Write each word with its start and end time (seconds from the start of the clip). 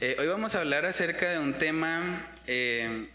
Eh, 0.00 0.14
hoy 0.20 0.28
vamos 0.28 0.54
a 0.54 0.60
hablar 0.60 0.86
acerca 0.86 1.28
de 1.28 1.40
un 1.40 1.54
tema 1.54 2.24
eh, 2.46 3.08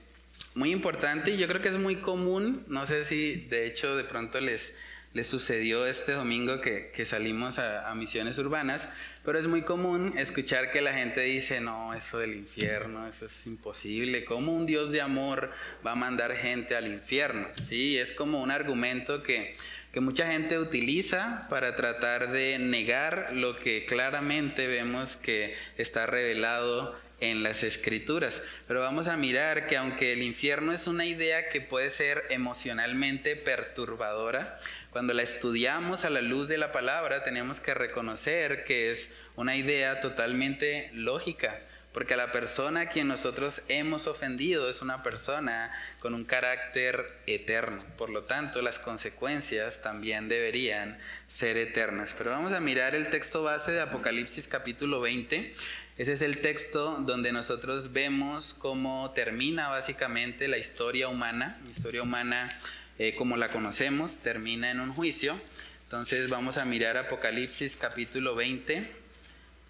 muy 0.54 0.70
importante 0.73 1.31
y 1.31 1.38
yo 1.38 1.48
creo 1.48 1.61
que 1.61 1.70
es 1.70 1.77
muy 1.77 1.95
común. 1.95 2.66
No 2.67 2.86
sé 2.86 3.05
si 3.05 3.36
de 3.36 3.67
hecho 3.67 3.95
de 3.95 4.04
pronto 4.04 4.41
les, 4.41 4.75
les 5.13 5.25
sucedió 5.25 5.85
este 5.88 6.11
domingo 6.11 6.59
que, 6.59 6.91
que 6.93 7.05
salimos 7.05 7.57
a, 7.57 7.95
misiones 7.95 8.38
urbanas, 8.38 8.89
pero 9.23 9.39
es 9.39 9.48
muy 9.48 9.61
común 9.61 10.13
escuchar 10.17 10.71
que 10.71 10.81
la 10.81 10.93
gente 10.93 11.21
dice, 11.21 11.61
no, 11.61 11.93
eso 11.93 12.20
del 12.20 12.34
infierno, 12.34 13.07
eso 13.07 13.27
es 13.27 13.47
imposible. 13.47 14.25
¿Cómo 14.25 14.52
un 14.52 14.66
Dios 14.66 14.91
de 14.91 15.00
amor 15.00 15.53
va 15.88 15.94
a 15.94 15.95
mandar 15.95 16.36
gente 16.36 16.75
al 16.75 16.88
infierno? 16.88 17.47
Sí, 17.66 17.97
es 17.97 18.11
como 18.11 18.44
un 18.44 18.52
argumento 18.52 19.23
que 19.23 19.55
que 19.93 20.02
mucha 20.02 20.25
gente 20.25 20.57
utiliza 20.57 21.45
para 21.52 21.75
tratar 21.75 22.31
de 22.31 22.57
negar 22.57 23.29
lo 23.33 23.59
que 23.59 23.85
claramente 23.85 24.66
vemos 24.66 25.16
que 25.16 25.55
está 25.77 26.07
revelado 26.07 26.99
en 27.19 27.43
las 27.43 27.61
escrituras. 27.61 28.41
Pero 28.67 28.79
vamos 28.79 29.07
a 29.07 29.17
mirar 29.17 29.67
que 29.67 29.77
aunque 29.77 30.13
el 30.13 30.23
infierno 30.23 30.73
es 30.73 30.88
una 30.88 31.05
idea 31.05 31.47
que 31.47 31.61
puede 31.61 31.91
ser 31.91 32.23
emocionalmente 32.31 33.35
perturbadora, 33.35 34.57
cuando 34.89 35.13
la 35.13 35.21
estudiamos 35.21 36.05
a 36.05 36.09
la 36.09 36.21
luz 36.21 36.47
de 36.47 36.57
la 36.57 36.71
palabra 36.71 37.23
tenemos 37.23 37.59
que 37.59 37.75
reconocer 37.75 38.63
que 38.63 38.89
es 38.89 39.11
una 39.35 39.55
idea 39.55 40.02
totalmente 40.02 40.89
lógica 40.94 41.59
porque 41.93 42.15
la 42.15 42.31
persona 42.31 42.81
a 42.81 42.89
quien 42.89 43.07
nosotros 43.07 43.61
hemos 43.67 44.07
ofendido 44.07 44.67
es 44.67 44.81
una 44.81 45.03
persona 45.03 45.72
con 46.00 46.16
un 46.16 46.25
carácter 46.25 47.05
eterno. 47.27 47.83
Por 47.97 48.09
lo 48.09 48.23
tanto, 48.23 48.63
las 48.63 48.80
consecuencias 48.80 49.83
también 49.83 50.27
deberían 50.27 50.97
ser 51.27 51.55
eternas. 51.55 52.16
Pero 52.17 52.31
vamos 52.31 52.52
a 52.52 52.59
mirar 52.59 52.95
el 52.95 53.09
texto 53.11 53.44
base 53.44 53.72
de 53.72 53.81
Apocalipsis 53.81 54.47
capítulo 54.47 55.02
20. 55.02 55.53
Ese 55.95 56.13
es 56.13 56.23
el 56.23 56.41
texto 56.41 56.97
donde 57.02 57.31
nosotros 57.31 57.94
vemos 57.94 58.55
cómo 58.55 59.11
termina 59.11 59.69
básicamente 59.69 60.47
la 60.47 60.57
historia 60.57 61.09
humana. 61.09 61.59
La 61.63 61.69
historia 61.69 62.02
humana 62.02 62.52
eh, 62.97 63.13
como 63.16 63.38
la 63.38 63.50
conocemos 63.50 64.17
termina 64.17 64.72
en 64.72 64.80
un 64.80 64.91
juicio. 64.91 65.39
Entonces 65.83 66.28
vamos 66.31 66.57
a 66.57 66.66
mirar 66.66 66.97
Apocalipsis 66.97 67.75
capítulo 67.75 68.33
20 68.33 69.03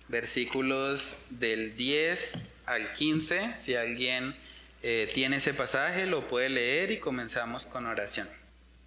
versículos 0.07 1.15
del 1.29 1.75
10 1.75 2.33
al 2.65 2.93
15. 2.93 3.57
Si 3.57 3.75
alguien 3.75 4.33
eh, 4.81 5.09
tiene 5.13 5.37
ese 5.37 5.53
pasaje, 5.53 6.05
lo 6.05 6.27
puede 6.27 6.49
leer 6.49 6.91
y 6.91 6.99
comenzamos 6.99 7.65
con 7.65 7.85
oración. 7.85 8.27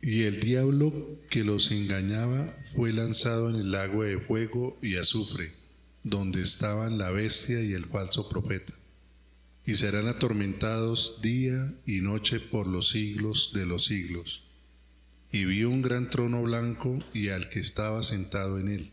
Y 0.03 0.25
el 0.25 0.41
diablo 0.41 0.93
que 1.31 1.43
los 1.43 1.71
engañaba 1.71 2.55
fue 2.75 2.93
lanzado 2.93 3.49
en 3.49 3.57
el 3.57 3.73
lago 3.73 4.05
de 4.05 4.19
fuego 4.19 4.79
y 4.83 4.97
azufre, 4.97 5.53
donde 6.05 6.43
estaban 6.43 6.99
la 6.99 7.11
bestia 7.11 7.63
y 7.63 7.73
el 7.73 7.87
falso 7.87 8.29
profeta. 8.29 8.75
Y 9.65 9.75
serán 9.75 10.07
atormentados 10.07 11.23
día 11.23 11.73
y 11.87 12.01
noche 12.03 12.39
por 12.39 12.69
los 12.69 12.91
siglos 12.91 13.51
de 13.53 13.67
los 13.67 13.87
siglos. 13.87 14.45
Y 15.33 15.45
vio 15.45 15.71
un 15.71 15.83
gran 15.83 16.09
trono 16.09 16.43
blanco 16.43 17.03
y 17.13 17.31
al 17.31 17.49
que 17.49 17.59
estaba 17.59 18.03
sentado 18.05 18.61
en 18.61 18.69
él 18.69 18.93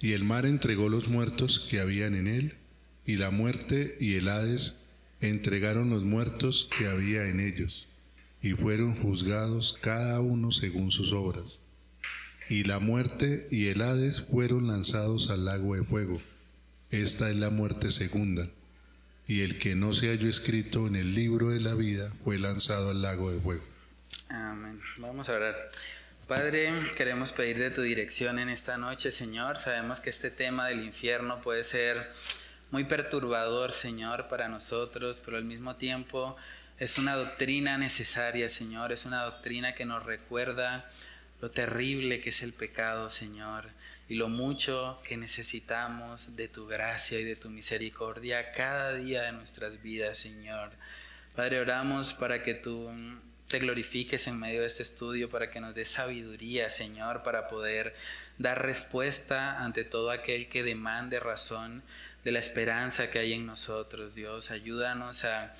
Y 0.00 0.12
el 0.12 0.24
mar 0.24 0.46
entregó 0.46 0.88
los 0.88 1.08
muertos 1.08 1.66
que 1.70 1.80
habían 1.80 2.14
en 2.14 2.26
él, 2.26 2.54
y 3.04 3.16
la 3.16 3.30
muerte 3.30 3.96
y 4.00 4.14
el 4.14 4.28
Hades 4.28 4.76
entregaron 5.20 5.90
los 5.90 6.04
muertos 6.04 6.68
que 6.76 6.86
había 6.86 7.28
en 7.28 7.40
ellos, 7.40 7.86
y 8.42 8.52
fueron 8.52 8.96
juzgados 8.96 9.76
cada 9.80 10.20
uno 10.20 10.50
según 10.50 10.90
sus 10.90 11.12
obras. 11.12 11.58
Y 12.48 12.64
la 12.64 12.80
muerte 12.80 13.46
y 13.50 13.66
el 13.66 13.82
Hades 13.82 14.22
fueron 14.22 14.66
lanzados 14.66 15.30
al 15.30 15.44
lago 15.44 15.76
de 15.76 15.84
fuego. 15.84 16.20
Esta 16.90 17.30
es 17.30 17.36
la 17.36 17.50
muerte 17.50 17.90
segunda. 17.90 18.48
Y 19.28 19.42
el 19.42 19.58
que 19.58 19.76
no 19.76 19.92
se 19.92 20.08
halló 20.08 20.28
escrito 20.28 20.88
en 20.88 20.96
el 20.96 21.14
libro 21.14 21.50
de 21.50 21.60
la 21.60 21.74
vida 21.74 22.12
fue 22.24 22.40
lanzado 22.40 22.90
al 22.90 23.02
lago 23.02 23.30
de 23.30 23.38
fuego. 23.38 23.62
Amén. 24.28 24.80
Vamos 24.96 25.28
a 25.28 25.34
orar. 25.34 25.54
Padre, 26.30 26.72
queremos 26.96 27.32
pedir 27.32 27.58
de 27.58 27.72
tu 27.72 27.82
dirección 27.82 28.38
en 28.38 28.50
esta 28.50 28.78
noche, 28.78 29.10
Señor. 29.10 29.58
Sabemos 29.58 29.98
que 29.98 30.10
este 30.10 30.30
tema 30.30 30.68
del 30.68 30.84
infierno 30.84 31.42
puede 31.42 31.64
ser 31.64 32.08
muy 32.70 32.84
perturbador, 32.84 33.72
Señor, 33.72 34.28
para 34.28 34.46
nosotros, 34.46 35.20
pero 35.24 35.38
al 35.38 35.44
mismo 35.44 35.74
tiempo 35.74 36.36
es 36.78 36.98
una 36.98 37.16
doctrina 37.16 37.78
necesaria, 37.78 38.48
Señor. 38.48 38.92
Es 38.92 39.06
una 39.06 39.24
doctrina 39.24 39.74
que 39.74 39.84
nos 39.84 40.04
recuerda 40.04 40.88
lo 41.40 41.50
terrible 41.50 42.20
que 42.20 42.30
es 42.30 42.42
el 42.42 42.52
pecado, 42.52 43.10
Señor, 43.10 43.68
y 44.08 44.14
lo 44.14 44.28
mucho 44.28 45.02
que 45.02 45.16
necesitamos 45.16 46.36
de 46.36 46.46
tu 46.46 46.68
gracia 46.68 47.18
y 47.18 47.24
de 47.24 47.34
tu 47.34 47.50
misericordia 47.50 48.52
cada 48.52 48.94
día 48.94 49.22
de 49.22 49.32
nuestras 49.32 49.82
vidas, 49.82 50.18
Señor. 50.18 50.70
Padre, 51.34 51.58
oramos 51.58 52.12
para 52.12 52.44
que 52.44 52.54
tú 52.54 52.88
te 53.50 53.58
glorifiques 53.58 54.28
en 54.28 54.38
medio 54.38 54.60
de 54.60 54.68
este 54.68 54.84
estudio 54.84 55.28
para 55.28 55.50
que 55.50 55.58
nos 55.58 55.74
dé 55.74 55.84
sabiduría, 55.84 56.70
Señor, 56.70 57.24
para 57.24 57.48
poder 57.48 57.96
dar 58.38 58.62
respuesta 58.62 59.58
ante 59.64 59.82
todo 59.82 60.12
aquel 60.12 60.48
que 60.48 60.62
demande 60.62 61.18
razón 61.18 61.82
de 62.22 62.30
la 62.30 62.38
esperanza 62.38 63.10
que 63.10 63.18
hay 63.18 63.32
en 63.32 63.46
nosotros, 63.46 64.14
Dios. 64.14 64.52
Ayúdanos 64.52 65.24
a, 65.24 65.52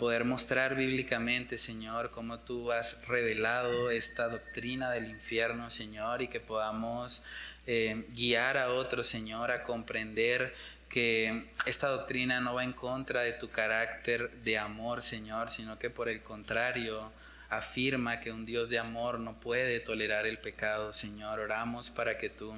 poder 0.00 0.24
mostrar 0.24 0.74
bíblicamente, 0.74 1.56
Señor, 1.56 2.10
cómo 2.10 2.40
tú 2.40 2.72
has 2.72 3.06
revelado 3.06 3.90
esta 3.90 4.28
doctrina 4.28 4.90
del 4.90 5.08
infierno, 5.08 5.70
Señor, 5.70 6.22
y 6.22 6.28
que 6.28 6.40
podamos 6.40 7.22
eh, 7.66 8.04
guiar 8.10 8.58
a 8.58 8.72
otros, 8.72 9.06
Señor, 9.06 9.52
a 9.52 9.62
comprender 9.62 10.52
que 10.90 11.44
esta 11.66 11.88
doctrina 11.88 12.40
no 12.40 12.54
va 12.54 12.64
en 12.64 12.72
contra 12.72 13.22
de 13.22 13.32
tu 13.32 13.48
carácter 13.48 14.30
de 14.42 14.58
amor, 14.58 15.00
Señor, 15.00 15.48
sino 15.48 15.78
que 15.78 15.88
por 15.88 16.08
el 16.08 16.22
contrario 16.22 17.10
afirma 17.48 18.20
que 18.20 18.32
un 18.32 18.44
Dios 18.44 18.68
de 18.68 18.78
amor 18.78 19.18
no 19.20 19.38
puede 19.40 19.80
tolerar 19.80 20.26
el 20.26 20.38
pecado, 20.38 20.92
Señor. 20.92 21.40
Oramos 21.40 21.90
para 21.90 22.18
que 22.18 22.28
tú 22.28 22.52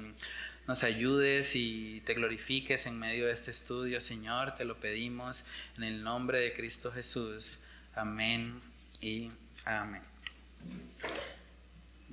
nos 0.67 0.83
ayudes 0.83 1.55
y 1.55 2.01
te 2.05 2.15
glorifiques 2.15 2.85
en 2.87 2.97
medio 2.97 3.27
de 3.27 3.33
este 3.33 3.51
estudio, 3.51 4.01
Señor. 4.01 4.55
Te 4.55 4.65
lo 4.65 4.77
pedimos 4.77 5.45
en 5.77 5.83
el 5.83 6.03
nombre 6.03 6.39
de 6.39 6.53
Cristo 6.53 6.91
Jesús. 6.91 7.59
Amén 7.95 8.59
y 8.99 9.29
amén. 9.65 10.01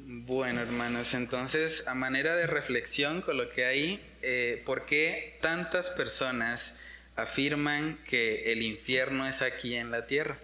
Bueno, 0.06 0.61
hermanos, 0.62 1.12
entonces, 1.15 1.87
a 1.87 1.94
manera 1.94 2.34
de 2.34 2.47
reflexión, 2.47 3.21
coloqué 3.21 3.66
ahí, 3.66 4.00
eh, 4.22 4.62
¿por 4.65 4.87
qué 4.87 5.37
tantas 5.41 5.91
personas 5.91 6.75
afirman 7.16 7.99
que 8.09 8.53
el 8.53 8.62
infierno 8.62 9.27
es 9.27 9.43
aquí 9.43 9.75
en 9.77 9.91
la 9.91 10.07
tierra? 10.07 10.39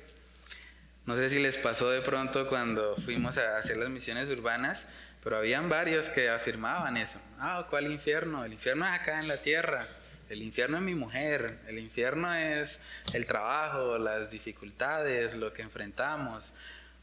No 1.06 1.16
sé 1.16 1.30
si 1.30 1.38
les 1.38 1.56
pasó 1.56 1.90
de 1.90 2.02
pronto 2.02 2.48
cuando 2.48 2.96
fuimos 2.96 3.38
a 3.38 3.56
hacer 3.56 3.78
las 3.78 3.88
misiones 3.88 4.28
urbanas, 4.28 4.88
pero 5.24 5.38
habían 5.38 5.68
varios 5.68 6.10
que 6.10 6.28
afirmaban 6.28 6.96
eso. 6.96 7.18
Ah, 7.38 7.66
¿cuál 7.70 7.90
infierno? 7.90 8.44
El 8.44 8.52
infierno 8.52 8.84
es 8.84 8.92
acá 8.92 9.20
en 9.20 9.28
la 9.28 9.38
tierra. 9.38 9.88
El 10.28 10.42
infierno 10.42 10.76
es 10.76 10.82
mi 10.82 10.94
mujer. 10.94 11.60
El 11.66 11.78
infierno 11.78 12.32
es 12.34 12.80
el 13.12 13.24
trabajo, 13.24 13.96
las 13.98 14.30
dificultades, 14.30 15.34
lo 15.34 15.52
que 15.52 15.62
enfrentamos. 15.62 16.54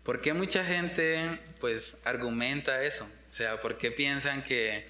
¿Por 0.04 0.22
qué 0.22 0.34
mucha 0.34 0.66
gente 0.66 1.40
pues 1.60 1.98
argumenta 2.04 2.84
eso? 2.84 3.08
O 3.30 3.34
sea, 3.34 3.60
¿por 3.62 3.78
qué 3.78 3.90
piensan 3.90 4.44
que, 4.44 4.86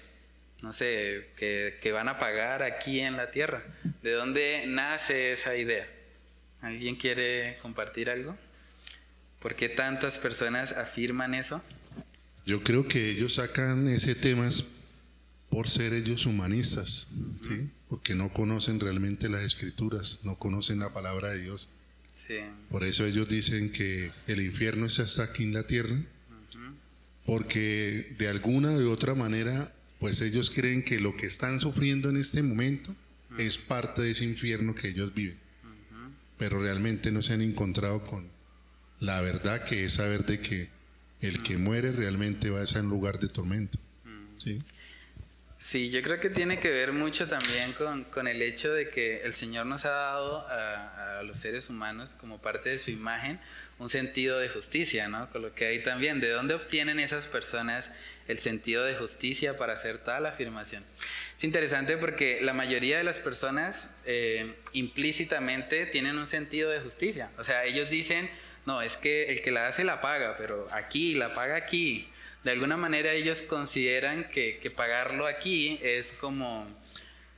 no 0.62 0.72
sé, 0.72 1.28
que, 1.36 1.92
van 1.92 2.08
a 2.08 2.18
pagar 2.18 2.62
aquí 2.62 3.00
en 3.00 3.16
la 3.16 3.30
tierra? 3.30 3.62
¿De 4.02 4.12
dónde 4.12 4.64
nace 4.66 5.32
esa 5.32 5.56
idea? 5.56 5.88
¿Alguien 6.60 6.96
quiere 6.96 7.56
compartir 7.62 8.10
algo? 8.10 8.36
¿Por 9.40 9.54
qué 9.54 9.68
tantas 9.68 10.18
personas 10.18 10.72
afirman 10.72 11.34
eso? 11.34 11.62
Yo 12.44 12.62
creo 12.62 12.86
que 12.88 13.10
ellos 13.10 13.34
sacan 13.34 13.88
ese 13.88 14.14
tema 14.14 14.48
por 15.48 15.70
ser 15.70 15.94
ellos 15.94 16.26
humanistas, 16.26 17.06
¿sí? 17.46 17.70
porque 17.88 18.14
no 18.14 18.32
conocen 18.32 18.80
realmente 18.80 19.28
las 19.28 19.42
escrituras, 19.42 20.20
no 20.24 20.36
conocen 20.36 20.80
la 20.80 20.92
palabra 20.92 21.30
de 21.30 21.42
Dios. 21.42 21.68
Por 22.70 22.84
eso 22.84 23.04
ellos 23.06 23.28
dicen 23.28 23.70
que 23.70 24.10
el 24.26 24.40
infierno 24.40 24.86
está 24.86 25.02
hasta 25.02 25.24
aquí 25.24 25.42
en 25.42 25.52
la 25.52 25.66
tierra, 25.66 25.96
porque 27.26 28.14
de 28.18 28.28
alguna 28.28 28.72
u 28.72 28.90
otra 28.90 29.14
manera, 29.14 29.72
pues 29.98 30.20
ellos 30.20 30.50
creen 30.50 30.84
que 30.84 31.00
lo 31.00 31.16
que 31.16 31.26
están 31.26 31.60
sufriendo 31.60 32.10
en 32.10 32.16
este 32.16 32.42
momento 32.42 32.94
es 33.38 33.58
parte 33.58 34.02
de 34.02 34.10
ese 34.10 34.24
infierno 34.24 34.74
que 34.74 34.88
ellos 34.88 35.14
viven. 35.14 35.36
pero 36.36 36.60
realmente 36.60 37.12
no 37.12 37.22
se 37.22 37.32
han 37.32 37.42
encontrado 37.42 38.04
con 38.04 38.26
la 39.00 39.20
verdad 39.20 39.64
que 39.64 39.84
es 39.84 39.94
saber 39.94 40.26
de 40.26 40.40
que 40.40 40.68
el 41.20 41.42
que 41.42 41.56
muere 41.56 41.92
realmente 41.92 42.50
va 42.50 42.60
a 42.60 42.66
ser 42.66 42.82
un 42.82 42.90
lugar 42.90 43.20
de 43.20 43.28
tormento. 43.28 43.78
¿sí? 44.38 44.58
Sí, 45.64 45.88
yo 45.88 46.02
creo 46.02 46.20
que 46.20 46.28
tiene 46.28 46.60
que 46.60 46.68
ver 46.68 46.92
mucho 46.92 47.26
también 47.26 47.72
con, 47.72 48.28
el 48.28 48.42
hecho 48.42 48.70
de 48.74 48.90
que 48.90 49.22
el 49.22 49.32
Señor 49.32 49.64
nos 49.64 49.86
ha 49.86 49.92
dado 49.92 50.46
a, 50.46 51.22
los 51.24 51.38
seres 51.38 51.70
humanos 51.70 52.14
como 52.14 52.38
parte 52.38 52.68
de 52.68 52.78
su 52.78 52.90
imagen 52.90 53.40
un 53.78 53.88
sentido 53.88 54.38
de 54.38 54.50
justicia, 54.50 55.08
¿no? 55.08 55.30
Con 55.30 55.40
lo 55.40 55.54
que 55.54 55.64
hay 55.64 55.82
también, 55.82 56.20
¿de 56.20 56.28
dónde 56.28 56.52
obtienen 56.52 57.00
esas 57.00 57.26
personas 57.26 57.92
el 58.28 58.36
sentido 58.36 58.84
de 58.84 58.94
justicia 58.94 59.56
para 59.56 59.72
hacer 59.72 59.96
tal 59.96 60.26
afirmación? 60.26 60.84
Es 61.34 61.44
interesante 61.44 61.96
porque 61.96 62.40
la 62.42 62.52
mayoría 62.52 62.98
de 62.98 63.04
las 63.04 63.18
personas 63.18 63.88
eh, 64.04 64.54
implícitamente 64.74 65.86
tienen 65.86 66.18
un 66.18 66.26
sentido 66.26 66.68
de 66.68 66.80
justicia. 66.80 67.30
O 67.38 67.42
sea, 67.42 67.64
ellos 67.64 67.88
dicen, 67.88 68.28
no, 68.66 68.82
es 68.82 68.98
que 68.98 69.32
el 69.32 69.40
que 69.40 69.50
la 69.50 69.66
hace 69.66 69.82
la 69.82 70.02
paga, 70.02 70.36
pero 70.36 70.68
aquí, 70.72 71.14
la 71.14 71.32
paga 71.32 71.56
aquí 71.56 72.06
de 72.44 72.50
alguna 72.50 72.76
manera 72.76 73.12
ellos 73.12 73.42
consideran 73.42 74.28
que, 74.28 74.72
pagarlo 74.74 75.26
aquí 75.26 75.80
es 75.82 76.12
como 76.12 76.66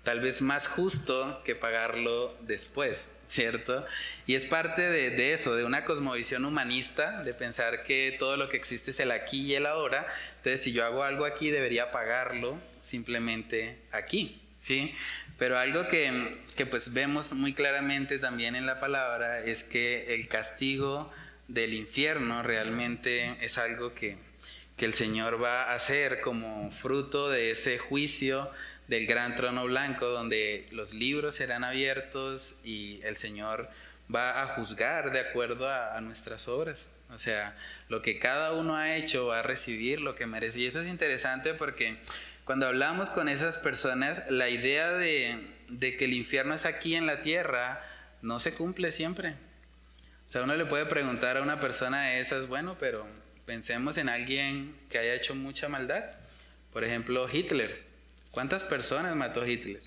tal 0.02 0.20
vez 0.20 0.42
más 0.42 0.66
justo 0.66 1.42
que 1.44 1.54
pagarlo 1.54 2.36
después, 2.42 3.08
¿cierto? 3.28 3.84
Y 4.26 4.34
es 4.34 4.46
parte 4.46 4.82
de, 4.82 5.32
eso, 5.32 5.54
de 5.54 5.64
una 5.64 5.84
cosmovisión 5.84 6.44
humanista, 6.44 7.22
de 7.22 7.34
pensar 7.34 7.84
que 7.84 8.16
todo 8.18 8.36
lo 8.36 8.48
que 8.48 8.56
existe 8.56 8.90
es 8.90 9.00
el 9.00 9.12
aquí 9.12 9.42
y 9.42 9.54
el 9.54 9.66
ahora. 9.66 10.06
Entonces, 10.38 10.62
si 10.62 10.72
yo 10.72 10.84
hago 10.84 11.04
algo 11.04 11.24
aquí, 11.24 11.50
debería 11.50 11.92
pagarlo 11.92 12.60
simplemente 12.80 13.78
aquí, 13.92 14.40
¿sí? 14.56 14.92
Pero 15.38 15.58
algo 15.58 15.86
que, 15.88 16.40
que 16.56 16.66
pues 16.66 16.92
vemos 16.92 17.32
muy 17.32 17.52
claramente 17.52 18.18
también 18.18 18.56
en 18.56 18.66
la 18.66 18.80
palabra 18.80 19.40
es 19.40 19.62
que 19.62 20.14
el 20.14 20.26
castigo 20.28 21.12
del 21.46 21.74
infierno 21.74 22.42
realmente 22.42 23.36
es 23.40 23.58
algo 23.58 23.94
que 23.94 24.25
que 24.76 24.84
el 24.84 24.92
Señor 24.92 25.42
va 25.42 25.64
a 25.64 25.74
hacer 25.74 26.20
como 26.20 26.70
fruto 26.70 27.30
de 27.30 27.50
ese 27.50 27.78
juicio 27.78 28.50
del 28.88 29.06
gran 29.06 29.34
trono 29.34 29.64
blanco, 29.64 30.06
donde 30.06 30.66
los 30.70 30.92
libros 30.92 31.34
serán 31.34 31.64
abiertos 31.64 32.56
y 32.62 33.00
el 33.02 33.16
Señor 33.16 33.68
va 34.14 34.42
a 34.42 34.46
juzgar 34.48 35.10
de 35.10 35.20
acuerdo 35.20 35.68
a, 35.68 36.00
nuestras 36.00 36.46
obras. 36.46 36.90
O 37.12 37.18
sea, 37.18 37.56
lo 37.88 38.02
que 38.02 38.18
cada 38.18 38.52
uno 38.52 38.76
ha 38.76 38.96
hecho 38.96 39.26
va 39.28 39.40
a 39.40 39.42
recibir 39.42 40.00
lo 40.00 40.14
que 40.14 40.26
merece. 40.26 40.60
Y 40.60 40.66
eso 40.66 40.80
es 40.80 40.86
interesante 40.86 41.54
porque 41.54 41.96
cuando 42.44 42.66
hablamos 42.66 43.10
con 43.10 43.28
esas 43.28 43.56
personas, 43.56 44.22
la 44.28 44.48
idea 44.48 44.92
de, 44.92 45.38
de 45.68 45.96
que 45.96 46.04
el 46.04 46.12
infierno 46.12 46.54
es 46.54 46.64
aquí 46.64 46.94
en 46.94 47.06
la 47.06 47.22
tierra 47.22 47.82
no 48.22 48.38
se 48.40 48.54
cumple 48.54 48.92
siempre. 48.92 49.34
O 50.28 50.30
sea, 50.30 50.42
uno 50.42 50.54
le 50.54 50.66
puede 50.66 50.86
preguntar 50.86 51.36
a 51.36 51.42
una 51.42 51.60
persona 51.60 52.02
de 52.02 52.20
esas, 52.20 52.46
bueno, 52.48 52.76
pero 52.78 53.06
Pensemos 53.46 53.96
en 53.96 54.08
alguien 54.08 54.76
que 54.90 54.98
haya 54.98 55.14
hecho 55.14 55.36
mucha 55.36 55.68
maldad. 55.68 56.04
Por 56.72 56.82
ejemplo, 56.82 57.28
Hitler. 57.32 57.84
¿Cuántas 58.32 58.64
personas 58.64 59.14
mató 59.14 59.46
Hitler? 59.46 59.80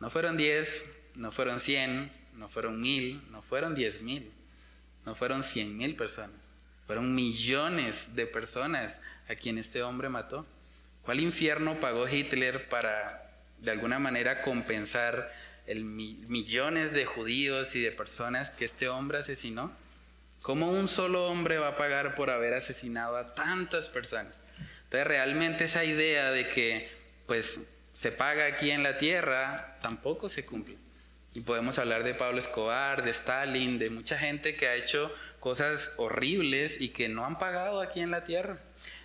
No 0.00 0.08
fueron 0.08 0.38
10, 0.38 0.86
no 1.14 1.30
fueron 1.30 1.60
100, 1.60 2.10
no 2.36 2.48
fueron 2.48 2.80
1000, 2.80 3.30
no 3.30 3.42
fueron 3.42 3.76
10.000, 3.76 4.26
no 5.04 5.14
fueron 5.14 5.42
100.000 5.42 5.96
personas. 5.96 6.36
Fueron 6.86 7.14
millones 7.14 8.16
de 8.16 8.26
personas 8.26 9.00
a 9.28 9.34
quien 9.34 9.58
este 9.58 9.82
hombre 9.82 10.08
mató. 10.08 10.46
¿Cuál 11.02 11.20
infierno 11.20 11.78
pagó 11.80 12.08
Hitler 12.08 12.68
para 12.70 13.30
de 13.58 13.70
alguna 13.70 13.98
manera 13.98 14.40
compensar 14.40 15.30
el 15.66 15.84
millones 15.84 16.92
de 16.92 17.04
judíos 17.04 17.76
y 17.76 17.82
de 17.82 17.92
personas 17.92 18.48
que 18.48 18.64
este 18.64 18.88
hombre 18.88 19.18
asesinó? 19.18 19.70
¿Cómo 20.42 20.70
un 20.70 20.88
solo 20.88 21.26
hombre 21.26 21.58
va 21.58 21.68
a 21.68 21.76
pagar 21.76 22.14
por 22.14 22.30
haber 22.30 22.54
asesinado 22.54 23.16
a 23.16 23.34
tantas 23.34 23.88
personas? 23.88 24.40
Entonces 24.84 25.06
realmente 25.06 25.64
esa 25.64 25.84
idea 25.84 26.30
de 26.30 26.48
que 26.48 26.88
pues 27.26 27.60
se 27.92 28.12
paga 28.12 28.46
aquí 28.46 28.70
en 28.70 28.82
la 28.82 28.98
tierra 28.98 29.76
tampoco 29.82 30.28
se 30.28 30.46
cumple. 30.46 30.76
Y 31.34 31.40
podemos 31.40 31.78
hablar 31.78 32.04
de 32.04 32.14
Pablo 32.14 32.38
Escobar, 32.38 33.04
de 33.04 33.10
Stalin, 33.10 33.78
de 33.78 33.90
mucha 33.90 34.16
gente 34.18 34.54
que 34.54 34.66
ha 34.66 34.74
hecho 34.76 35.12
cosas 35.40 35.92
horribles 35.96 36.80
y 36.80 36.88
que 36.88 37.08
no 37.08 37.26
han 37.26 37.38
pagado 37.38 37.80
aquí 37.80 38.00
en 38.00 38.10
la 38.10 38.24
tierra. 38.24 38.56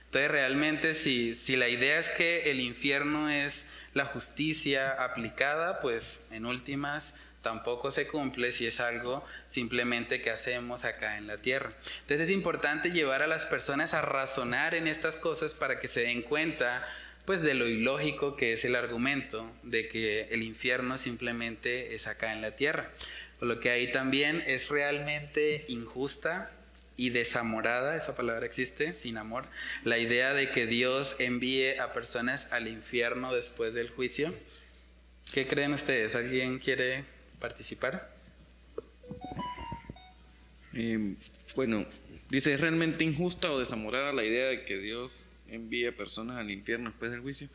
Entonces 0.06 0.32
realmente 0.32 0.94
si, 0.94 1.36
si 1.36 1.56
la 1.56 1.68
idea 1.68 2.00
es 2.00 2.10
que 2.10 2.52
el 2.52 2.62
infierno 2.62 3.30
es 3.30 3.66
la 3.94 4.06
justicia 4.06 4.92
aplicada, 4.92 5.80
pues 5.80 6.22
en 6.32 6.46
últimas 6.46 7.16
tampoco 7.44 7.92
se 7.92 8.08
cumple 8.08 8.52
si 8.52 8.66
es 8.66 8.80
algo 8.80 9.24
simplemente 9.48 10.22
que 10.22 10.32
hacemos 10.32 10.86
acá 10.86 11.18
en 11.18 11.28
la 11.28 11.38
tierra. 11.38 11.72
Entonces 12.02 12.22
es 12.22 12.32
importante 12.32 12.90
llevar 12.90 13.22
a 13.22 13.28
las 13.28 13.46
personas 13.46 13.94
a 13.94 14.02
razonar 14.02 14.74
en 14.74 14.88
estas 14.88 15.18
cosas 15.18 15.54
para 15.54 15.80
que 15.80 15.88
se 15.88 16.02
den 16.02 16.24
cuenta 16.24 16.84
pues 17.26 17.42
de 17.42 17.54
lo 17.54 17.68
ilógico 17.68 18.36
que 18.36 18.54
es 18.54 18.66
el 18.66 18.76
argumento 18.76 19.50
de 19.62 19.88
que 19.88 20.28
el 20.32 20.42
infierno 20.42 20.98
simplemente 20.98 21.94
es 21.94 22.08
acá 22.08 22.34
en 22.34 22.42
la 22.42 22.56
tierra. 22.56 22.90
Por 23.40 23.48
lo 23.48 23.60
que 23.60 23.70
ahí 23.70 23.92
también 23.92 24.44
es 24.48 24.70
realmente 24.70 25.66
injusta 25.68 26.50
y 26.96 27.10
desamorada, 27.10 27.98
esa 27.98 28.16
palabra 28.16 28.46
existe, 28.46 28.94
sin 28.94 29.18
amor, 29.18 29.46
la 29.84 29.98
idea 29.98 30.34
de 30.34 30.50
que 30.50 30.68
Dios 30.68 31.16
envíe 31.20 31.78
a 31.80 31.92
personas 31.92 32.48
al 32.52 32.68
infierno 32.68 33.34
después 33.34 33.74
del 33.74 33.90
juicio. 33.90 34.34
¿Qué 35.34 35.48
creen 35.48 35.74
ustedes? 35.74 36.14
¿Alguien 36.14 36.60
quiere 36.60 37.04
participar? 37.44 38.10
Eh, 40.74 41.16
bueno, 41.58 41.86
dice, 42.30 42.54
¿es 42.54 42.62
realmente 42.62 43.04
injusta 43.04 43.52
o 43.52 43.60
desamorada 43.60 44.14
la 44.14 44.24
idea 44.24 44.48
de 44.48 44.64
que 44.64 44.78
Dios 44.78 45.26
envíe 45.50 45.92
personas 45.92 46.38
al 46.38 46.50
infierno 46.50 46.90
después 46.90 47.12
del 47.12 47.20
juicio? 47.20 47.50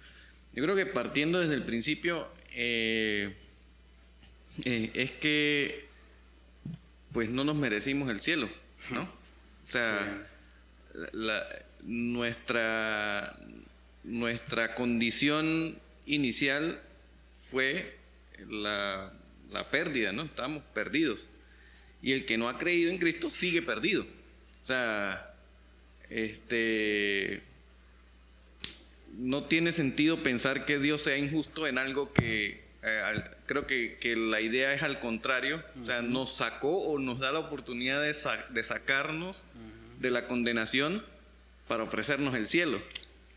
Yo 0.53 0.63
creo 0.63 0.77
que 0.77 0.85
partiendo 0.85 1.41
desde 1.41 1.55
el 1.55 1.63
principio, 1.63 2.31
eh, 2.53 3.35
eh, 4.67 4.91
es 4.93 5.11
que 5.13 5.87
pues 7.15 7.31
no 7.31 7.43
nos 7.45 7.57
merecimos 7.57 8.11
el 8.11 8.21
cielo, 8.21 8.51
¿no? 8.91 9.03
O 9.05 9.71
sea, 9.71 10.27
nuestra, 11.85 13.39
nuestra 14.05 14.75
condición 14.75 15.79
inicial 16.05 16.79
fue 17.51 17.97
la 18.51 19.18
la 19.51 19.69
pérdida, 19.71 20.13
¿no? 20.13 20.23
Estamos 20.23 20.63
perdidos. 20.75 21.29
Y 22.03 22.13
el 22.13 22.27
que 22.27 22.39
no 22.39 22.49
ha 22.49 22.59
creído 22.59 22.91
en 22.91 22.99
Cristo 22.99 23.31
sigue 23.31 23.63
perdido. 23.63 24.07
O 24.63 24.65
sea, 24.65 25.35
este 26.11 27.43
no 29.17 29.45
tiene 29.45 29.73
sentido 29.73 30.23
pensar 30.23 30.65
que 30.65 30.79
Dios 30.79 31.03
sea 31.03 31.17
injusto 31.17 31.67
en 31.67 31.79
algo 31.79 32.13
que 32.13 32.61
eh, 32.83 33.25
creo 33.47 33.67
que, 33.67 34.17
la 34.17 34.41
idea 34.41 34.73
es 34.73 34.83
al 34.83 35.01
contrario, 35.01 35.63
o 35.83 35.87
sea, 35.87 36.03
nos 36.03 36.37
sacó 36.37 36.85
o 36.85 36.99
nos 36.99 37.19
da 37.19 37.33
la 37.33 37.41
oportunidad 37.41 38.01
de, 38.01 38.15
de 38.51 38.63
sacarnos 38.63 39.45
de 39.99 40.11
la 40.11 40.29
condenación 40.29 41.05
para 41.67 41.83
ofrecernos 41.83 42.35
el 42.35 42.47
cielo. 42.47 42.81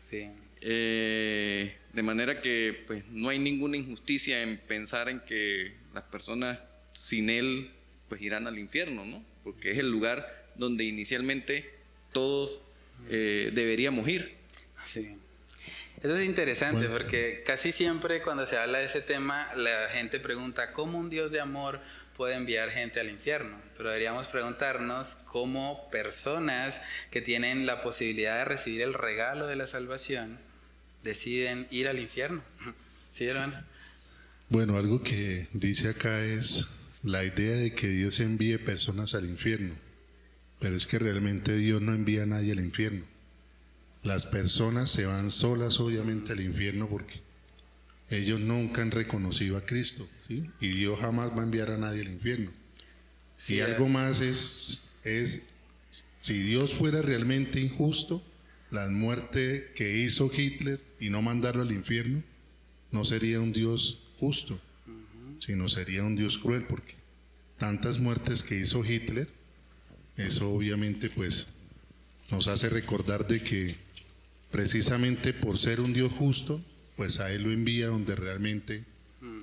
Sí. 0.08 0.28
Eh, 0.60 1.74
de 1.92 2.02
manera 2.02 2.40
que 2.40 2.84
pues 2.86 3.04
no 3.08 3.28
hay 3.28 3.40
ninguna 3.40 3.76
injusticia 3.76 4.42
en 4.42 4.58
pensar 4.58 5.08
en 5.08 5.18
que 5.20 5.72
las 5.94 6.04
personas 6.04 6.60
sin 6.92 7.30
él 7.30 7.70
pues 8.08 8.20
irán 8.20 8.46
al 8.46 8.58
infierno, 8.58 9.04
¿no? 9.04 9.22
Porque 9.44 9.72
es 9.72 9.78
el 9.78 9.90
lugar 9.90 10.26
donde 10.56 10.84
inicialmente 10.84 11.70
todos 12.12 12.60
eh, 13.08 13.50
deberíamos 13.52 14.08
ir. 14.08 14.34
Sí. 14.84 15.16
Eso 16.02 16.16
es 16.16 16.24
interesante 16.24 16.88
porque 16.88 17.44
casi 17.46 17.70
siempre 17.70 18.22
cuando 18.22 18.44
se 18.44 18.58
habla 18.58 18.78
de 18.78 18.86
ese 18.86 19.00
tema 19.00 19.48
la 19.54 19.88
gente 19.92 20.18
pregunta 20.18 20.72
cómo 20.72 20.98
un 20.98 21.10
Dios 21.10 21.30
de 21.30 21.40
amor 21.40 21.80
puede 22.16 22.34
enviar 22.34 22.70
gente 22.70 23.00
al 23.00 23.08
infierno. 23.08 23.56
Pero 23.76 23.90
deberíamos 23.90 24.26
preguntarnos 24.26 25.16
cómo 25.26 25.88
personas 25.90 26.82
que 27.10 27.22
tienen 27.22 27.66
la 27.66 27.82
posibilidad 27.82 28.38
de 28.38 28.44
recibir 28.44 28.82
el 28.82 28.94
regalo 28.94 29.46
de 29.46 29.56
la 29.56 29.66
salvación 29.66 30.38
deciden 31.02 31.66
ir 31.70 31.88
al 31.88 31.98
infierno. 31.98 32.42
¿Sí, 33.10 33.26
hermano? 33.26 33.71
Bueno, 34.52 34.76
algo 34.76 35.02
que 35.02 35.48
dice 35.54 35.88
acá 35.88 36.22
es 36.22 36.66
la 37.02 37.24
idea 37.24 37.56
de 37.56 37.74
que 37.74 37.88
Dios 37.88 38.20
envíe 38.20 38.58
personas 38.58 39.14
al 39.14 39.24
infierno, 39.24 39.72
pero 40.60 40.76
es 40.76 40.86
que 40.86 40.98
realmente 40.98 41.56
Dios 41.56 41.80
no 41.80 41.94
envía 41.94 42.24
a 42.24 42.26
nadie 42.26 42.52
al 42.52 42.60
infierno. 42.60 43.02
Las 44.02 44.26
personas 44.26 44.90
se 44.90 45.06
van 45.06 45.30
solas 45.30 45.80
obviamente 45.80 46.34
al 46.34 46.42
infierno 46.42 46.86
porque 46.86 47.18
ellos 48.10 48.40
nunca 48.40 48.82
han 48.82 48.90
reconocido 48.90 49.56
a 49.56 49.64
Cristo, 49.64 50.06
¿sí? 50.20 50.44
Y 50.60 50.68
Dios 50.68 51.00
jamás 51.00 51.30
va 51.30 51.40
a 51.40 51.44
enviar 51.44 51.70
a 51.70 51.78
nadie 51.78 52.02
al 52.02 52.12
infierno. 52.12 52.50
Si 53.38 53.62
algo 53.62 53.88
más 53.88 54.20
es, 54.20 54.90
es, 55.04 55.44
si 56.20 56.42
Dios 56.42 56.74
fuera 56.74 57.00
realmente 57.00 57.58
injusto, 57.58 58.22
la 58.70 58.86
muerte 58.90 59.72
que 59.74 59.96
hizo 59.96 60.30
Hitler 60.30 60.78
y 61.00 61.08
no 61.08 61.22
mandarlo 61.22 61.62
al 61.62 61.72
infierno, 61.72 62.22
no 62.90 63.06
sería 63.06 63.40
un 63.40 63.54
Dios 63.54 64.01
justo, 64.22 64.56
sino 65.40 65.68
sería 65.68 66.04
un 66.04 66.14
Dios 66.14 66.38
cruel, 66.38 66.62
porque 66.62 66.94
tantas 67.58 67.98
muertes 67.98 68.44
que 68.44 68.54
hizo 68.54 68.84
Hitler, 68.84 69.26
eso 70.16 70.48
obviamente 70.48 71.10
pues 71.10 71.48
nos 72.30 72.46
hace 72.46 72.68
recordar 72.68 73.26
de 73.26 73.42
que 73.42 73.74
precisamente 74.52 75.32
por 75.32 75.58
ser 75.58 75.80
un 75.80 75.92
Dios 75.92 76.12
justo, 76.12 76.62
pues 76.94 77.18
a 77.18 77.32
él 77.32 77.42
lo 77.42 77.50
envía 77.50 77.88
donde 77.88 78.14
realmente 78.14 78.84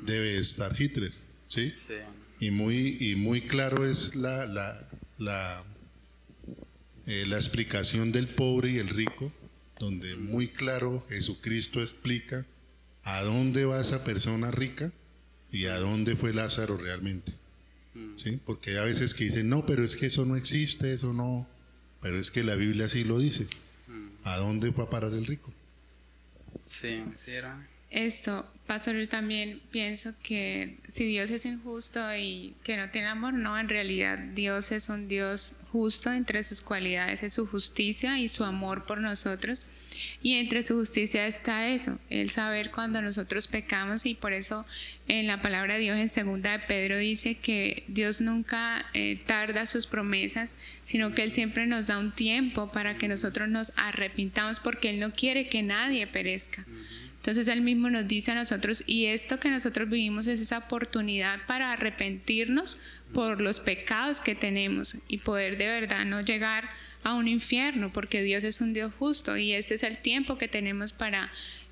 debe 0.05 0.37
estar 0.37 0.81
Hitler, 0.81 1.11
¿sí? 1.49 1.73
Y 2.39 2.49
muy 2.49 2.95
y 3.01 3.15
muy 3.15 3.41
claro 3.41 3.85
es 3.85 4.15
la 4.15 4.45
la, 4.45 4.87
la, 5.17 5.61
eh, 7.05 7.25
la 7.27 7.35
explicación 7.35 8.13
del 8.13 8.27
pobre 8.29 8.71
y 8.71 8.77
el 8.77 8.87
rico, 8.87 9.29
donde 9.77 10.15
muy 10.15 10.47
claro 10.47 11.05
Jesucristo 11.09 11.81
explica 11.81 12.45
a 13.17 13.23
dónde 13.23 13.65
va 13.65 13.81
esa 13.81 14.03
persona 14.03 14.51
rica 14.51 14.91
y 15.51 15.65
a 15.65 15.77
dónde 15.77 16.15
fue 16.15 16.33
Lázaro 16.33 16.77
realmente. 16.77 17.33
¿Sí? 18.15 18.39
Porque 18.45 18.71
hay 18.71 18.77
a 18.77 18.83
veces 18.83 19.13
que 19.13 19.25
dicen, 19.25 19.49
no, 19.49 19.65
pero 19.65 19.83
es 19.83 19.95
que 19.95 20.05
eso 20.05 20.23
no 20.25 20.35
existe, 20.35 20.93
eso 20.93 21.11
no, 21.11 21.47
pero 22.01 22.19
es 22.19 22.31
que 22.31 22.43
la 22.43 22.55
Biblia 22.55 22.87
sí 22.87 23.03
lo 23.03 23.17
dice. 23.19 23.47
¿A 24.23 24.37
dónde 24.37 24.71
fue 24.71 24.83
a 24.83 24.89
parar 24.89 25.11
el 25.13 25.25
rico? 25.25 25.51
Sí, 26.65 27.03
sí, 27.17 27.31
era. 27.31 27.67
Esto, 27.89 28.45
pastor, 28.67 28.95
yo 28.95 29.09
también 29.09 29.59
pienso 29.71 30.13
que 30.21 30.77
si 30.91 31.05
Dios 31.07 31.31
es 31.31 31.45
injusto 31.45 31.99
y 32.15 32.53
que 32.63 32.77
no 32.77 32.89
tiene 32.91 33.07
amor, 33.07 33.33
no, 33.33 33.57
en 33.57 33.67
realidad 33.67 34.19
Dios 34.19 34.71
es 34.71 34.89
un 34.89 35.07
Dios 35.07 35.53
justo, 35.71 36.11
entre 36.11 36.43
sus 36.43 36.61
cualidades 36.61 37.23
es 37.23 37.33
su 37.33 37.47
justicia 37.47 38.19
y 38.19 38.29
su 38.29 38.43
amor 38.43 38.85
por 38.85 38.99
nosotros. 38.99 39.65
Y 40.21 40.35
entre 40.35 40.63
su 40.63 40.75
justicia 40.75 41.27
está 41.27 41.67
eso, 41.67 41.97
el 42.09 42.29
saber 42.29 42.71
cuando 42.71 43.01
nosotros 43.01 43.47
pecamos 43.47 44.05
y 44.05 44.15
por 44.15 44.33
eso 44.33 44.65
en 45.07 45.27
la 45.27 45.41
palabra 45.41 45.75
de 45.75 45.81
Dios 45.81 45.97
en 45.97 46.09
segunda 46.09 46.51
de 46.51 46.59
Pedro 46.59 46.97
dice 46.97 47.35
que 47.35 47.83
Dios 47.87 48.21
nunca 48.21 48.85
eh, 48.93 49.19
tarda 49.25 49.65
sus 49.65 49.87
promesas, 49.87 50.53
sino 50.83 51.13
que 51.13 51.23
Él 51.23 51.31
siempre 51.31 51.67
nos 51.67 51.87
da 51.87 51.97
un 51.97 52.11
tiempo 52.11 52.71
para 52.71 52.95
que 52.95 53.07
nosotros 53.07 53.49
nos 53.49 53.73
arrepintamos 53.75 54.59
porque 54.59 54.89
Él 54.91 54.99
no 54.99 55.11
quiere 55.11 55.47
que 55.47 55.63
nadie 55.63 56.05
perezca. 56.07 56.65
Entonces 57.17 57.47
Él 57.49 57.61
mismo 57.61 57.89
nos 57.89 58.07
dice 58.07 58.31
a 58.31 58.35
nosotros, 58.35 58.83
y 58.87 59.05
esto 59.05 59.39
que 59.39 59.49
nosotros 59.49 59.89
vivimos 59.89 60.27
es 60.27 60.39
esa 60.39 60.59
oportunidad 60.59 61.39
para 61.47 61.73
arrepentirnos 61.73 62.77
por 63.13 63.41
los 63.41 63.59
pecados 63.59 64.21
que 64.21 64.35
tenemos 64.35 64.97
y 65.07 65.17
poder 65.17 65.57
de 65.57 65.67
verdad 65.67 66.05
no 66.05 66.21
llegar 66.21 66.69
a 67.03 67.13
un 67.13 67.27
infierno, 67.27 67.91
porque 67.91 68.21
Dios 68.23 68.43
es 68.43 68.61
un 68.61 68.73
Dios 68.73 68.93
justo 68.97 69.37
y 69.37 69.53
ese 69.53 69.75
es 69.75 69.83
el 69.83 69.97
tiempo 69.97 70.37
que 70.37 70.47
tenemos 70.47 70.93
para 70.93 71.31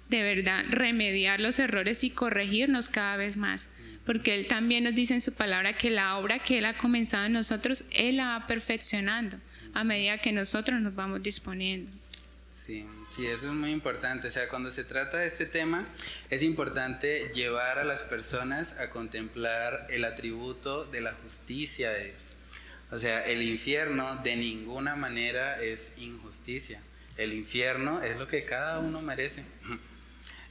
de 0.10 0.24
verdad 0.24 0.64
remediar 0.70 1.42
los 1.42 1.60
errores 1.60 2.04
y 2.04 2.10
corregirnos 2.10 2.90
cada 2.90 3.18
vez 3.18 3.36
más. 3.38 3.70
Porque 4.06 4.36
Él 4.36 4.48
también 4.48 4.86
nos 4.86 4.96
dice 4.96 5.14
en 5.14 5.22
su 5.22 5.34
palabra 5.34 5.78
que 5.78 5.90
la 5.90 6.18
obra 6.18 6.40
que 6.40 6.60
Él 6.60 6.66
ha 6.66 6.78
comenzado 6.78 7.26
en 7.26 7.34
nosotros, 7.34 7.86
Él 7.92 8.18
la 8.18 8.40
va 8.40 8.48
perfeccionando 8.48 9.38
a 9.74 9.84
medida 9.84 10.18
que 10.18 10.32
nosotros 10.32 10.80
nos 10.80 10.96
vamos 10.96 11.22
disponiendo. 11.22 11.92
Sí, 12.66 12.86
sí, 13.14 13.26
eso 13.26 13.48
es 13.48 13.54
muy 13.54 13.72
importante. 13.72 14.30
O 14.30 14.32
sea, 14.32 14.48
cuando 14.48 14.72
se 14.72 14.84
trata 14.84 15.18
de 15.18 15.28
este 15.28 15.46
tema, 15.46 15.86
es 16.30 16.42
importante 16.42 17.32
llevar 17.34 17.80
a 17.80 17.84
las 17.84 18.04
personas 18.04 18.74
a 18.80 18.90
contemplar 18.90 19.88
el 19.90 20.06
atributo 20.06 20.86
de 20.86 21.02
la 21.02 21.14
justicia 21.14 21.92
de 21.92 22.06
Dios. 22.06 22.30
O 22.92 23.00
sea, 23.00 23.26
el 23.26 23.42
infierno 23.42 24.18
de 24.24 24.36
ninguna 24.36 24.96
manera 24.96 25.62
es 25.62 25.92
injusticia. 25.98 26.82
El 27.18 27.34
infierno 27.34 28.02
es 28.02 28.18
lo 28.18 28.28
que 28.28 28.46
cada 28.46 28.80
uno 28.80 29.02
merece. 29.02 29.44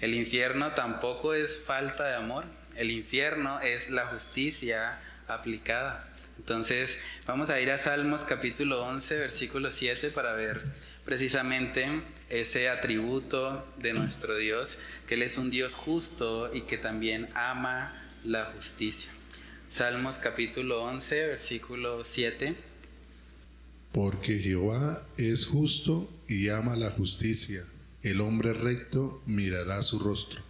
El 0.01 0.13
infierno 0.13 0.73
tampoco 0.73 1.33
es 1.33 1.59
falta 1.59 2.07
de 2.07 2.17
amor. 2.17 2.45
El 2.77 2.91
infierno 2.91 3.61
es 3.61 3.89
la 3.89 4.07
justicia 4.09 4.99
aplicada. 5.27 6.07
Entonces, 6.39 6.99
vamos 7.27 7.49
a 7.49 7.61
ir 7.61 7.71
a 7.71 7.79
Salmos 7.79 8.25
capítulo 8.25 8.85
11, 8.85 9.19
versículo 9.19 9.71
7 9.71 10.11
para 10.11 10.35
ver 10.35 10.63
precisamente 11.07 11.89
ese 12.29 12.69
atributo 12.69 13.67
de 13.79 13.95
nuestro 13.95 14.37
Dios, 14.37 14.79
que 15.09 15.15
Él 15.15 15.23
es 15.23 15.39
un 15.39 15.51
Dios 15.51 15.75
justo 15.75 16.55
y 16.55 16.63
que 16.63 16.77
también 16.77 17.29
ama 17.35 17.97
la 18.23 18.45
justicia. 18.47 19.11
Salmos 19.69 20.19
capítulo 20.19 20.85
11, 20.85 21.27
versículo 21.27 22.05
7. 22.05 22.55
Porque 23.91 24.39
Jehová 24.39 25.03
es 25.17 25.45
justo 25.47 26.09
y 26.29 26.51
ama 26.51 26.77
la 26.77 26.91
justicia. 26.91 27.65
El 28.05 28.21
hombre 28.21 28.53
recto 28.53 29.23
mirará 29.27 29.83
su 29.83 29.99
rostro. 29.99 30.41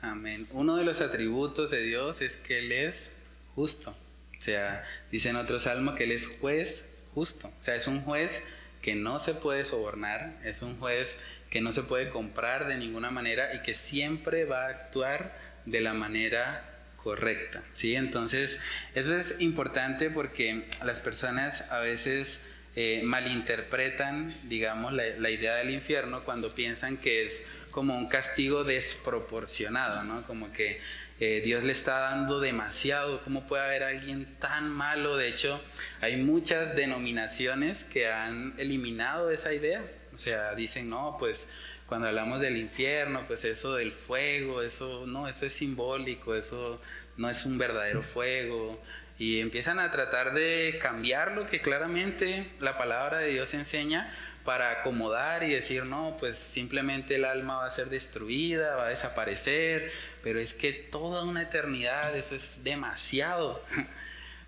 Amén. 0.00 0.48
Uno 0.50 0.76
de 0.76 0.84
los 0.84 1.00
atributos 1.00 1.70
de 1.70 1.82
Dios 1.82 2.20
es 2.20 2.36
que 2.36 2.58
Él 2.58 2.72
es 2.72 3.12
justo. 3.54 3.90
O 3.90 4.42
sea, 4.42 4.84
dice 5.12 5.28
en 5.28 5.36
otro 5.36 5.60
salmo 5.60 5.94
que 5.94 6.04
Él 6.04 6.12
es 6.12 6.26
juez 6.26 6.84
justo. 7.14 7.46
O 7.46 7.64
sea, 7.64 7.76
es 7.76 7.86
un 7.86 8.02
juez 8.02 8.42
que 8.82 8.96
no 8.96 9.20
se 9.20 9.34
puede 9.34 9.64
sobornar, 9.64 10.36
es 10.44 10.62
un 10.62 10.76
juez 10.78 11.16
que 11.48 11.60
no 11.60 11.70
se 11.70 11.84
puede 11.84 12.10
comprar 12.10 12.66
de 12.66 12.76
ninguna 12.76 13.12
manera 13.12 13.54
y 13.54 13.62
que 13.62 13.74
siempre 13.74 14.44
va 14.44 14.66
a 14.66 14.70
actuar 14.70 15.32
de 15.64 15.80
la 15.80 15.94
manera 15.94 16.67
correcta, 17.08 17.62
¿sí? 17.72 17.96
Entonces, 17.96 18.60
eso 18.94 19.16
es 19.16 19.40
importante 19.40 20.10
porque 20.10 20.66
las 20.84 21.00
personas 21.00 21.62
a 21.70 21.78
veces 21.78 22.40
eh, 22.76 23.00
malinterpretan, 23.02 24.36
digamos, 24.42 24.92
la, 24.92 25.30
idea 25.30 25.54
del 25.54 25.70
infierno 25.70 26.22
cuando 26.24 26.54
piensan 26.54 26.98
que 26.98 27.22
es 27.22 27.46
como 27.70 27.96
un 27.96 28.10
castigo 28.10 28.62
desproporcionado, 28.62 30.04
¿no? 30.04 30.22
Como 30.26 30.52
que 30.52 30.80
eh, 31.18 31.40
Dios 31.42 31.64
le 31.64 31.72
está 31.72 31.98
dando 32.10 32.40
demasiado, 32.40 33.24
¿cómo 33.24 33.46
puede 33.46 33.64
haber 33.64 33.84
alguien 33.84 34.26
tan 34.38 34.70
malo? 34.70 35.16
De 35.16 35.28
hecho, 35.28 35.58
hay 36.02 36.18
muchas 36.18 36.76
denominaciones 36.76 37.84
que 37.84 38.08
han 38.08 38.52
eliminado 38.58 39.30
esa 39.30 39.54
idea, 39.54 39.82
o 40.12 40.18
sea, 40.18 40.54
dicen, 40.54 40.90
no, 40.90 41.16
pues 41.18 41.46
cuando 41.88 42.06
hablamos 42.06 42.40
del 42.40 42.58
infierno, 42.58 43.24
pues 43.26 43.44
eso 43.44 43.74
del 43.74 43.92
fuego, 43.92 44.62
eso 44.62 45.06
no, 45.06 45.26
eso 45.26 45.46
es 45.46 45.54
simbólico, 45.54 46.34
eso 46.34 46.80
no 47.16 47.30
es 47.30 47.46
un 47.46 47.56
verdadero 47.56 48.02
fuego. 48.02 48.78
Y 49.18 49.40
empiezan 49.40 49.78
a 49.80 49.90
tratar 49.90 50.34
de 50.34 50.78
cambiar 50.82 51.32
lo 51.32 51.46
que 51.46 51.60
claramente 51.60 52.46
la 52.60 52.76
palabra 52.76 53.18
de 53.18 53.30
Dios 53.30 53.54
enseña 53.54 54.12
para 54.44 54.70
acomodar 54.70 55.42
y 55.42 55.50
decir, 55.50 55.86
no, 55.86 56.16
pues 56.18 56.38
simplemente 56.38 57.16
el 57.16 57.24
alma 57.24 57.56
va 57.56 57.66
a 57.66 57.70
ser 57.70 57.88
destruida, 57.88 58.76
va 58.76 58.86
a 58.86 58.90
desaparecer, 58.90 59.90
pero 60.22 60.40
es 60.40 60.52
que 60.54 60.72
toda 60.72 61.24
una 61.24 61.42
eternidad, 61.42 62.14
eso 62.16 62.34
es 62.34 62.64
demasiado. 62.64 63.64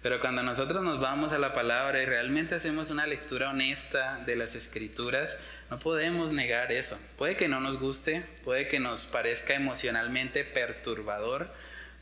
Pero 0.02 0.18
cuando 0.18 0.42
nosotros 0.42 0.82
nos 0.82 0.98
vamos 0.98 1.32
a 1.32 1.38
la 1.38 1.52
palabra 1.52 2.02
y 2.02 2.06
realmente 2.06 2.54
hacemos 2.54 2.90
una 2.90 3.06
lectura 3.06 3.50
honesta 3.50 4.22
de 4.24 4.34
las 4.34 4.54
escrituras, 4.54 5.38
no 5.70 5.78
podemos 5.78 6.32
negar 6.32 6.72
eso. 6.72 6.98
Puede 7.18 7.36
que 7.36 7.48
no 7.48 7.60
nos 7.60 7.78
guste, 7.78 8.22
puede 8.42 8.66
que 8.66 8.80
nos 8.80 9.06
parezca 9.06 9.54
emocionalmente 9.54 10.44
perturbador, 10.44 11.52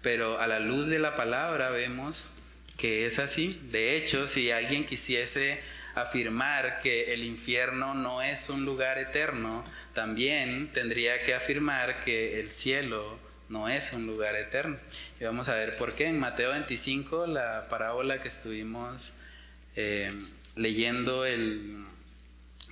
pero 0.01 0.39
a 0.39 0.47
la 0.47 0.61
luz 0.61 0.87
de 0.87 1.01
la 1.01 1.17
palabra 1.17 1.71
vemos 1.71 2.31
que 2.77 3.05
es 3.05 3.19
así. 3.19 3.61
De 3.73 3.97
hecho, 3.97 4.27
si 4.27 4.53
alguien 4.53 4.87
quisiese 4.87 5.59
afirmar 5.97 6.81
que 6.81 7.13
el 7.13 7.25
infierno 7.25 7.95
no 7.95 8.23
es 8.23 8.49
un 8.49 8.65
lugar 8.65 8.99
eterno, 8.99 9.65
también 9.93 10.69
tendría 10.73 11.21
que 11.25 11.35
afirmar 11.35 12.05
que 12.05 12.39
el 12.39 12.49
cielo 12.49 13.19
no 13.49 13.69
es 13.69 13.93
un 13.93 14.07
lugar 14.07 14.37
eterno. 14.37 14.77
Y 15.21 15.25
vamos 15.25 15.49
a 15.49 15.55
ver 15.55 15.77
por 15.77 15.95
qué. 15.95 16.07
En 16.07 16.19
Mateo 16.19 16.51
25, 16.51 17.27
la 17.27 17.67
parábola 17.69 18.21
que 18.21 18.29
estuvimos 18.29 19.15
eh, 19.77 20.13
leyendo 20.57 21.25
el 21.25 21.87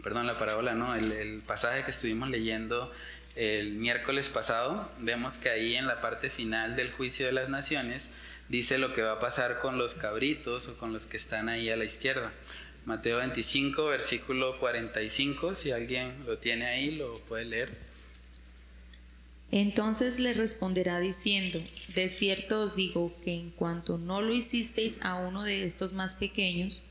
perdón, 0.06 0.26
la 0.28 0.38
parábola, 0.38 0.74
no, 0.74 0.94
el, 0.94 1.42
pasaje 1.46 1.82
que 1.82 1.90
estuvimos 1.90 2.30
leyendo 2.30 2.92
el 3.34 3.72
miércoles 3.72 4.28
pasado, 4.28 4.88
vemos 5.00 5.34
que 5.34 5.50
ahí 5.50 5.74
en 5.74 5.86
la 5.86 6.00
parte 6.00 6.30
final 6.30 6.76
del 6.76 6.92
juicio 6.92 7.26
de 7.26 7.32
las 7.32 7.48
naciones 7.48 8.10
dice 8.48 8.78
lo 8.78 8.94
que 8.94 9.02
va 9.02 9.14
a 9.14 9.18
pasar 9.18 9.58
con 9.58 9.78
los 9.78 9.96
cabritos 9.96 10.68
o 10.68 10.78
con 10.78 10.92
los 10.92 11.06
que 11.06 11.16
están 11.16 11.48
ahí 11.48 11.70
a 11.70 11.76
la 11.76 11.84
izquierda. 11.84 12.30
Mateo 12.84 13.18
25, 13.18 13.86
versículo 13.86 14.58
45, 14.60 15.56
si 15.56 15.72
alguien 15.72 16.14
lo 16.24 16.38
tiene 16.38 16.66
ahí, 16.66 16.92
lo 16.92 17.14
puede 17.22 17.44
leer. 17.46 17.68
Entonces 19.52 20.18
le 20.18 20.34
responderá 20.34 20.98
diciendo, 20.98 21.62
de 21.94 22.08
cierto 22.08 22.62
os 22.62 22.74
digo 22.74 23.14
que 23.24 23.34
en 23.34 23.50
cuanto 23.50 23.96
no 23.96 24.20
lo 24.20 24.34
hicisteis 24.34 25.02
a 25.02 25.14
uno 25.14 25.44
de 25.44 25.64
estos 25.64 25.92
más 25.92 26.16
pequeños, 26.16 26.82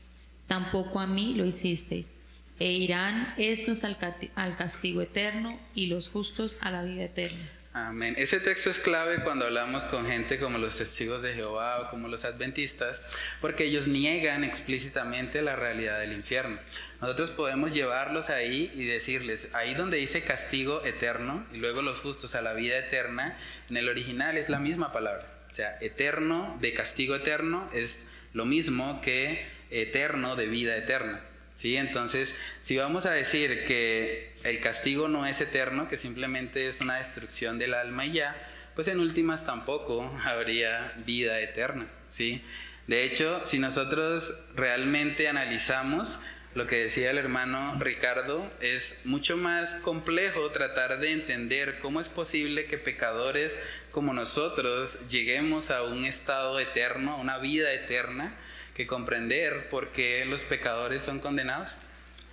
tampoco 0.46 1.00
a 1.00 1.06
mí 1.06 1.34
lo 1.34 1.44
hicisteis 1.44 2.16
e 2.58 2.72
irán 2.72 3.34
estos 3.36 3.84
al, 3.84 4.56
castigo 4.56 5.02
eterno 5.02 5.58
y 5.74 5.86
los 5.88 6.08
justos 6.08 6.56
a 6.60 6.70
la 6.70 6.82
vida 6.82 7.04
eterna. 7.04 7.50
Amén. 7.74 8.14
Ese 8.16 8.40
texto 8.40 8.70
es 8.70 8.78
clave 8.78 9.22
cuando 9.22 9.44
hablamos 9.44 9.84
con 9.84 10.06
gente 10.06 10.38
como 10.38 10.56
los 10.56 10.78
testigos 10.78 11.20
de 11.20 11.34
Jehová 11.34 11.82
o 11.82 11.90
como 11.90 12.08
los 12.08 12.24
adventistas, 12.24 13.04
porque 13.42 13.64
ellos 13.64 13.86
niegan 13.86 14.44
explícitamente 14.44 15.42
la 15.42 15.56
realidad 15.56 16.00
del 16.00 16.14
infierno. 16.14 16.58
Nosotros 17.00 17.30
podemos 17.30 17.72
llevarlos 17.72 18.30
ahí 18.30 18.72
y 18.74 18.84
decirles, 18.84 19.48
ahí 19.52 19.74
donde 19.74 19.98
dice 19.98 20.22
castigo 20.22 20.84
eterno 20.84 21.46
y 21.52 21.58
luego 21.58 21.82
los 21.82 22.00
justos 22.00 22.34
a 22.34 22.42
la 22.42 22.54
vida 22.54 22.78
eterna, 22.78 23.36
en 23.68 23.76
el 23.76 23.88
original 23.88 24.38
es 24.38 24.48
la 24.48 24.58
misma 24.58 24.92
palabra. 24.92 25.26
O 25.50 25.54
sea, 25.54 25.76
eterno 25.80 26.56
de 26.60 26.72
castigo 26.72 27.14
eterno 27.14 27.68
es 27.74 28.02
lo 28.32 28.44
mismo 28.44 29.00
que 29.02 29.46
eterno 29.70 30.36
de 30.36 30.46
vida 30.46 30.76
eterna. 30.76 31.20
¿sí? 31.54 31.76
Entonces, 31.76 32.34
si 32.62 32.76
vamos 32.76 33.06
a 33.06 33.10
decir 33.10 33.66
que 33.66 34.32
el 34.44 34.60
castigo 34.60 35.08
no 35.08 35.26
es 35.26 35.40
eterno, 35.40 35.88
que 35.88 35.96
simplemente 35.96 36.68
es 36.68 36.80
una 36.80 36.96
destrucción 36.96 37.58
del 37.58 37.74
alma 37.74 38.06
y 38.06 38.12
ya, 38.12 38.36
pues 38.74 38.88
en 38.88 39.00
últimas 39.00 39.44
tampoco 39.44 40.02
habría 40.24 40.94
vida 41.04 41.40
eterna. 41.40 41.86
¿sí? 42.10 42.42
De 42.86 43.04
hecho, 43.04 43.42
si 43.44 43.58
nosotros 43.58 44.34
realmente 44.54 45.28
analizamos 45.28 46.20
lo 46.56 46.66
que 46.66 46.76
decía 46.76 47.10
el 47.10 47.18
hermano 47.18 47.76
Ricardo, 47.78 48.50
es 48.62 49.00
mucho 49.04 49.36
más 49.36 49.74
complejo 49.74 50.50
tratar 50.52 51.00
de 51.00 51.12
entender 51.12 51.78
cómo 51.80 52.00
es 52.00 52.08
posible 52.08 52.64
que 52.64 52.78
pecadores 52.78 53.60
como 53.90 54.14
nosotros 54.14 54.98
lleguemos 55.10 55.70
a 55.70 55.82
un 55.82 56.06
estado 56.06 56.58
eterno, 56.58 57.12
a 57.12 57.16
una 57.16 57.36
vida 57.36 57.70
eterna, 57.74 58.34
que 58.74 58.86
comprender 58.86 59.68
por 59.68 59.88
qué 59.88 60.24
los 60.24 60.44
pecadores 60.44 61.02
son 61.02 61.20
condenados. 61.20 61.80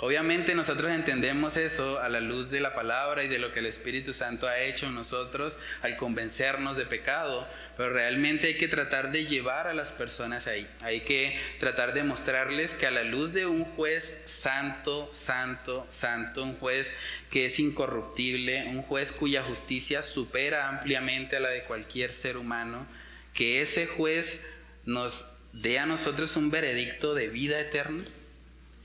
Obviamente 0.04 0.54
nosotros 0.54 0.92
entendemos 0.92 1.56
eso 1.56 1.98
a 2.02 2.10
la 2.10 2.20
luz 2.20 2.50
de 2.50 2.60
la 2.60 2.76
palabra 2.76 3.24
y 3.24 3.30
de 3.30 3.40
lo 3.40 3.54
que 3.54 3.60
el 3.60 3.68
Espíritu 3.68 4.14
Santo 4.14 4.50
ha 4.50 4.60
hecho 4.60 4.88
en 4.88 4.96
nosotros 4.96 5.60
al 5.82 5.96
convencernos 5.96 6.76
de 6.76 6.86
pecado, 6.86 7.48
pero 7.78 7.94
realmente 7.94 8.48
hay 8.48 8.58
que 8.58 8.68
tratar 8.68 9.14
de 9.14 9.26
llevar 9.28 9.66
a 9.68 9.74
las 9.74 9.94
personas 9.94 10.48
ahí. 10.48 10.68
Hay 10.82 11.06
que 11.06 11.40
tratar 11.58 11.94
de 11.94 12.04
mostrarles 12.04 12.74
que 12.74 12.86
a 12.86 12.92
la 12.92 13.06
luz 13.06 13.32
de 13.32 13.46
un 13.46 13.64
juez 13.64 14.18
santo, 14.26 15.08
santo, 15.14 15.86
santo, 15.88 16.44
un 16.44 16.56
juez 16.58 16.94
que 17.32 17.46
es 17.46 17.58
incorruptible, 17.60 18.66
un 18.72 18.82
juez 18.82 19.14
cuya 19.14 19.42
justicia 19.44 20.02
supera 20.02 20.68
ampliamente 20.68 21.38
a 21.38 21.40
la 21.40 21.48
de 21.48 21.64
cualquier 21.64 22.12
ser 22.12 22.36
humano, 22.36 22.86
que 23.34 23.62
ese 23.62 23.88
juez 23.88 24.42
nos 24.84 25.28
dé 25.54 25.80
a 25.80 25.86
nosotros 25.86 26.36
un 26.36 26.52
veredicto 26.52 27.16
de 27.16 27.30
vida 27.30 27.58
eterna 27.58 28.04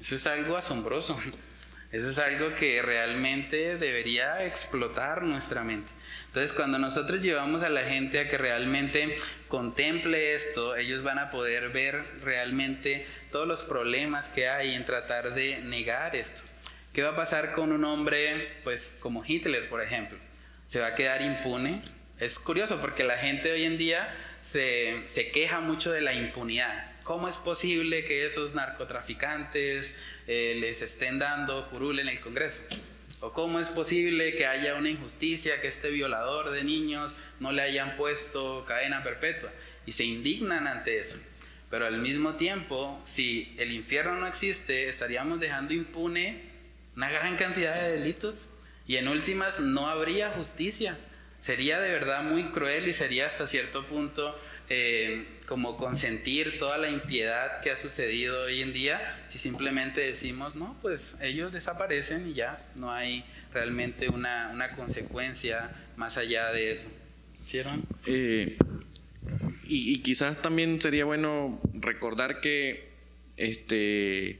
eso 0.00 0.14
es 0.14 0.26
algo 0.26 0.56
asombroso. 0.56 1.20
Eso 1.90 2.06
es 2.10 2.18
algo 2.18 2.54
que 2.54 2.82
realmente 2.82 3.78
debería 3.78 4.44
explotar 4.44 5.22
nuestra 5.22 5.64
mente. 5.64 5.90
Entonces, 6.26 6.52
cuando 6.52 6.78
nosotros 6.78 7.22
llevamos 7.22 7.62
a 7.62 7.70
la 7.70 7.82
gente 7.84 8.20
a 8.20 8.28
que 8.28 8.36
realmente 8.36 9.16
contemple 9.48 10.34
esto, 10.34 10.76
ellos 10.76 11.02
van 11.02 11.18
a 11.18 11.30
poder 11.30 11.70
ver 11.70 12.04
realmente 12.22 13.06
todos 13.32 13.48
los 13.48 13.62
problemas 13.62 14.28
que 14.28 14.48
hay 14.50 14.74
en 14.74 14.84
tratar 14.84 15.34
de 15.34 15.60
negar 15.60 16.14
esto. 16.14 16.42
¿Qué 16.92 17.02
va 17.02 17.10
a 17.10 17.16
pasar 17.16 17.52
con 17.52 17.72
un 17.72 17.84
hombre, 17.84 18.58
pues, 18.64 18.94
como 19.00 19.24
Hitler, 19.26 19.70
por 19.70 19.80
ejemplo? 19.80 20.18
¿Se 20.66 20.80
va 20.80 20.88
a 20.88 20.94
quedar 20.94 21.22
impune? 21.22 21.80
Es 22.20 22.38
curioso 22.38 22.78
porque 22.82 23.04
la 23.04 23.16
gente 23.16 23.50
hoy 23.50 23.64
en 23.64 23.78
día 23.78 24.06
se, 24.42 25.04
se 25.08 25.30
queja 25.30 25.60
mucho 25.60 25.90
de 25.90 26.02
la 26.02 26.12
impunidad. 26.12 26.97
¿Cómo 27.08 27.26
es 27.26 27.38
posible 27.38 28.04
que 28.04 28.26
esos 28.26 28.54
narcotraficantes 28.54 29.96
eh, 30.26 30.58
les 30.60 30.82
estén 30.82 31.18
dando 31.18 31.66
curul 31.70 32.00
en 32.00 32.08
el 32.08 32.20
Congreso? 32.20 32.60
¿O 33.20 33.32
cómo 33.32 33.60
es 33.60 33.70
posible 33.70 34.34
que 34.34 34.44
haya 34.44 34.74
una 34.74 34.90
injusticia, 34.90 35.58
que 35.62 35.68
este 35.68 35.88
violador 35.88 36.50
de 36.50 36.64
niños 36.64 37.16
no 37.40 37.50
le 37.50 37.62
hayan 37.62 37.96
puesto 37.96 38.62
cadena 38.68 39.02
perpetua? 39.02 39.50
Y 39.86 39.92
se 39.92 40.04
indignan 40.04 40.66
ante 40.66 40.98
eso. 40.98 41.18
Pero 41.70 41.86
al 41.86 41.96
mismo 41.96 42.34
tiempo, 42.34 43.00
si 43.06 43.56
el 43.58 43.72
infierno 43.72 44.16
no 44.16 44.26
existe, 44.26 44.86
estaríamos 44.86 45.40
dejando 45.40 45.72
impune 45.72 46.42
una 46.94 47.08
gran 47.08 47.36
cantidad 47.36 47.74
de 47.74 48.00
delitos. 48.00 48.50
Y 48.86 48.96
en 48.96 49.08
últimas 49.08 49.60
no 49.60 49.88
habría 49.88 50.32
justicia. 50.32 50.94
Sería 51.40 51.80
de 51.80 51.90
verdad 51.90 52.24
muy 52.24 52.44
cruel 52.44 52.88
y 52.88 52.92
sería 52.92 53.26
hasta 53.26 53.46
cierto 53.46 53.86
punto 53.86 54.36
eh, 54.70 55.24
como 55.46 55.76
consentir 55.76 56.58
toda 56.58 56.76
la 56.76 56.90
impiedad 56.90 57.60
que 57.62 57.70
ha 57.70 57.76
sucedido 57.76 58.42
hoy 58.42 58.60
en 58.60 58.72
día 58.72 59.00
si 59.28 59.38
simplemente 59.38 60.00
decimos, 60.00 60.56
no, 60.56 60.76
pues 60.82 61.16
ellos 61.22 61.52
desaparecen 61.52 62.28
y 62.28 62.34
ya, 62.34 62.62
no 62.74 62.92
hay 62.92 63.24
realmente 63.52 64.08
una, 64.08 64.52
consecuencia 64.76 65.70
más 65.96 66.16
allá 66.18 66.52
de 66.52 66.70
eso. 66.70 66.88
¿Cierto? 67.46 67.70
Eh, 68.06 68.58
y, 69.64 70.00
quizás 70.00 70.42
también 70.42 70.80
sería 70.82 71.04
bueno 71.04 71.60
recordar 71.74 72.40
que 72.40 72.88
este, 73.36 74.38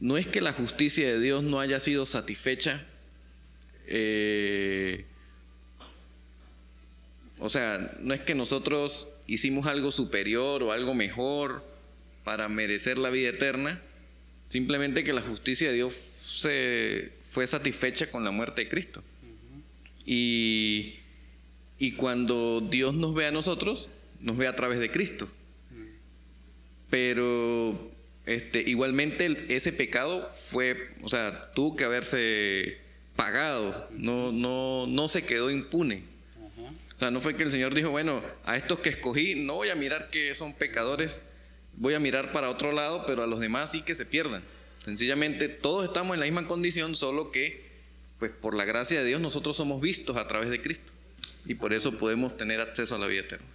no 0.00 0.16
es 0.16 0.26
que 0.26 0.40
la 0.40 0.52
justicia 0.52 1.06
de 1.06 1.20
Dios 1.20 1.42
no 1.44 1.60
haya 1.60 1.78
sido 1.78 2.06
satisfecha, 2.06 2.84
eh, 3.86 5.04
o 7.40 7.50
sea, 7.50 7.92
no 8.00 8.14
es 8.14 8.20
que 8.20 8.34
nosotros 8.34 9.06
hicimos 9.26 9.66
algo 9.66 9.90
superior 9.90 10.62
o 10.62 10.72
algo 10.72 10.94
mejor 10.94 11.64
para 12.24 12.48
merecer 12.48 12.98
la 12.98 13.10
vida 13.10 13.28
eterna, 13.28 13.80
simplemente 14.48 15.04
que 15.04 15.12
la 15.12 15.22
justicia 15.22 15.68
de 15.68 15.74
Dios 15.74 15.94
se 15.94 17.12
fue 17.30 17.46
satisfecha 17.46 18.10
con 18.10 18.24
la 18.24 18.30
muerte 18.30 18.62
de 18.62 18.68
Cristo. 18.68 19.02
y, 20.04 20.96
y, 21.78 21.92
cuando 21.92 22.60
Dios 22.60 22.94
nos 22.94 23.14
ve 23.14 23.26
a 23.26 23.30
nosotros, 23.30 23.88
nos 24.20 24.36
ve 24.36 24.46
a 24.46 24.56
través 24.56 24.78
de 24.78 24.90
Cristo. 24.90 25.28
Pero 26.90 27.90
este, 28.26 28.62
igualmente 28.66 29.36
ese 29.48 29.72
pecado 29.72 30.26
fue, 30.26 30.90
o 31.02 31.08
sea, 31.08 31.52
tuvo 31.54 31.76
que 31.76 31.84
haberse 31.84 32.78
pagado, 33.16 33.88
no, 33.92 34.32
no, 34.32 34.86
no 34.86 35.08
se 35.08 35.24
quedó 35.24 35.50
impune. 35.50 36.02
O 36.98 37.00
sea, 37.00 37.12
no 37.12 37.20
fue 37.20 37.36
que 37.36 37.44
el 37.44 37.52
Señor 37.52 37.74
dijo, 37.74 37.90
bueno, 37.90 38.20
a 38.44 38.56
estos 38.56 38.80
que 38.80 38.88
escogí 38.88 39.36
no 39.36 39.54
voy 39.54 39.68
a 39.68 39.76
mirar 39.76 40.10
que 40.10 40.34
son 40.34 40.52
pecadores, 40.52 41.20
voy 41.76 41.94
a 41.94 42.00
mirar 42.00 42.32
para 42.32 42.50
otro 42.50 42.72
lado, 42.72 43.04
pero 43.06 43.22
a 43.22 43.28
los 43.28 43.38
demás 43.38 43.70
sí 43.70 43.82
que 43.82 43.94
se 43.94 44.04
pierdan. 44.04 44.42
Sencillamente 44.78 45.48
todos 45.48 45.84
estamos 45.84 46.14
en 46.14 46.20
la 46.20 46.26
misma 46.26 46.48
condición, 46.48 46.96
solo 46.96 47.30
que, 47.30 47.64
pues 48.18 48.32
por 48.32 48.56
la 48.56 48.64
gracia 48.64 48.98
de 48.98 49.06
Dios, 49.06 49.20
nosotros 49.20 49.56
somos 49.56 49.80
vistos 49.80 50.16
a 50.16 50.26
través 50.26 50.50
de 50.50 50.60
Cristo 50.60 50.90
y 51.46 51.54
por 51.54 51.72
eso 51.72 51.96
podemos 51.96 52.36
tener 52.36 52.60
acceso 52.60 52.96
a 52.96 52.98
la 52.98 53.06
vida 53.06 53.20
eterna. 53.20 53.46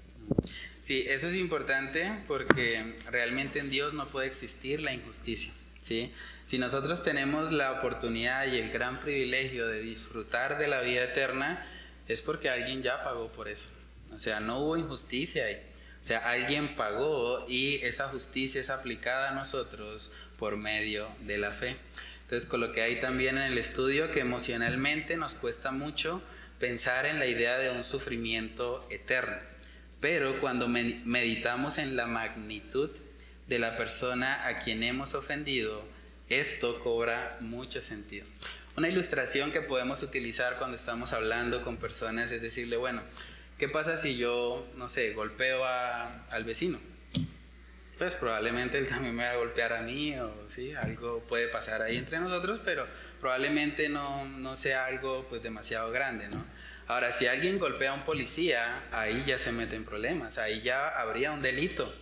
Sí, 0.79 1.03
eso 1.09 1.27
es 1.27 1.35
importante 1.35 2.13
porque 2.27 2.95
realmente 3.11 3.59
en 3.59 3.69
Dios 3.69 3.93
no 3.93 4.07
puede 4.07 4.27
existir 4.27 4.79
la 4.79 4.93
injusticia. 4.93 5.51
¿sí? 5.81 6.13
Si 6.45 6.59
nosotros 6.59 7.03
tenemos 7.03 7.51
la 7.51 7.73
oportunidad 7.73 8.47
y 8.47 8.57
el 8.57 8.71
gran 8.71 9.01
privilegio 9.01 9.67
de 9.67 9.81
disfrutar 9.81 10.57
de 10.57 10.69
la 10.69 10.81
vida 10.81 11.03
eterna, 11.03 11.65
es 12.07 12.21
porque 12.21 12.49
alguien 12.49 12.81
ya 12.81 13.03
pagó 13.03 13.31
por 13.31 13.47
eso. 13.47 13.69
O 14.13 14.19
sea, 14.19 14.39
no 14.39 14.59
hubo 14.59 14.77
injusticia 14.77 15.45
ahí. 15.45 15.61
O 16.01 16.05
sea, 16.05 16.19
alguien 16.29 16.75
pagó 16.75 17.45
y 17.47 17.75
esa 17.75 18.09
justicia 18.09 18.59
es 18.59 18.69
aplicada 18.69 19.29
a 19.29 19.33
nosotros 19.33 20.11
por 20.37 20.57
medio 20.57 21.07
de 21.21 21.37
la 21.37 21.51
fe. 21.51 21.75
Entonces, 22.23 22.49
coloqué 22.49 22.81
ahí 22.81 22.99
también 22.99 23.37
en 23.37 23.43
el 23.43 23.57
estudio 23.57 24.11
que 24.11 24.19
emocionalmente 24.19 25.15
nos 25.15 25.35
cuesta 25.35 25.71
mucho 25.71 26.21
pensar 26.59 27.05
en 27.05 27.19
la 27.19 27.25
idea 27.25 27.57
de 27.57 27.71
un 27.71 27.83
sufrimiento 27.83 28.85
eterno. 28.89 29.37
Pero 30.01 30.33
cuando 30.41 30.67
meditamos 30.67 31.77
en 31.77 31.95
la 31.95 32.05
magnitud 32.05 32.89
de 33.47 33.59
la 33.59 33.77
persona 33.77 34.45
a 34.47 34.59
quien 34.59 34.83
hemos 34.83 35.13
ofendido, 35.13 35.83
esto 36.29 36.83
cobra 36.83 37.37
mucho 37.39 37.81
sentido. 37.81 38.25
Una 38.75 38.89
ilustración 38.89 39.51
que 39.51 39.61
podemos 39.61 40.01
utilizar 40.01 40.57
cuando 40.57 40.75
estamos 40.75 41.13
hablando 41.13 41.63
con 41.63 41.77
personas 41.77 42.31
es 42.31 42.41
decirle, 42.41 42.75
bueno, 42.75 43.01
¿qué 43.59 43.69
pasa 43.69 43.97
si 43.97 44.17
yo, 44.17 44.65
no 44.77 44.89
sé, 44.89 45.13
golpeo 45.13 45.63
al 45.63 46.43
vecino? 46.43 46.79
Pues 47.99 48.15
probablemente 48.15 48.79
él 48.79 48.87
también 48.87 49.15
me 49.15 49.25
va 49.25 49.31
a 49.31 49.35
golpear 49.35 49.73
a 49.73 49.83
mí 49.83 50.17
o 50.17 50.33
sí, 50.47 50.73
algo 50.73 51.19
puede 51.29 51.49
pasar 51.49 51.83
ahí 51.83 51.97
entre 51.97 52.19
nosotros, 52.19 52.61
pero 52.65 52.87
probablemente 53.21 53.89
no, 53.89 54.25
no 54.25 54.55
sea 54.55 54.85
algo 54.87 55.27
pues 55.29 55.43
demasiado 55.43 55.91
grande, 55.91 56.27
¿no? 56.29 56.43
Ahora, 56.87 57.11
si 57.11 57.27
alguien 57.27 57.59
golpea 57.59 57.91
a 57.91 57.93
un 57.93 58.03
policía, 58.03 58.83
ahí 58.91 59.23
ya 59.27 59.37
se 59.37 59.51
meten 59.51 59.85
problemas, 59.85 60.39
ahí 60.39 60.61
ya 60.61 60.89
habría 60.89 61.31
un 61.31 61.43
delito, 61.43 61.93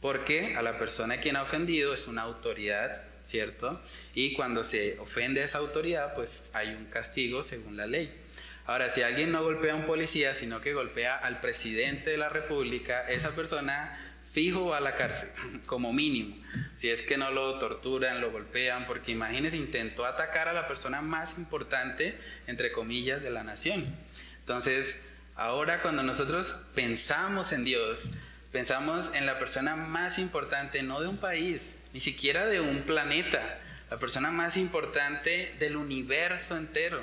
porque 0.00 0.56
a 0.56 0.62
la 0.62 0.76
persona 0.76 1.14
a 1.14 1.20
quien 1.20 1.36
ha 1.36 1.42
ofendido 1.42 1.94
es 1.94 2.08
una 2.08 2.22
autoridad 2.22 3.05
¿cierto? 3.26 3.80
Y 4.14 4.34
cuando 4.34 4.62
se 4.62 4.98
ofende 5.00 5.42
a 5.42 5.44
esa 5.44 5.58
autoridad, 5.58 6.14
pues 6.14 6.44
hay 6.52 6.68
un 6.68 6.86
castigo 6.86 7.42
según 7.42 7.76
la 7.76 7.86
ley. 7.86 8.10
Ahora, 8.66 8.88
si 8.88 9.02
alguien 9.02 9.32
no 9.32 9.42
golpea 9.42 9.72
a 9.72 9.76
un 9.76 9.86
policía, 9.86 10.34
sino 10.34 10.60
que 10.60 10.72
golpea 10.72 11.16
al 11.16 11.40
presidente 11.40 12.10
de 12.10 12.18
la 12.18 12.28
República, 12.28 13.02
esa 13.08 13.34
persona 13.34 13.98
fijo 14.32 14.66
va 14.66 14.78
a 14.78 14.80
la 14.80 14.94
cárcel, 14.94 15.28
como 15.66 15.92
mínimo. 15.92 16.36
Si 16.76 16.88
es 16.88 17.02
que 17.02 17.16
no 17.16 17.30
lo 17.30 17.58
torturan, 17.58 18.20
lo 18.20 18.30
golpean, 18.30 18.86
porque 18.86 19.12
imagínense, 19.12 19.56
intentó 19.56 20.06
atacar 20.06 20.48
a 20.48 20.52
la 20.52 20.68
persona 20.68 21.02
más 21.02 21.36
importante, 21.36 22.16
entre 22.46 22.70
comillas, 22.70 23.22
de 23.22 23.30
la 23.30 23.42
nación. 23.42 23.84
Entonces, 24.40 25.00
ahora 25.34 25.82
cuando 25.82 26.02
nosotros 26.02 26.60
pensamos 26.74 27.52
en 27.52 27.64
Dios, 27.64 28.10
pensamos 28.52 29.12
en 29.14 29.26
la 29.26 29.38
persona 29.38 29.74
más 29.74 30.18
importante, 30.18 30.82
no 30.82 31.00
de 31.00 31.08
un 31.08 31.18
país, 31.18 31.74
ni 31.96 32.00
siquiera 32.00 32.44
de 32.44 32.60
un 32.60 32.82
planeta, 32.82 33.40
la 33.90 33.96
persona 33.96 34.30
más 34.30 34.58
importante 34.58 35.54
del 35.58 35.76
universo 35.76 36.54
entero. 36.54 37.02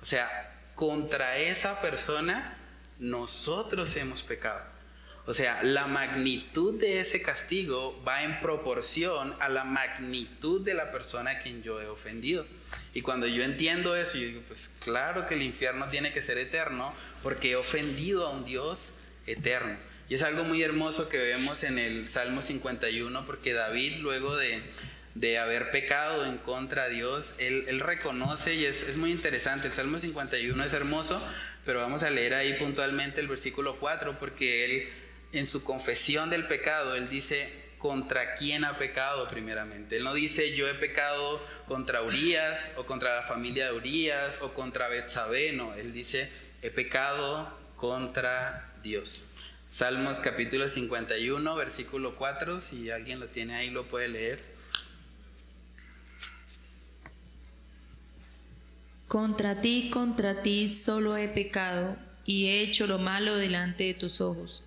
O 0.00 0.04
sea, 0.04 0.28
contra 0.74 1.36
esa 1.36 1.80
persona 1.80 2.58
nosotros 2.98 3.94
hemos 3.94 4.22
pecado. 4.22 4.60
O 5.26 5.32
sea, 5.32 5.62
la 5.62 5.86
magnitud 5.86 6.80
de 6.80 6.98
ese 6.98 7.22
castigo 7.22 8.02
va 8.02 8.24
en 8.24 8.40
proporción 8.40 9.32
a 9.38 9.48
la 9.48 9.62
magnitud 9.62 10.62
de 10.62 10.74
la 10.74 10.90
persona 10.90 11.30
a 11.30 11.38
quien 11.38 11.62
yo 11.62 11.80
he 11.80 11.86
ofendido. 11.86 12.44
Y 12.94 13.02
cuando 13.02 13.28
yo 13.28 13.44
entiendo 13.44 13.94
eso, 13.94 14.18
yo 14.18 14.26
digo, 14.26 14.42
pues 14.48 14.72
claro 14.80 15.28
que 15.28 15.36
el 15.36 15.42
infierno 15.42 15.86
tiene 15.86 16.12
que 16.12 16.20
ser 16.20 16.36
eterno 16.38 16.92
porque 17.22 17.52
he 17.52 17.54
ofendido 17.56 18.26
a 18.26 18.30
un 18.30 18.44
Dios 18.44 18.94
eterno. 19.24 19.76
Y 20.12 20.16
es 20.16 20.22
algo 20.22 20.44
muy 20.44 20.62
hermoso 20.62 21.08
que 21.08 21.16
vemos 21.16 21.64
en 21.64 21.78
el 21.78 22.06
Salmo 22.06 22.42
51 22.42 23.24
porque 23.24 23.54
David 23.54 24.00
luego 24.02 24.36
de, 24.36 24.60
de 25.14 25.38
haber 25.38 25.70
pecado 25.70 26.26
en 26.26 26.36
contra 26.36 26.86
de 26.86 26.96
Dios, 26.96 27.34
él, 27.38 27.80
reconoce 27.80 28.54
y 28.54 28.66
es, 28.66 28.82
es 28.82 28.98
muy 28.98 29.10
interesante. 29.10 29.68
El 29.68 29.72
Salmo 29.72 29.98
51 29.98 30.62
es 30.64 30.72
hermoso, 30.74 31.18
pero 31.64 31.80
vamos 31.80 32.02
a 32.02 32.10
leer 32.10 32.34
ahí 32.34 32.52
puntualmente 32.58 33.22
el 33.22 33.26
versículo 33.26 33.78
4 33.78 34.18
porque 34.18 34.66
él 34.66 34.88
en 35.32 35.46
su 35.46 35.64
confesión 35.64 36.28
del 36.28 36.46
pecado, 36.46 36.94
él 36.94 37.08
dice, 37.08 37.50
¿contra 37.78 38.34
quién 38.34 38.66
ha 38.66 38.76
pecado 38.76 39.26
primeramente? 39.28 39.96
Él 39.96 40.04
no 40.04 40.12
dice, 40.12 40.54
yo 40.54 40.68
he 40.68 40.74
pecado 40.74 41.42
contra 41.66 42.02
Urias 42.02 42.72
o 42.76 42.84
contra 42.84 43.16
la 43.16 43.22
familia 43.22 43.64
de 43.64 43.72
Urias 43.72 44.40
o 44.42 44.52
contra 44.52 44.88
Betsabé, 44.88 45.54
no, 45.54 45.72
él 45.72 45.90
dice, 45.94 46.28
he 46.60 46.68
pecado 46.68 47.50
contra 47.78 48.74
Dios. 48.82 49.31
Salmos 49.72 50.20
capítulo 50.20 50.68
51, 50.68 51.56
versículo 51.56 52.14
4, 52.16 52.60
si 52.60 52.90
alguien 52.90 53.18
lo 53.20 53.28
tiene 53.28 53.54
ahí 53.54 53.70
lo 53.70 53.86
puede 53.86 54.06
leer. 54.06 54.38
Contra 59.08 59.62
ti, 59.62 59.88
contra 59.90 60.42
ti 60.42 60.68
solo 60.68 61.16
he 61.16 61.26
pecado 61.26 61.96
y 62.26 62.48
he 62.48 62.60
hecho 62.60 62.86
lo 62.86 62.98
malo 62.98 63.34
delante 63.36 63.84
de 63.84 63.94
tus 63.94 64.20
ojos 64.20 64.62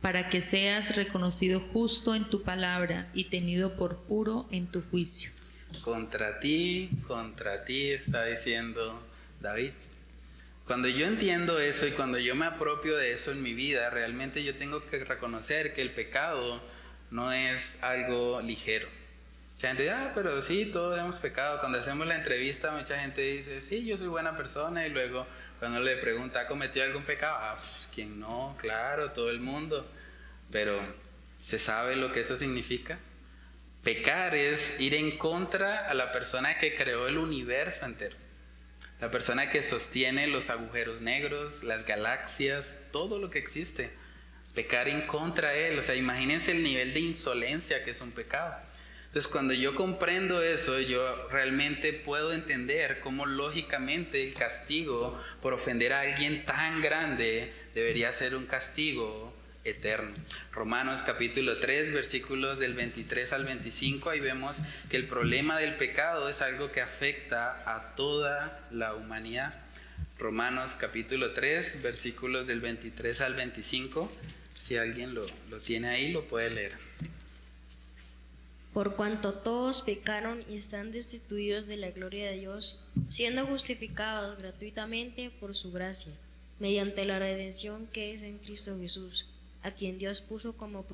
para 0.00 0.28
que 0.28 0.40
seas 0.40 0.94
reconocido 0.94 1.58
justo 1.58 2.14
en 2.14 2.30
tu 2.30 2.44
palabra 2.44 3.10
y 3.12 3.24
tenido 3.24 3.74
por 3.74 3.96
puro 4.04 4.46
en 4.52 4.68
tu 4.68 4.82
juicio. 4.82 5.32
Contra 5.82 6.38
ti, 6.38 6.90
contra 7.08 7.64
ti 7.64 7.90
está 7.90 8.24
diciendo 8.26 9.02
David. 9.40 9.72
Cuando 10.66 10.88
yo 10.88 11.06
entiendo 11.06 11.58
eso 11.58 11.86
y 11.86 11.90
cuando 11.90 12.18
yo 12.18 12.34
me 12.34 12.46
apropio 12.46 12.96
de 12.96 13.12
eso 13.12 13.32
en 13.32 13.42
mi 13.42 13.52
vida, 13.52 13.90
realmente 13.90 14.42
yo 14.42 14.56
tengo 14.56 14.84
que 14.86 15.04
reconocer 15.04 15.74
que 15.74 15.82
el 15.82 15.90
pecado 15.90 16.58
no 17.10 17.32
es 17.32 17.76
algo 17.82 18.40
ligero. 18.40 18.88
Mucha 19.54 19.68
gente 19.68 19.82
dice, 19.82 19.94
ah, 19.94 20.12
pero 20.14 20.40
sí, 20.40 20.66
todos 20.66 20.98
hemos 20.98 21.18
pecado. 21.18 21.60
Cuando 21.60 21.78
hacemos 21.78 22.06
la 22.06 22.16
entrevista, 22.16 22.72
mucha 22.72 22.98
gente 22.98 23.20
dice, 23.20 23.60
sí, 23.60 23.84
yo 23.84 23.98
soy 23.98 24.08
buena 24.08 24.36
persona. 24.36 24.86
Y 24.86 24.90
luego, 24.90 25.26
cuando 25.58 25.80
le 25.80 25.98
pregunta, 25.98 26.40
¿ha 26.40 26.46
cometido 26.46 26.86
algún 26.86 27.04
pecado? 27.04 27.36
Ah, 27.38 27.56
pues, 27.58 27.88
¿quién 27.94 28.18
no? 28.18 28.56
Claro, 28.58 29.10
todo 29.10 29.30
el 29.30 29.40
mundo. 29.40 29.86
Pero, 30.50 30.80
¿se 31.38 31.58
sabe 31.58 31.94
lo 31.94 32.10
que 32.10 32.20
eso 32.20 32.36
significa? 32.36 32.98
Pecar 33.82 34.34
es 34.34 34.80
ir 34.80 34.94
en 34.94 35.18
contra 35.18 35.88
a 35.88 35.94
la 35.94 36.10
persona 36.10 36.58
que 36.58 36.74
creó 36.74 37.06
el 37.06 37.18
universo 37.18 37.84
entero. 37.84 38.16
La 39.04 39.10
persona 39.10 39.50
que 39.50 39.60
sostiene 39.60 40.28
los 40.28 40.48
agujeros 40.48 41.02
negros, 41.02 41.62
las 41.62 41.84
galaxias, 41.84 42.86
todo 42.90 43.18
lo 43.18 43.28
que 43.28 43.38
existe. 43.38 43.90
Pecar 44.54 44.88
en 44.88 45.02
contra 45.02 45.50
de 45.50 45.68
él. 45.68 45.78
O 45.78 45.82
sea, 45.82 45.94
imagínense 45.94 46.52
el 46.52 46.62
nivel 46.62 46.94
de 46.94 47.00
insolencia 47.00 47.84
que 47.84 47.90
es 47.90 48.00
un 48.00 48.12
pecado. 48.12 48.56
Entonces, 49.08 49.30
cuando 49.30 49.52
yo 49.52 49.74
comprendo 49.74 50.42
eso, 50.42 50.80
yo 50.80 51.28
realmente 51.28 51.92
puedo 51.92 52.32
entender 52.32 53.00
cómo 53.00 53.26
lógicamente 53.26 54.26
el 54.26 54.32
castigo 54.32 55.22
por 55.42 55.52
ofender 55.52 55.92
a 55.92 56.00
alguien 56.00 56.42
tan 56.46 56.80
grande 56.80 57.52
debería 57.74 58.10
ser 58.10 58.34
un 58.34 58.46
castigo 58.46 59.36
eterno. 59.64 60.14
Romanos 60.52 61.02
capítulo 61.02 61.58
3, 61.58 61.92
versículos 61.92 62.58
del 62.58 62.74
23 62.74 63.32
al 63.32 63.44
25, 63.44 64.10
ahí 64.10 64.20
vemos 64.20 64.62
que 64.90 64.96
el 64.96 65.08
problema 65.08 65.58
del 65.58 65.76
pecado 65.76 66.28
es 66.28 66.42
algo 66.42 66.70
que 66.70 66.80
afecta 66.80 67.62
a 67.66 67.94
toda 67.96 68.60
la 68.70 68.94
humanidad. 68.94 69.54
Romanos 70.18 70.74
capítulo 70.74 71.32
3, 71.32 71.82
versículos 71.82 72.46
del 72.46 72.60
23 72.60 73.20
al 73.22 73.34
25, 73.34 74.10
si 74.58 74.76
alguien 74.76 75.14
lo, 75.14 75.26
lo 75.50 75.58
tiene 75.58 75.88
ahí, 75.88 76.12
lo 76.12 76.26
puede 76.26 76.50
leer. 76.50 76.72
Por 78.72 78.96
cuanto 78.96 79.32
todos 79.32 79.82
pecaron 79.82 80.42
y 80.50 80.56
están 80.56 80.90
destituidos 80.90 81.68
de 81.68 81.76
la 81.76 81.90
gloria 81.90 82.30
de 82.30 82.38
Dios, 82.38 82.84
siendo 83.08 83.46
justificados 83.46 84.36
gratuitamente 84.36 85.30
por 85.38 85.54
su 85.54 85.70
gracia, 85.70 86.12
mediante 86.58 87.04
la 87.04 87.20
redención 87.20 87.86
que 87.92 88.14
es 88.14 88.22
en 88.22 88.38
Cristo 88.38 88.76
Jesús, 88.80 89.26
a 89.64 89.72
quien 89.72 89.98
Dios 89.98 90.20
puso 90.20 90.52
como, 90.52 90.86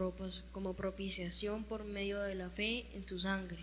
como 0.53 0.75
propiciación 0.75 1.65
por 1.65 1.85
medio 1.85 2.23
de 2.23 2.35
la 2.35 2.49
fe 2.49 2.87
en 2.95 3.07
su 3.07 3.21
sangre, 3.21 3.59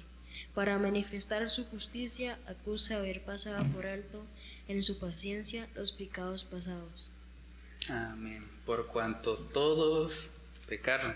para 0.53 0.77
manifestar 0.77 1.49
su 1.49 1.65
justicia 1.65 2.37
a 2.45 2.53
causa 2.53 2.95
de 2.95 2.99
haber 2.99 3.23
pasado 3.23 3.65
por 3.73 3.87
alto 3.87 4.23
en 4.67 4.83
su 4.83 4.99
paciencia 4.99 5.67
los 5.75 5.91
pecados 5.91 6.43
pasados. 6.43 7.11
Amén. 7.89 8.45
Por 8.65 8.87
cuanto 8.87 9.37
todos 9.37 10.31
pecaron. 10.67 11.15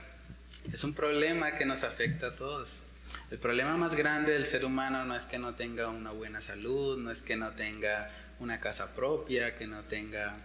Es 0.72 0.84
un 0.84 0.94
problema 0.94 1.58
que 1.58 1.66
nos 1.66 1.84
afecta 1.84 2.28
a 2.28 2.36
todos. 2.36 2.84
El 3.30 3.40
problema 3.40 3.76
más 3.78 3.96
grande 3.96 4.34
del 4.34 4.46
ser 4.46 4.64
humano 4.64 5.04
no 5.06 5.16
es 5.16 5.26
que 5.26 5.38
no 5.38 5.54
tenga 5.54 5.90
una 5.90 6.12
buena 6.12 6.42
salud, 6.42 6.98
no 6.98 7.12
es 7.12 7.22
que 7.22 7.36
no 7.36 7.52
tenga 7.52 8.10
una 8.40 8.60
casa 8.60 8.96
propia, 8.96 9.56
que 9.58 9.68
no 9.68 9.82
tenga, 9.84 10.36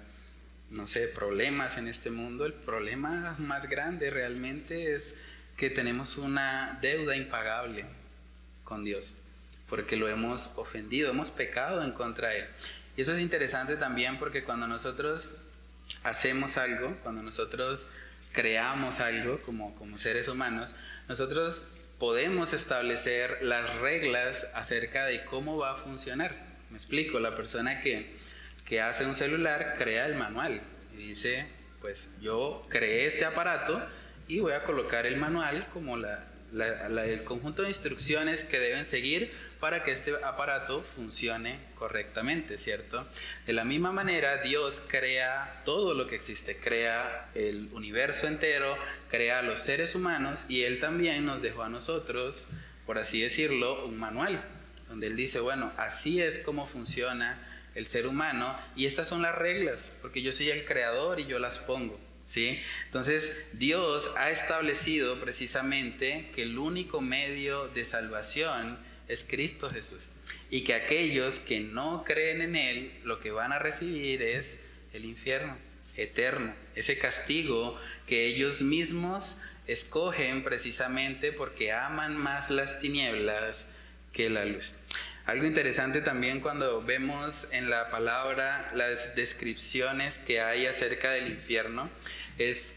no 0.70 0.86
sé, 0.86 1.08
problemas 1.08 1.78
en 1.78 1.88
este 1.88 2.10
mundo. 2.10 2.46
El 2.46 2.52
problema 2.52 3.36
más 3.38 3.68
grande 3.68 4.10
realmente 4.10 4.94
es 4.94 5.14
que 5.56 5.70
tenemos 5.70 6.18
una 6.18 6.78
deuda 6.82 7.16
impagable 7.16 7.84
con 8.64 8.84
Dios, 8.84 9.14
porque 9.68 9.96
lo 9.96 10.08
hemos 10.08 10.52
ofendido, 10.56 11.10
hemos 11.10 11.30
pecado 11.30 11.82
en 11.82 11.92
contra 11.92 12.28
de 12.28 12.40
Él. 12.40 12.46
Y 12.96 13.02
eso 13.02 13.12
es 13.12 13.20
interesante 13.20 13.76
también 13.76 14.18
porque 14.18 14.44
cuando 14.44 14.66
nosotros 14.66 15.36
hacemos 16.02 16.56
algo, 16.56 16.96
cuando 17.02 17.22
nosotros 17.22 17.88
creamos 18.32 19.00
algo 19.00 19.40
como, 19.42 19.74
como 19.76 19.98
seres 19.98 20.28
humanos, 20.28 20.76
nosotros 21.08 21.66
podemos 21.98 22.52
establecer 22.52 23.38
las 23.42 23.78
reglas 23.80 24.46
acerca 24.54 25.06
de 25.06 25.24
cómo 25.24 25.56
va 25.56 25.72
a 25.72 25.76
funcionar. 25.76 26.34
Me 26.70 26.76
explico, 26.76 27.20
la 27.20 27.34
persona 27.34 27.80
que, 27.80 28.14
que 28.66 28.80
hace 28.80 29.06
un 29.06 29.14
celular 29.14 29.76
crea 29.78 30.06
el 30.06 30.16
manual 30.16 30.60
y 30.92 30.96
dice, 30.96 31.46
pues 31.80 32.10
yo 32.20 32.66
creé 32.68 33.06
este 33.06 33.24
aparato 33.24 33.80
y 34.28 34.40
voy 34.40 34.52
a 34.52 34.64
colocar 34.64 35.06
el 35.06 35.16
manual 35.18 35.66
como 35.72 35.96
la, 35.96 36.26
el 36.52 37.22
conjunto 37.24 37.62
de 37.62 37.68
instrucciones 37.68 38.42
que 38.42 38.58
deben 38.58 38.84
seguir 38.84 39.32
para 39.60 39.84
que 39.84 39.92
este 39.92 40.12
aparato 40.24 40.82
funcione 40.82 41.58
correctamente, 41.76 42.58
¿cierto? 42.58 43.06
De 43.46 43.52
la 43.52 43.64
misma 43.64 43.92
manera, 43.92 44.42
Dios 44.42 44.82
crea 44.86 45.62
todo 45.64 45.94
lo 45.94 46.08
que 46.08 46.16
existe, 46.16 46.58
crea 46.58 47.30
el 47.34 47.68
universo 47.72 48.26
entero, 48.26 48.76
crea 49.08 49.42
los 49.42 49.60
seres 49.60 49.94
humanos 49.94 50.40
y 50.48 50.62
Él 50.62 50.80
también 50.80 51.24
nos 51.24 51.40
dejó 51.40 51.62
a 51.62 51.68
nosotros, 51.68 52.48
por 52.84 52.98
así 52.98 53.20
decirlo, 53.20 53.86
un 53.86 53.96
manual, 53.96 54.44
donde 54.88 55.06
Él 55.06 55.16
dice, 55.16 55.40
bueno, 55.40 55.72
así 55.76 56.20
es 56.20 56.38
como 56.38 56.66
funciona 56.66 57.38
el 57.76 57.86
ser 57.86 58.06
humano 58.06 58.56
y 58.74 58.86
estas 58.86 59.08
son 59.08 59.22
las 59.22 59.34
reglas, 59.34 59.92
porque 60.02 60.22
yo 60.22 60.32
soy 60.32 60.50
el 60.50 60.64
creador 60.64 61.20
y 61.20 61.26
yo 61.26 61.38
las 61.38 61.58
pongo. 61.58 62.00
¿Sí? 62.26 62.58
Entonces, 62.86 63.46
Dios 63.52 64.10
ha 64.16 64.32
establecido 64.32 65.20
precisamente 65.20 66.28
que 66.34 66.42
el 66.42 66.58
único 66.58 67.00
medio 67.00 67.68
de 67.68 67.84
salvación 67.84 68.76
es 69.06 69.22
Cristo 69.22 69.70
Jesús. 69.70 70.14
Y 70.50 70.62
que 70.62 70.74
aquellos 70.74 71.38
que 71.38 71.60
no 71.60 72.02
creen 72.04 72.40
en 72.40 72.56
Él, 72.56 72.92
lo 73.04 73.20
que 73.20 73.30
van 73.30 73.52
a 73.52 73.60
recibir 73.60 74.22
es 74.22 74.58
el 74.92 75.04
infierno 75.04 75.56
eterno, 75.96 76.52
ese 76.74 76.98
castigo 76.98 77.78
que 78.06 78.26
ellos 78.26 78.60
mismos 78.60 79.36
escogen 79.66 80.44
precisamente 80.44 81.32
porque 81.32 81.72
aman 81.72 82.16
más 82.16 82.50
las 82.50 82.80
tinieblas 82.80 83.66
que 84.12 84.30
la 84.30 84.44
luz. 84.44 84.76
Algo 85.26 85.44
interesante 85.44 86.02
también 86.02 86.40
cuando 86.40 86.82
vemos 86.82 87.48
en 87.50 87.68
la 87.68 87.90
palabra 87.90 88.70
las 88.74 89.16
descripciones 89.16 90.18
que 90.18 90.40
hay 90.40 90.66
acerca 90.66 91.10
del 91.10 91.26
infierno 91.26 91.90
es 92.38 92.74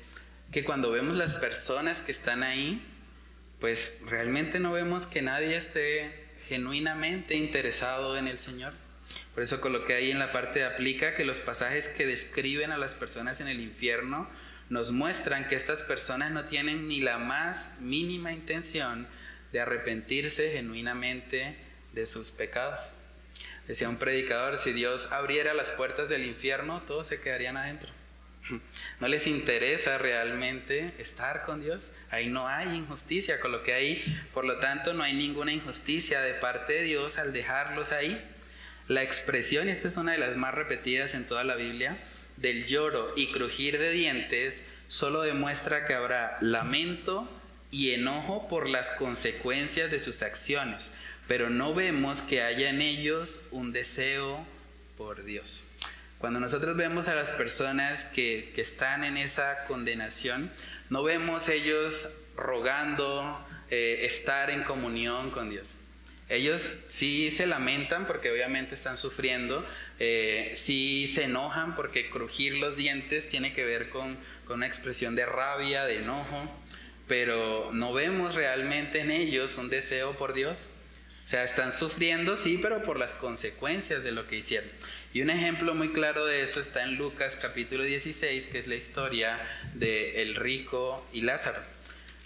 que 0.51 0.63
cuando 0.63 0.89
vemos 0.89 1.15
las 1.15 1.33
personas 1.33 1.99
que 1.99 2.11
están 2.11 2.41
ahí, 2.41 2.83
pues 3.59 3.99
realmente 4.07 4.59
no 4.59 4.71
vemos 4.71 5.05
que 5.05 5.21
nadie 5.21 5.55
esté 5.55 6.11
genuinamente 6.47 7.35
interesado 7.35 8.17
en 8.17 8.27
el 8.27 8.39
Señor. 8.39 8.73
Por 9.35 9.43
eso 9.43 9.61
coloqué 9.61 9.93
ahí 9.93 10.09
en 10.09 10.17
la 10.17 10.31
parte 10.31 10.59
de 10.59 10.65
aplica 10.65 11.15
que 11.15 11.25
los 11.25 11.39
pasajes 11.41 11.87
que 11.87 12.07
describen 12.07 12.71
a 12.71 12.79
las 12.79 12.95
personas 12.95 13.41
en 13.41 13.47
el 13.47 13.59
infierno 13.59 14.27
nos 14.69 14.91
muestran 14.91 15.47
que 15.47 15.55
estas 15.55 15.83
personas 15.83 16.31
no 16.31 16.45
tienen 16.45 16.87
ni 16.87 16.99
la 16.99 17.19
más 17.19 17.79
mínima 17.79 18.31
intención 18.31 19.07
de 19.51 19.59
arrepentirse 19.59 20.51
genuinamente 20.51 21.68
de 21.93 22.05
sus 22.05 22.31
pecados. 22.31 22.93
Decía 23.67 23.89
un 23.89 23.97
predicador, 23.97 24.57
si 24.57 24.73
Dios 24.73 25.11
abriera 25.11 25.53
las 25.53 25.69
puertas 25.69 26.09
del 26.09 26.25
infierno, 26.25 26.81
todos 26.87 27.07
se 27.07 27.21
quedarían 27.21 27.57
adentro. 27.57 27.89
No 28.99 29.07
les 29.07 29.27
interesa 29.27 29.97
realmente 29.97 30.93
estar 30.97 31.45
con 31.45 31.61
Dios. 31.61 31.91
Ahí 32.09 32.27
no 32.27 32.47
hay 32.47 32.75
injusticia, 32.75 33.39
con 33.39 33.51
lo 33.51 33.63
que 33.63 33.73
hay, 33.73 34.03
por 34.33 34.45
lo 34.45 34.57
tanto, 34.57 34.93
no 34.93 35.03
hay 35.03 35.13
ninguna 35.13 35.53
injusticia 35.53 36.21
de 36.21 36.33
parte 36.33 36.73
de 36.73 36.83
Dios 36.83 37.17
al 37.17 37.31
dejarlos 37.31 37.91
ahí. 37.91 38.19
La 38.87 39.03
expresión, 39.03 39.67
y 39.67 39.71
esta 39.71 39.87
es 39.87 39.97
una 39.97 40.13
de 40.13 40.17
las 40.17 40.35
más 40.35 40.53
repetidas 40.53 41.13
en 41.13 41.27
toda 41.27 41.43
la 41.43 41.55
Biblia, 41.55 41.97
del 42.37 42.65
lloro 42.65 43.13
y 43.15 43.27
crujir 43.27 43.77
de 43.77 43.91
dientes, 43.91 44.65
solo 44.87 45.21
demuestra 45.21 45.85
que 45.85 45.93
habrá 45.93 46.37
lamento 46.41 47.29
y 47.71 47.91
enojo 47.91 48.47
por 48.47 48.67
las 48.67 48.91
consecuencias 48.91 49.91
de 49.91 49.99
sus 49.99 50.23
acciones, 50.23 50.91
pero 51.29 51.51
no 51.51 51.75
vemos 51.75 52.23
que 52.23 52.41
haya 52.41 52.71
en 52.71 52.81
ellos 52.81 53.41
un 53.51 53.71
deseo 53.71 54.43
por 54.97 55.23
Dios. 55.23 55.67
Cuando 56.17 56.39
nosotros 56.39 56.75
vemos 56.75 57.07
a 57.07 57.13
las 57.13 57.29
personas 57.29 58.03
que, 58.05 58.51
están 58.57 59.03
en 59.03 59.15
esa 59.15 59.63
condenación, 59.65 60.51
no 60.89 61.03
vemos 61.03 61.47
ellos 61.47 62.09
rogando 62.35 63.47
eh, 63.69 63.99
estar 64.05 64.49
en 64.49 64.63
comunión 64.63 65.29
con 65.29 65.51
Dios. 65.51 65.77
Ellos 66.29 66.67
sí 66.87 67.29
se 67.29 67.45
lamentan 67.45 68.07
porque 68.07 68.31
obviamente 68.31 68.73
están 68.73 68.97
sufriendo, 68.97 69.63
eh, 69.99 70.53
sí 70.55 71.07
se 71.07 71.25
enojan 71.25 71.75
porque 71.75 72.09
crujir 72.09 72.57
los 72.57 72.75
dientes 72.75 73.27
tiene 73.27 73.53
que 73.53 73.65
ver 73.65 73.89
con, 73.89 74.17
con 74.45 74.57
una 74.57 74.67
expresión 74.67 75.15
de 75.15 75.27
rabia, 75.27 75.85
de 75.85 75.99
enojo, 75.99 76.51
pero 77.07 77.69
no 77.71 77.93
vemos 77.93 78.33
realmente 78.33 79.01
en 79.01 79.11
ellos 79.11 79.57
un 79.57 79.69
deseo 79.69 80.17
por 80.17 80.33
Dios. 80.33 80.71
Sea, 81.29 81.43
están 81.43 81.71
sufriendo, 81.71 82.35
sí, 82.35 82.57
pero 82.59 82.81
por 82.81 82.97
las 82.97 83.11
consecuencias 83.11 84.03
de 84.03 84.11
lo 84.11 84.25
que 84.27 84.37
hicieron. 84.37 84.67
Y 85.13 85.21
un 85.21 85.29
ejemplo 85.29 85.75
muy 85.75 85.93
claro 85.93 86.25
de 86.25 86.41
eso 86.41 86.59
está 86.59 86.81
en 86.81 86.95
Lucas 86.95 87.37
capítulo 87.39 87.83
16, 87.83 88.47
que 88.47 88.57
es 88.57 88.65
la 88.65 88.73
historia 88.73 89.39
de 89.75 90.23
el 90.23 90.35
rico 90.35 91.07
y 91.13 91.21
Lázaro. 91.21 91.59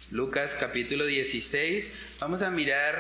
Lucas 0.10 0.56
capítulo 0.58 1.06
16, 1.06 1.92
vamos 2.22 2.44
a 2.44 2.50
mirar 2.50 2.96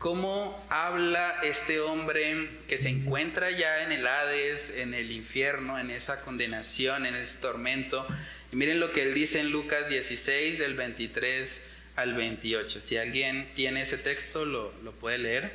cómo 0.00 0.60
habla 0.70 1.38
este 1.44 1.78
hombre 1.78 2.48
que 2.66 2.76
se 2.76 2.88
encuentra 2.88 3.52
ya 3.52 3.84
en 3.84 3.92
el 3.92 4.04
Hades, 4.08 4.70
en 4.78 4.92
el 4.92 5.12
infierno, 5.12 5.78
en 5.78 5.92
esa 5.92 6.20
condenación, 6.22 7.06
en 7.06 7.14
ese 7.14 7.38
tormento. 7.38 8.04
Y 8.50 8.56
miren 8.56 8.80
lo 8.80 8.90
que 8.90 9.04
él 9.04 9.14
dice 9.14 9.38
en 9.38 9.52
Lucas 9.52 9.88
16, 9.88 10.58
del 10.58 10.74
23 10.74 11.73
al 11.96 12.14
28. 12.14 12.80
Si 12.80 12.96
alguien 12.96 13.46
tiene 13.54 13.82
ese 13.82 13.98
texto, 13.98 14.44
lo, 14.44 14.72
lo 14.82 14.92
puede 14.92 15.18
leer. 15.18 15.52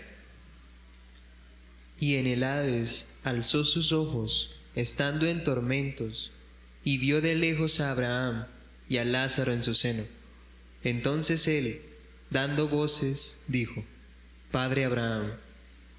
Y 2.00 2.16
en 2.16 2.28
el 2.28 2.44
Hades 2.44 3.08
alzó 3.24 3.64
sus 3.64 3.92
ojos, 3.92 4.56
estando 4.76 5.26
en 5.28 5.44
tormentos, 5.44 6.32
y 6.84 6.98
vio 6.98 7.22
de 7.22 7.36
lejos 7.36 7.82
a 7.82 7.92
Abraham 7.92 8.46
y 8.88 8.98
a 8.98 9.06
Lázaro 9.06 9.52
en 9.52 9.62
su 9.62 9.74
seno. 9.74 10.04
Entonces 10.84 11.48
él, 11.48 11.82
dando 12.30 12.70
voces, 12.70 13.40
dijo, 13.48 13.84
Padre 14.52 14.86
Abraham, 14.86 15.32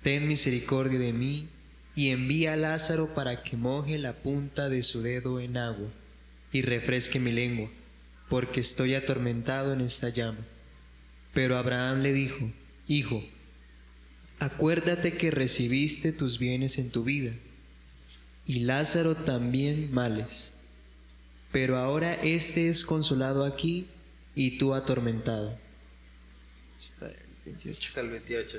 ten 0.03 0.27
misericordia 0.27 0.99
de 0.99 1.13
mí, 1.13 1.49
y 1.95 2.11
envía 2.11 2.55
a 2.55 2.57
Lázaro 2.57 3.15
para 3.15 3.43
que 3.43 3.57
moje 3.57 3.99
la 3.99 4.15
punta 4.15 4.71
de 4.71 4.83
su 4.83 5.03
dedo 5.03 5.39
en 5.39 5.59
agua, 5.59 5.89
y 6.51 6.63
refresque 6.63 7.21
mi 7.21 7.31
lengua, 7.31 7.69
porque 8.31 8.61
estoy 8.61 8.95
atormentado 8.95 9.75
en 9.75 9.83
esta 9.83 10.09
llama. 10.09 10.39
Pero 11.35 11.59
Abraham 11.59 12.01
le 12.01 12.15
dijo, 12.15 12.51
Hijo, 12.89 13.23
acuérdate 14.39 15.13
que 15.13 15.31
recibiste 15.31 16.13
tus 16.13 16.39
bienes 16.39 16.79
en 16.79 16.91
tu 16.91 17.05
vida, 17.05 17.33
y 18.47 18.61
Lázaro 18.61 19.15
también 19.15 19.93
males, 19.93 20.55
pero 21.53 21.77
ahora 21.77 22.15
éste 22.15 22.69
es 22.69 22.85
consolado 22.85 23.45
aquí 23.45 23.87
y 24.35 24.59
tú 24.59 24.75
atormentado. 24.75 25.57
Está 26.81 27.07
el 28.01 28.09
28. 28.11 28.59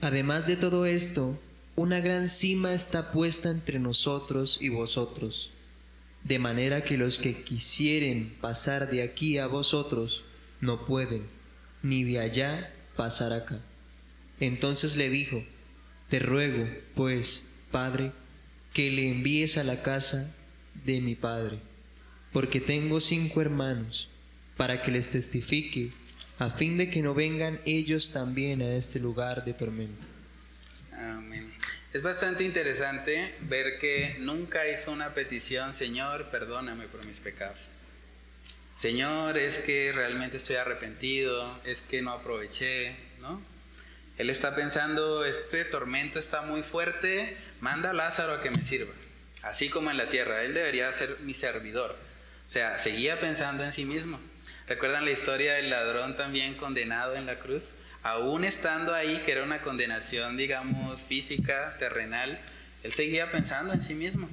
Además 0.00 0.46
de 0.46 0.56
todo 0.56 0.84
esto, 0.84 1.38
una 1.76 2.00
gran 2.00 2.28
cima 2.28 2.74
está 2.74 3.12
puesta 3.12 3.50
entre 3.50 3.78
nosotros 3.78 4.58
y 4.60 4.68
vosotros, 4.68 5.50
de 6.24 6.38
manera 6.38 6.82
que 6.82 6.96
los 6.96 7.18
que 7.18 7.42
quisieren 7.42 8.32
pasar 8.40 8.90
de 8.90 9.02
aquí 9.02 9.38
a 9.38 9.46
vosotros 9.46 10.24
no 10.60 10.86
pueden, 10.86 11.22
ni 11.82 12.04
de 12.04 12.20
allá 12.20 12.70
pasar 12.96 13.32
acá. 13.32 13.58
Entonces 14.40 14.96
le 14.96 15.10
dijo, 15.10 15.42
te 16.08 16.18
ruego, 16.18 16.68
pues, 16.94 17.50
Padre, 17.70 18.12
que 18.72 18.90
le 18.90 19.08
envíes 19.08 19.58
a 19.58 19.64
la 19.64 19.82
casa 19.82 20.34
de 20.84 21.00
mi 21.00 21.14
Padre, 21.14 21.58
porque 22.32 22.60
tengo 22.60 23.00
cinco 23.00 23.40
hermanos, 23.40 24.08
para 24.56 24.82
que 24.82 24.90
les 24.90 25.10
testifique, 25.10 25.90
a 26.38 26.50
fin 26.50 26.76
de 26.76 26.90
que 26.90 27.02
no 27.02 27.14
vengan 27.14 27.60
ellos 27.64 28.12
también 28.12 28.62
a 28.62 28.74
este 28.74 28.98
lugar 29.00 29.44
de 29.44 29.54
tormento. 29.54 30.06
Amén. 30.92 31.51
Es 31.92 32.00
bastante 32.00 32.42
interesante 32.42 33.34
ver 33.40 33.78
que 33.78 34.16
nunca 34.20 34.66
hizo 34.66 34.90
una 34.92 35.12
petición, 35.12 35.74
Señor, 35.74 36.30
perdóname 36.30 36.86
por 36.86 37.04
mis 37.06 37.20
pecados. 37.20 37.68
Señor, 38.78 39.36
es 39.36 39.58
que 39.58 39.92
realmente 39.92 40.38
estoy 40.38 40.56
arrepentido, 40.56 41.60
es 41.64 41.82
que 41.82 42.00
no 42.00 42.12
aproveché, 42.12 42.96
¿no? 43.20 43.42
Él 44.16 44.30
está 44.30 44.54
pensando, 44.54 45.26
este 45.26 45.66
tormento 45.66 46.18
está 46.18 46.40
muy 46.40 46.62
fuerte, 46.62 47.36
manda 47.60 47.90
a 47.90 47.92
Lázaro 47.92 48.32
a 48.32 48.40
que 48.40 48.50
me 48.50 48.62
sirva, 48.62 48.92
así 49.42 49.68
como 49.68 49.90
en 49.90 49.98
la 49.98 50.08
tierra, 50.08 50.44
él 50.44 50.54
debería 50.54 50.90
ser 50.92 51.18
mi 51.20 51.34
servidor. 51.34 51.94
O 52.46 52.50
sea, 52.50 52.78
seguía 52.78 53.20
pensando 53.20 53.64
en 53.64 53.72
sí 53.72 53.84
mismo. 53.84 54.18
¿Recuerdan 54.66 55.04
la 55.04 55.10
historia 55.10 55.54
del 55.54 55.68
ladrón 55.68 56.16
también 56.16 56.54
condenado 56.54 57.16
en 57.16 57.26
la 57.26 57.38
cruz? 57.38 57.74
Aún 58.02 58.44
estando 58.44 58.94
ahí, 58.94 59.22
que 59.24 59.32
era 59.32 59.44
una 59.44 59.62
condenación, 59.62 60.36
digamos, 60.36 61.02
física, 61.02 61.76
terrenal, 61.78 62.40
él 62.82 62.92
seguía 62.92 63.30
pensando 63.30 63.72
en 63.72 63.80
sí 63.80 63.94
mismo. 63.94 64.28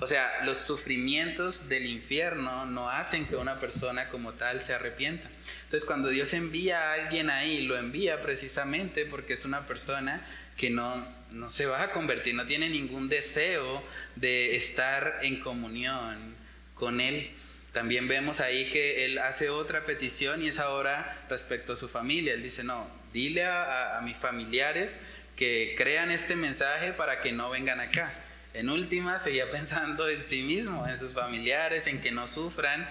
O 0.00 0.06
sea, 0.06 0.44
los 0.44 0.58
sufrimientos 0.58 1.68
del 1.68 1.86
infierno 1.86 2.66
no 2.66 2.90
hacen 2.90 3.26
que 3.26 3.36
una 3.36 3.60
persona 3.60 4.08
como 4.08 4.32
tal 4.32 4.60
se 4.60 4.74
arrepienta. 4.74 5.28
Entonces, 5.64 5.84
cuando 5.84 6.08
Dios 6.08 6.32
envía 6.32 6.90
a 6.90 6.92
alguien 6.94 7.30
ahí, 7.30 7.66
lo 7.66 7.76
envía 7.76 8.20
precisamente 8.20 9.06
porque 9.06 9.34
es 9.34 9.44
una 9.44 9.66
persona 9.66 10.26
que 10.56 10.70
no, 10.70 11.06
no 11.30 11.50
se 11.50 11.66
va 11.66 11.82
a 11.82 11.92
convertir, 11.92 12.34
no 12.34 12.46
tiene 12.46 12.68
ningún 12.68 13.08
deseo 13.08 13.82
de 14.16 14.56
estar 14.56 15.20
en 15.22 15.40
comunión 15.40 16.34
con 16.74 17.00
Él. 17.00 17.30
También 17.72 18.08
vemos 18.08 18.40
ahí 18.40 18.70
que 18.70 19.04
Él 19.04 19.18
hace 19.18 19.50
otra 19.50 19.84
petición 19.84 20.42
y 20.42 20.48
es 20.48 20.58
ahora 20.58 21.26
respecto 21.28 21.74
a 21.74 21.76
su 21.76 21.88
familia. 21.88 22.34
Él 22.34 22.42
dice, 22.42 22.64
no, 22.64 22.86
dile 23.12 23.44
a 23.44 24.00
mis 24.02 24.16
familiares 24.16 24.98
que 25.36 25.74
crean 25.76 26.10
este 26.10 26.36
mensaje 26.36 26.92
para 26.92 27.20
que 27.20 27.32
no 27.32 27.50
vengan 27.50 27.80
acá. 27.80 28.12
En 28.54 28.68
última, 28.70 29.18
seguía 29.18 29.50
pensando 29.50 30.08
en 30.08 30.22
sí 30.22 30.42
mismo, 30.42 30.86
en 30.86 30.96
sus 30.96 31.12
familiares, 31.12 31.86
en 31.86 32.00
que 32.00 32.12
no 32.12 32.26
sufran. 32.26 32.86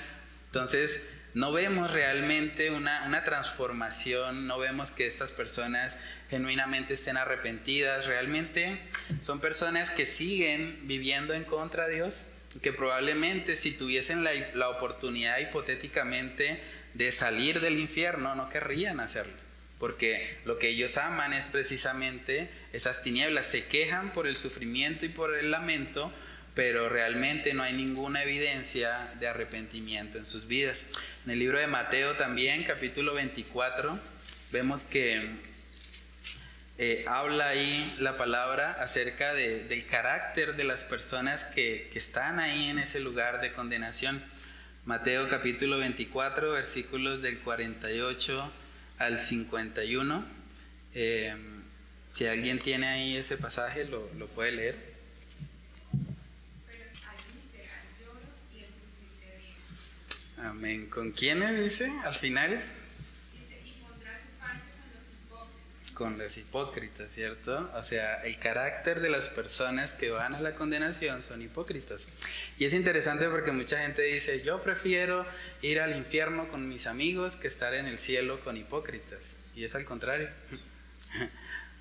Entonces, 0.47 1.01
no 1.33 1.53
vemos 1.53 1.91
realmente 1.91 2.71
una, 2.71 3.05
una, 3.05 3.23
transformación, 3.23 4.47
no 4.47 4.59
vemos 4.59 4.91
que 4.91 5.07
estas 5.07 5.31
personas 5.31 5.97
genuinamente 6.29 6.93
estén 6.93 7.15
arrepentidas, 7.15 8.05
realmente 8.05 8.77
son 9.21 9.39
personas 9.39 9.91
que 9.91 10.05
siguen 10.05 10.77
viviendo 10.89 11.33
en 11.33 11.45
contra 11.45 11.87
de 11.87 11.95
Dios, 11.95 12.25
que 12.61 12.73
probablemente 12.73 13.55
si 13.55 13.71
tuviesen 13.71 14.25
la, 14.25 14.31
la 14.55 14.67
oportunidad 14.67 15.37
hipotéticamente 15.39 16.61
de 16.95 17.13
salir 17.13 17.61
del 17.61 17.79
infierno, 17.79 18.35
no 18.35 18.49
querrían 18.49 18.99
hacerlo 18.99 19.50
porque 19.81 20.37
lo 20.45 20.59
que 20.59 20.69
ellos 20.69 20.95
aman 20.99 21.33
es 21.33 21.47
precisamente 21.47 22.47
esas 22.71 23.01
tinieblas, 23.01 23.47
se 23.47 23.65
quejan 23.65 24.13
por 24.13 24.27
el 24.27 24.37
sufrimiento 24.37 25.07
y 25.07 25.09
por 25.09 25.35
el 25.35 25.49
lamento, 25.49 26.13
pero 26.53 26.87
realmente 26.87 27.55
no 27.55 27.63
hay 27.63 27.73
ninguna 27.73 28.21
evidencia 28.21 29.11
de 29.19 29.27
arrepentimiento 29.27 30.19
en 30.19 30.27
sus 30.27 30.45
vidas. 30.45 30.85
En 31.25 31.31
el 31.31 31.39
libro 31.39 31.57
de 31.57 31.65
Mateo 31.65 32.15
también, 32.15 32.61
capítulo 32.61 33.15
24, 33.15 33.97
vemos 34.51 34.83
que 34.83 35.27
eh, 36.77 37.03
habla 37.07 37.47
ahí 37.47 37.95
la 37.97 38.17
palabra 38.17 38.73
acerca 38.73 39.33
del 39.33 39.85
carácter 39.87 40.55
de 40.57 40.63
las 40.63 40.83
personas 40.83 41.45
que, 41.45 41.89
que 41.91 41.97
están 41.97 42.39
ahí 42.39 42.69
en 42.69 42.77
ese 42.77 42.99
lugar 42.99 43.41
de 43.41 43.51
condenación. 43.51 44.21
Mateo 44.85 45.27
capítulo 45.27 45.79
24, 45.79 46.51
versículos 46.51 47.23
del 47.23 47.39
48 47.39 48.51
al 49.05 49.19
51. 49.19 50.23
Eh, 50.93 51.35
si 52.11 52.25
alguien 52.27 52.59
tiene 52.59 52.87
ahí 52.87 53.15
ese 53.15 53.37
pasaje, 53.37 53.85
lo, 53.85 54.09
lo 54.17 54.27
puede 54.27 54.51
leer. 54.51 54.91
Amén. 60.37 60.89
¿Con 60.89 61.11
quiénes 61.11 61.59
dice 61.63 61.91
al 62.03 62.15
final? 62.15 62.61
Con 66.01 66.17
los 66.17 66.35
hipócritas, 66.35 67.13
¿cierto? 67.13 67.69
O 67.75 67.83
sea, 67.83 68.23
el 68.23 68.39
carácter 68.39 69.01
de 69.01 69.09
las 69.11 69.29
personas 69.29 69.93
que 69.93 70.09
van 70.09 70.33
a 70.33 70.41
la 70.41 70.55
condenación 70.55 71.21
son 71.21 71.43
hipócritas. 71.43 72.09
Y 72.57 72.65
es 72.65 72.73
interesante 72.73 73.29
porque 73.29 73.51
mucha 73.51 73.79
gente 73.83 74.01
dice, 74.01 74.41
yo 74.41 74.59
prefiero 74.61 75.27
ir 75.61 75.79
al 75.79 75.95
infierno 75.95 76.47
con 76.47 76.67
mis 76.67 76.87
amigos 76.87 77.35
que 77.35 77.47
estar 77.47 77.75
en 77.75 77.85
el 77.85 77.99
cielo 77.99 78.39
con 78.39 78.57
hipócritas. 78.57 79.35
Y 79.55 79.63
es 79.63 79.75
al 79.75 79.85
contrario. 79.85 80.29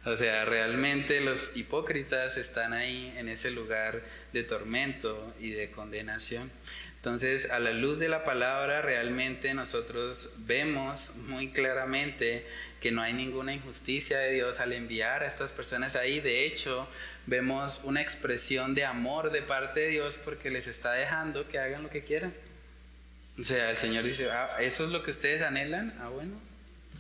O 0.07 0.17
sea, 0.17 0.47
realmente 0.47 1.21
los 1.21 1.55
hipócritas 1.57 2.39
están 2.39 2.73
ahí 2.73 3.13
en 3.19 3.29
ese 3.29 3.51
lugar 3.51 4.01
de 4.33 4.45
tormento 4.45 5.35
y 5.39 5.51
de 5.51 5.71
condenación. 5.71 6.51
Entonces, 6.97 7.51
a 7.51 7.59
la 7.59 7.73
luz 7.73 7.99
de 7.99 8.09
la 8.09 8.25
palabra, 8.25 8.81
realmente 8.81 9.53
nosotros 9.53 10.33
vemos 10.39 11.17
muy 11.17 11.51
claramente 11.51 12.47
que 12.81 12.91
no 12.91 13.03
hay 13.03 13.13
ninguna 13.13 13.53
injusticia 13.53 14.19
de 14.19 14.33
Dios 14.33 14.59
al 14.61 14.73
enviar 14.73 15.23
a 15.23 15.27
estas 15.27 15.51
personas 15.53 15.97
ahí. 15.97 16.21
De 16.21 16.47
hecho, 16.47 16.89
vemos 17.27 17.83
una 17.85 18.01
expresión 18.01 18.75
de 18.75 18.85
amor 18.85 19.31
de 19.31 19.43
parte 19.43 19.81
de 19.81 19.89
Dios 19.89 20.19
porque 20.25 20.51
les 20.51 20.67
está 20.67 20.93
dejando 20.93 21.47
que 21.47 21.59
hagan 21.59 21.83
lo 21.83 21.91
que 21.91 22.03
quieran. 22.03 22.33
O 23.39 23.45
sea, 23.45 23.71
el 23.71 23.77
Señor 23.77 24.05
dice, 24.05 24.31
ah, 24.31 24.57
¿eso 24.61 24.85
es 24.85 24.91
lo 24.91 25.03
que 25.03 25.11
ustedes 25.11 25.43
anhelan? 25.43 25.95
Ah, 26.01 26.09
bueno, 26.09 26.41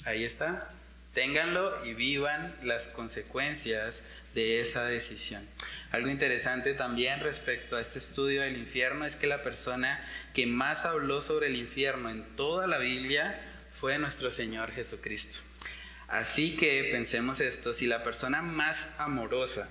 ahí 0.04 0.24
está. 0.24 0.70
Ténganlo 1.14 1.84
y 1.86 1.94
vivan 1.94 2.54
las 2.62 2.86
consecuencias 2.86 4.02
de 4.34 4.60
esa 4.60 4.84
decisión. 4.84 5.44
Algo 5.90 6.08
interesante 6.08 6.72
también 6.74 7.20
respecto 7.20 7.76
a 7.76 7.80
este 7.80 7.98
estudio 7.98 8.42
del 8.42 8.56
infierno 8.56 9.04
es 9.04 9.16
que 9.16 9.26
la 9.26 9.42
persona 9.42 10.00
que 10.34 10.46
más 10.46 10.84
habló 10.84 11.20
sobre 11.20 11.48
el 11.48 11.56
infierno 11.56 12.10
en 12.10 12.22
toda 12.36 12.68
la 12.68 12.78
Biblia 12.78 13.40
fue 13.80 13.98
nuestro 13.98 14.30
Señor 14.30 14.70
Jesucristo. 14.70 15.49
Así 16.10 16.56
que 16.56 16.88
pensemos 16.90 17.40
esto, 17.40 17.72
si 17.72 17.86
la 17.86 18.02
persona 18.02 18.42
más 18.42 18.88
amorosa 18.98 19.70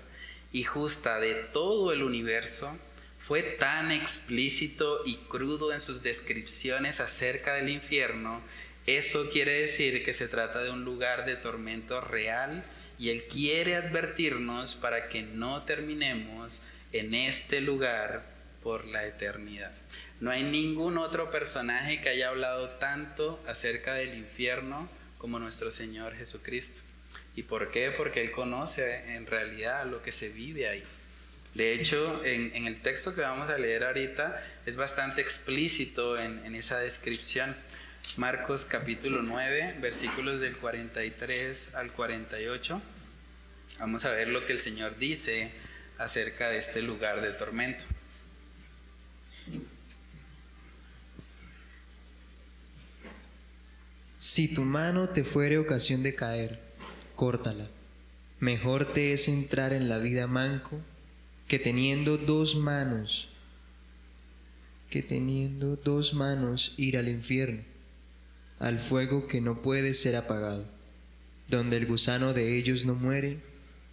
y 0.53 0.63
justa 0.63 1.19
de 1.19 1.35
todo 1.35 1.91
el 1.91 2.01
universo 2.01 2.75
fue 3.19 3.43
tan 3.43 3.91
explícito 3.91 5.01
y 5.05 5.15
crudo 5.27 5.73
en 5.73 5.81
sus 5.81 6.01
descripciones 6.01 7.01
acerca 7.01 7.55
del 7.55 7.67
infierno, 7.67 8.41
eso 8.87 9.29
quiere 9.29 9.51
decir 9.51 10.05
que 10.05 10.13
se 10.13 10.29
trata 10.29 10.63
de 10.63 10.71
un 10.71 10.85
lugar 10.85 11.25
de 11.25 11.35
tormento 11.35 11.99
real 11.99 12.63
y 12.97 13.09
Él 13.09 13.25
quiere 13.25 13.75
advertirnos 13.75 14.75
para 14.75 15.09
que 15.09 15.23
no 15.23 15.63
terminemos 15.63 16.61
en 16.93 17.15
este 17.15 17.59
lugar 17.59 18.23
por 18.63 18.85
la 18.85 19.05
eternidad. 19.05 19.73
No 20.21 20.31
hay 20.31 20.43
ningún 20.43 20.97
otro 20.97 21.29
personaje 21.29 21.99
que 21.99 22.09
haya 22.09 22.29
hablado 22.29 22.69
tanto 22.69 23.43
acerca 23.45 23.95
del 23.95 24.15
infierno 24.15 24.89
como 25.19 25.37
nuestro 25.37 25.71
Señor 25.71 26.15
Jesucristo. 26.15 26.81
¿Y 27.35 27.43
por 27.43 27.69
qué? 27.69 27.91
Porque 27.91 28.21
Él 28.21 28.31
conoce 28.31 29.13
en 29.15 29.27
realidad 29.27 29.85
lo 29.85 30.01
que 30.01 30.11
se 30.11 30.29
vive 30.29 30.67
ahí. 30.67 30.83
De 31.53 31.73
hecho, 31.73 32.23
en, 32.25 32.65
el 32.65 32.79
texto 32.79 33.13
que 33.13 33.21
vamos 33.21 33.49
a 33.49 33.57
leer 33.57 33.83
ahorita 33.83 34.43
es 34.65 34.75
bastante 34.75 35.21
explícito 35.21 36.17
en, 36.19 36.43
en 36.45 36.55
esa 36.55 36.79
descripción. 36.79 37.55
Marcos 38.17 38.65
capítulo 38.65 39.21
9, 39.21 39.77
versículos 39.81 40.39
del 40.39 40.55
43 40.57 41.75
al 41.75 41.91
48. 41.91 42.81
Vamos 43.79 44.05
a 44.05 44.11
ver 44.11 44.29
lo 44.29 44.45
que 44.45 44.53
el 44.53 44.59
Señor 44.59 44.97
dice 44.97 45.51
acerca 45.97 46.49
de 46.49 46.57
este 46.57 46.81
lugar 46.81 47.21
de 47.21 47.31
tormento. 47.33 47.83
Si 54.19 54.47
tu 54.47 54.61
mano 54.61 55.09
te 55.09 55.23
fuere 55.23 55.57
ocasión 55.57 56.03
de 56.03 56.13
caer, 56.13 56.59
córtala. 57.15 57.67
Mejor 58.39 58.85
te 58.85 59.13
es 59.13 59.27
entrar 59.27 59.73
en 59.73 59.89
la 59.89 59.97
vida 59.97 60.27
manco 60.27 60.77
que 61.47 61.57
teniendo 61.57 62.17
dos 62.17 62.55
manos, 62.55 63.29
que 64.91 65.01
teniendo 65.01 65.77
dos 65.77 66.13
manos 66.13 66.73
ir 66.77 66.97
al 66.97 67.07
infierno 67.07 67.63
al 68.59 68.79
fuego 68.79 69.25
que 69.27 69.39
no 69.39 69.61
puede 69.61 69.93
ser 69.93 70.17
apagado, 70.17 70.65
donde 71.47 71.77
el 71.77 71.85
gusano 71.85 72.33
de 72.33 72.57
ellos 72.57 72.85
no 72.85 72.93
muere 72.93 73.37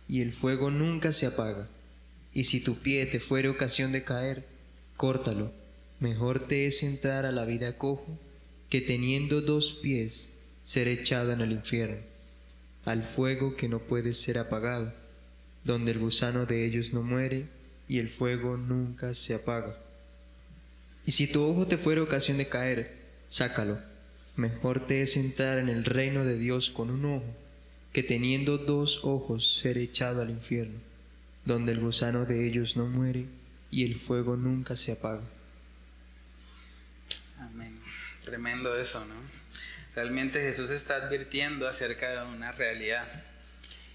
y 0.09 0.21
el 0.21 0.33
fuego 0.33 0.71
nunca 0.71 1.13
se 1.13 1.27
apaga. 1.27 1.69
Y 2.35 2.45
si 2.45 2.61
tu 2.61 2.81
pie 2.81 3.07
te 3.07 3.21
fuere 3.21 3.49
ocasión 3.49 3.93
de 3.93 4.03
caer, 4.03 4.45
córtalo. 4.97 5.53
Mejor 6.01 6.41
te 6.41 6.67
es 6.67 6.83
entrar 6.83 7.25
a 7.25 7.33
la 7.33 7.45
vida 7.45 7.79
cojo 7.79 8.19
que 8.77 8.83
teniendo 8.83 9.41
dos 9.41 9.73
pies 9.73 10.33
ser 10.63 10.87
echado 10.87 11.33
en 11.33 11.41
el 11.41 11.53
infierno, 11.53 11.97
al 12.85 13.05
fuego 13.05 13.57
que 13.57 13.71
no 13.71 13.79
puede 13.79 14.13
ser 14.13 14.37
apagado, 14.37 14.93
donde 15.65 15.93
el 15.93 15.99
gusano 15.99 16.45
de 16.45 16.67
ellos 16.67 16.93
no 16.93 17.01
muere 17.01 17.47
y 17.89 18.01
el 18.01 18.11
fuego 18.11 18.59
nunca 18.59 19.15
se 19.15 19.35
apaga. 19.35 19.75
Y 21.07 21.13
si 21.13 21.27
tu 21.27 21.43
ojo 21.43 21.67
te 21.67 21.79
fuere 21.79 22.03
ocasión 22.03 22.37
de 22.37 22.49
caer, 22.49 22.95
sácalo 23.31 23.79
Mejor 24.37 24.81
te 24.81 25.01
es 25.01 25.17
entrar 25.17 25.57
en 25.57 25.71
el 25.71 25.87
reino 25.87 26.27
de 26.27 26.37
Dios 26.37 26.71
con 26.71 26.91
un 26.91 27.07
ojo, 27.07 27.35
que 27.95 28.03
teniendo 28.03 28.59
dos 28.59 29.07
ojos 29.07 29.55
ser 29.55 29.79
echado 29.79 30.21
al 30.21 30.29
infierno, 30.29 30.79
donde 31.47 31.73
el 31.73 31.81
gusano 31.81 32.27
de 32.27 32.47
ellos 32.47 32.77
no 32.77 32.87
muere 32.87 33.25
y 33.71 33.85
el 33.85 33.95
fuego 33.95 34.37
nunca 34.37 34.77
se 34.77 34.93
apaga. 34.93 35.23
Tremendo 38.27 38.77
eso, 38.77 39.05
¿no? 39.05 39.15
Realmente 39.95 40.43
Jesús 40.43 40.71
está 40.71 40.97
advirtiendo 40.97 41.69
acerca 41.69 42.11
de 42.11 42.29
una 42.29 42.51
realidad. 42.51 43.07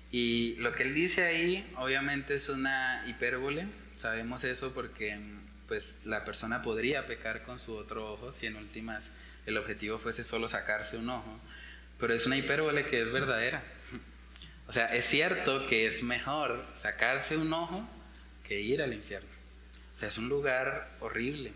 Y 0.09 0.55
lo 0.55 0.71
que 0.71 0.83
él 0.83 0.93
dice 0.93 1.25
ahí, 1.25 1.69
obviamente 1.75 2.35
es 2.35 2.47
una 2.47 3.03
hipérbole. 3.07 3.67
Sabemos 3.97 4.45
eso 4.45 4.73
porque 4.73 5.19
pues 5.67 5.97
la 6.05 6.23
persona 6.23 6.63
podría 6.63 7.05
pecar 7.05 7.43
con 7.43 7.59
su 7.59 7.73
otro 7.75 8.09
ojo 8.13 8.31
si 8.31 8.47
en 8.47 8.55
últimas 8.55 9.11
el 9.45 9.57
objetivo 9.57 9.97
fuese 9.97 10.23
solo 10.23 10.47
sacarse 10.47 10.95
un 10.95 11.09
ojo, 11.09 11.39
pero 11.99 12.13
es 12.13 12.25
una 12.25 12.37
hipérbole 12.37 12.85
que 12.85 13.01
es 13.01 13.11
verdadera. 13.11 13.61
O 14.67 14.73
sea, 14.73 14.85
es 14.95 15.03
cierto 15.03 15.67
que 15.67 15.87
es 15.87 16.03
mejor 16.03 16.65
sacarse 16.73 17.35
un 17.35 17.51
ojo 17.51 17.85
que 18.47 18.61
ir 18.61 18.81
al 18.81 18.93
infierno. 18.93 19.29
O 19.93 19.99
sea, 19.99 20.07
es 20.07 20.17
un 20.17 20.29
lugar 20.29 20.89
horrible. 21.01 21.51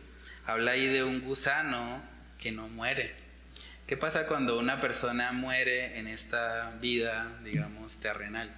Habla 0.46 0.72
ahí 0.72 0.88
de 0.88 1.06
un 1.06 1.22
gusano 1.22 2.04
que 2.46 2.52
no 2.52 2.68
muere. 2.68 3.12
¿Qué 3.88 3.98
pasa 3.98 4.28
cuando 4.28 4.60
una 4.60 4.80
persona 4.80 5.32
muere 5.32 5.98
en 5.98 6.06
esta 6.06 6.70
vida, 6.80 7.40
digamos, 7.44 7.98
terrenal? 7.98 8.54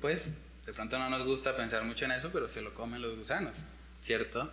Pues 0.00 0.32
de 0.66 0.72
pronto 0.72 0.98
no 0.98 1.08
nos 1.08 1.24
gusta 1.24 1.56
pensar 1.56 1.84
mucho 1.84 2.04
en 2.04 2.10
eso, 2.10 2.32
pero 2.32 2.48
se 2.48 2.62
lo 2.62 2.74
comen 2.74 3.00
los 3.00 3.16
gusanos, 3.16 3.66
¿cierto? 4.02 4.52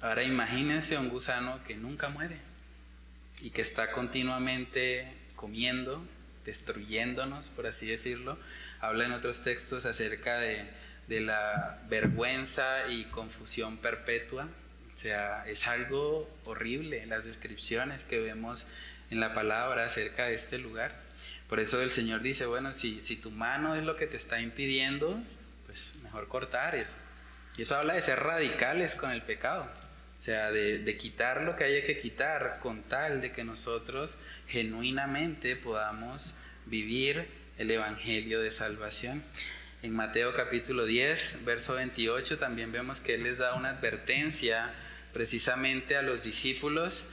Ahora 0.00 0.22
imagínense 0.22 0.98
un 0.98 1.08
gusano 1.08 1.58
que 1.66 1.74
nunca 1.74 2.10
muere 2.10 2.36
y 3.40 3.50
que 3.50 3.62
está 3.62 3.90
continuamente 3.90 5.12
comiendo, 5.34 6.00
destruyéndonos, 6.44 7.48
por 7.48 7.66
así 7.66 7.86
decirlo. 7.86 8.38
Habla 8.78 9.06
en 9.06 9.10
otros 9.10 9.42
textos 9.42 9.84
acerca 9.84 10.38
de, 10.38 10.64
de 11.08 11.22
la 11.22 11.82
vergüenza 11.88 12.86
y 12.86 13.02
confusión 13.06 13.78
perpetua. 13.78 14.46
O 14.98 15.00
sea, 15.00 15.44
es 15.46 15.68
algo 15.68 16.28
horrible 16.44 17.06
las 17.06 17.24
descripciones 17.24 18.02
que 18.02 18.18
vemos 18.18 18.66
en 19.12 19.20
la 19.20 19.32
palabra 19.32 19.84
acerca 19.84 20.26
de 20.26 20.34
este 20.34 20.58
lugar. 20.58 20.92
Por 21.48 21.60
eso 21.60 21.80
el 21.80 21.92
Señor 21.92 22.20
dice, 22.20 22.46
bueno, 22.46 22.72
si, 22.72 23.00
si 23.00 23.14
tu 23.14 23.30
mano 23.30 23.76
es 23.76 23.84
lo 23.84 23.94
que 23.94 24.08
te 24.08 24.16
está 24.16 24.40
impidiendo, 24.40 25.16
pues 25.66 25.94
mejor 26.02 26.26
cortar 26.26 26.74
eso. 26.74 26.96
Y 27.56 27.62
eso 27.62 27.76
habla 27.76 27.94
de 27.94 28.02
ser 28.02 28.18
radicales 28.18 28.96
con 28.96 29.12
el 29.12 29.22
pecado. 29.22 29.70
O 30.18 30.20
sea, 30.20 30.50
de, 30.50 30.96
quitar 30.96 31.42
lo 31.42 31.54
que 31.54 31.62
haya 31.62 31.86
que 31.86 31.96
quitar 31.96 32.58
con 32.58 32.82
tal 32.82 33.20
de 33.20 33.30
que 33.30 33.44
nosotros 33.44 34.18
genuinamente 34.48 35.54
podamos 35.54 36.34
vivir 36.66 37.24
el 37.56 37.70
Evangelio 37.70 38.40
de 38.40 38.50
Salvación. 38.50 39.22
En 39.84 39.94
Mateo 39.94 40.34
capítulo 40.34 40.86
10, 40.86 41.44
verso 41.44 41.74
28, 41.74 42.36
también 42.38 42.72
vemos 42.72 42.98
que 42.98 43.14
Él 43.14 43.22
les 43.22 43.38
da 43.38 43.54
una 43.54 43.70
advertencia 43.70 44.74
precisamente 45.18 45.96
a 45.96 46.02
los 46.02 46.22
discípulos. 46.22 47.06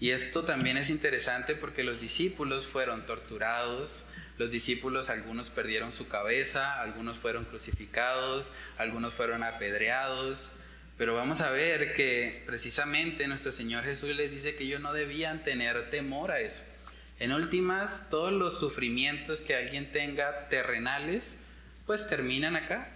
Y 0.00 0.12
esto 0.12 0.44
también 0.44 0.78
es 0.78 0.88
interesante 0.88 1.54
porque 1.54 1.84
los 1.84 2.00
discípulos 2.00 2.66
fueron 2.66 3.04
torturados, 3.04 4.06
los 4.38 4.50
discípulos 4.50 5.10
algunos 5.10 5.50
perdieron 5.50 5.92
su 5.92 6.08
cabeza, 6.08 6.80
algunos 6.80 7.18
fueron 7.18 7.44
crucificados, 7.44 8.54
algunos 8.78 9.12
fueron 9.12 9.42
apedreados, 9.42 10.52
pero 10.96 11.14
vamos 11.14 11.42
a 11.42 11.50
ver 11.50 11.92
que 11.94 12.42
precisamente 12.46 13.28
nuestro 13.28 13.52
Señor 13.52 13.84
Jesús 13.84 14.16
les 14.16 14.30
dice 14.30 14.56
que 14.56 14.64
ellos 14.64 14.80
no 14.80 14.94
debían 14.94 15.42
tener 15.42 15.90
temor 15.90 16.30
a 16.30 16.40
eso. 16.40 16.62
En 17.18 17.30
últimas, 17.30 18.08
todos 18.08 18.32
los 18.32 18.58
sufrimientos 18.58 19.42
que 19.42 19.54
alguien 19.54 19.92
tenga 19.92 20.48
terrenales, 20.48 21.36
pues 21.84 22.08
terminan 22.08 22.56
acá. 22.56 22.90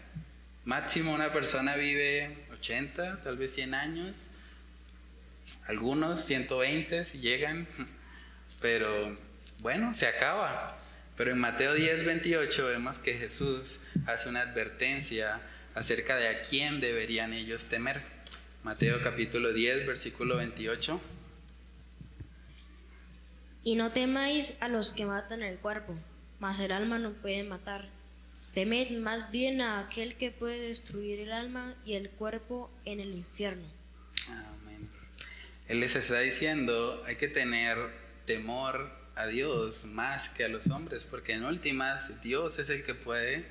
Máximo 0.65 1.13
una 1.13 1.35
persona 1.35 1.77
vive 1.77 2.47
80, 2.65 3.21
tal 3.21 3.37
vez 3.37 3.53
100 3.53 3.75
años, 3.75 4.31
algunos 5.67 6.21
120 6.25 7.05
si 7.05 7.19
llegan, 7.19 7.67
pero 8.61 9.17
bueno, 9.61 9.95
se 9.95 10.07
acaba. 10.07 10.79
Pero 11.17 11.31
en 11.31 11.39
Mateo 11.39 11.75
10, 11.75 12.05
28 12.05 12.67
vemos 12.67 12.99
que 12.99 13.15
Jesús 13.15 13.81
hace 14.07 14.29
una 14.29 14.41
advertencia 14.41 15.41
acerca 15.75 16.17
de 16.17 16.29
a 16.29 16.43
quién 16.43 16.81
deberían 16.81 17.33
ellos 17.33 17.69
temer. 17.69 18.01
Mateo 18.65 19.03
capítulo 19.03 19.53
10, 19.53 19.87
versículo 19.87 20.37
28. 20.37 21.01
Y 23.63 23.77
no 23.77 23.93
temáis 23.93 24.55
a 24.61 24.69
los 24.69 24.93
que 24.93 25.07
matan 25.07 25.43
el 25.43 25.59
cuerpo, 25.59 25.95
mas 26.41 26.59
el 26.61 26.73
alma 26.73 26.99
no 26.99 27.13
puede 27.13 27.45
matar. 27.45 27.87
Temed 28.55 28.91
más 28.99 29.31
bien 29.31 29.61
a 29.61 29.81
aquel 29.81 30.17
que 30.17 30.31
puede 30.31 30.61
destruir 30.61 31.21
el 31.21 31.33
alma 31.33 31.75
y 31.85 31.95
el 31.95 32.11
cuerpo 32.11 32.71
en 32.85 33.01
el 33.01 33.15
infierno. 33.15 33.74
Él 35.69 35.81
les 35.81 35.97
está 35.97 36.21
diciendo, 36.21 37.03
hay 37.07 37.17
que 37.17 37.29
tener 37.29 37.77
temor 38.27 38.91
a 39.15 39.27
Dios 39.27 39.85
más 39.87 40.29
que 40.29 40.45
a 40.45 40.49
los 40.49 40.69
hombres, 40.69 41.05
porque 41.05 41.33
en 41.33 41.45
últimas 41.45 42.21
Dios 42.23 42.59
es 42.59 42.69
el 42.71 42.83
que 42.85 42.95
puede 42.95 43.45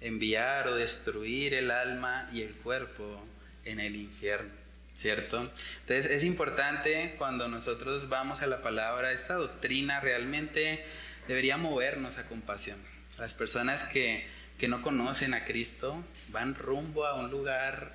enviar 0.00 0.68
o 0.68 0.74
destruir 0.74 1.54
el 1.54 1.70
alma 1.70 2.28
y 2.32 2.42
el 2.42 2.54
cuerpo 2.54 3.26
en 3.64 3.80
el 3.80 3.96
infierno, 3.96 4.50
¿cierto? 4.94 5.38
Entonces 5.80 6.06
es 6.06 6.24
importante 6.24 7.14
cuando 7.18 7.48
nosotros 7.48 8.08
vamos 8.08 8.42
a 8.42 8.46
la 8.46 8.62
palabra, 8.62 9.12
esta 9.12 9.34
doctrina 9.34 10.00
realmente 10.00 10.84
debería 11.26 11.56
movernos 11.56 12.18
a 12.18 12.26
compasión. 12.26 12.78
Las 13.18 13.34
personas 13.34 13.82
que 13.84 14.24
que 14.58 14.68
no 14.68 14.82
conocen 14.82 15.34
a 15.34 15.44
Cristo 15.44 16.04
van 16.28 16.54
rumbo 16.54 17.06
a 17.06 17.14
un 17.14 17.30
lugar 17.30 17.92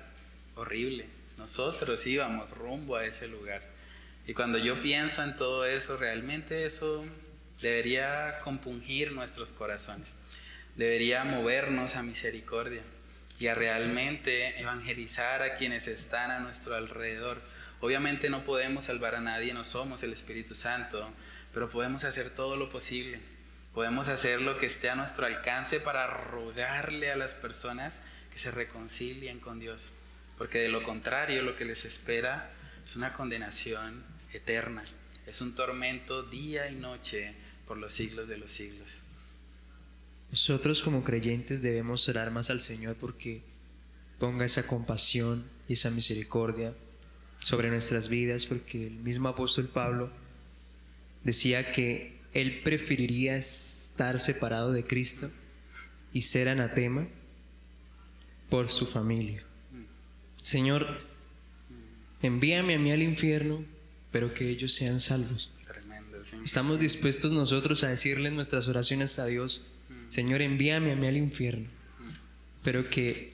horrible. 0.56 1.04
Nosotros 1.36 2.06
íbamos 2.06 2.50
rumbo 2.50 2.96
a 2.96 3.04
ese 3.04 3.28
lugar. 3.28 3.62
Y 4.26 4.34
cuando 4.34 4.58
yo 4.58 4.80
pienso 4.80 5.22
en 5.22 5.36
todo 5.36 5.64
eso, 5.64 5.96
realmente 5.96 6.64
eso 6.64 7.04
debería 7.60 8.38
compungir 8.42 9.12
nuestros 9.12 9.52
corazones. 9.52 10.16
Debería 10.76 11.24
movernos 11.24 11.96
a 11.96 12.02
misericordia 12.02 12.82
y 13.38 13.48
a 13.48 13.54
realmente 13.54 14.60
evangelizar 14.60 15.42
a 15.42 15.56
quienes 15.56 15.86
están 15.86 16.30
a 16.30 16.40
nuestro 16.40 16.74
alrededor. 16.74 17.40
Obviamente 17.80 18.30
no 18.30 18.44
podemos 18.44 18.84
salvar 18.84 19.14
a 19.14 19.20
nadie, 19.20 19.52
no 19.52 19.64
somos 19.64 20.02
el 20.02 20.12
Espíritu 20.12 20.54
Santo, 20.54 21.10
pero 21.52 21.68
podemos 21.68 22.04
hacer 22.04 22.30
todo 22.30 22.56
lo 22.56 22.70
posible 22.70 23.20
Podemos 23.74 24.06
hacer 24.06 24.40
lo 24.40 24.56
que 24.56 24.66
esté 24.66 24.88
a 24.88 24.94
nuestro 24.94 25.26
alcance 25.26 25.80
para 25.80 26.06
rogarle 26.06 27.10
a 27.10 27.16
las 27.16 27.34
personas 27.34 27.98
que 28.32 28.38
se 28.38 28.52
reconcilien 28.52 29.40
con 29.40 29.58
Dios. 29.58 29.94
Porque 30.38 30.58
de 30.58 30.68
lo 30.68 30.82
contrario 30.82 31.42
lo 31.42 31.56
que 31.56 31.64
les 31.64 31.84
espera 31.84 32.50
es 32.84 32.96
una 32.96 33.12
condenación 33.12 34.02
eterna. 34.32 34.82
Es 35.26 35.40
un 35.40 35.54
tormento 35.54 36.22
día 36.22 36.70
y 36.70 36.74
noche 36.74 37.34
por 37.66 37.78
los 37.78 37.92
siglos 37.92 38.28
de 38.28 38.38
los 38.38 38.50
siglos. 38.50 39.02
Nosotros 40.30 40.82
como 40.82 41.04
creyentes 41.04 41.62
debemos 41.62 42.08
orar 42.08 42.30
más 42.30 42.50
al 42.50 42.60
Señor 42.60 42.96
porque 42.96 43.42
ponga 44.18 44.44
esa 44.44 44.66
compasión 44.66 45.44
y 45.68 45.74
esa 45.74 45.90
misericordia 45.90 46.74
sobre 47.40 47.68
nuestras 47.70 48.08
vidas, 48.08 48.46
porque 48.46 48.86
el 48.86 48.94
mismo 48.94 49.28
apóstol 49.28 49.68
Pablo 49.68 50.10
decía 51.22 51.72
que 51.72 52.18
él 52.32 52.62
preferiría 52.62 53.36
estar 53.36 54.18
separado 54.18 54.72
de 54.72 54.84
Cristo 54.84 55.30
y 56.12 56.22
ser 56.22 56.48
anatema 56.48 57.06
por 58.50 58.68
su 58.68 58.86
familia. 58.86 59.42
Señor, 60.44 60.86
envíame 62.22 62.74
a 62.74 62.78
mí 62.78 62.92
al 62.92 63.02
infierno, 63.02 63.64
pero 64.12 64.34
que 64.34 64.50
ellos 64.50 64.74
sean 64.74 65.00
salvos. 65.00 65.50
Estamos 66.44 66.78
dispuestos 66.78 67.32
nosotros 67.32 67.82
a 67.82 67.88
decirle 67.88 68.28
en 68.28 68.34
nuestras 68.34 68.68
oraciones 68.68 69.18
a 69.18 69.24
Dios, 69.24 69.62
Señor, 70.08 70.42
envíame 70.42 70.92
a 70.92 70.96
mí 70.96 71.06
al 71.06 71.16
infierno, 71.16 71.66
pero 72.62 72.88
que 72.90 73.32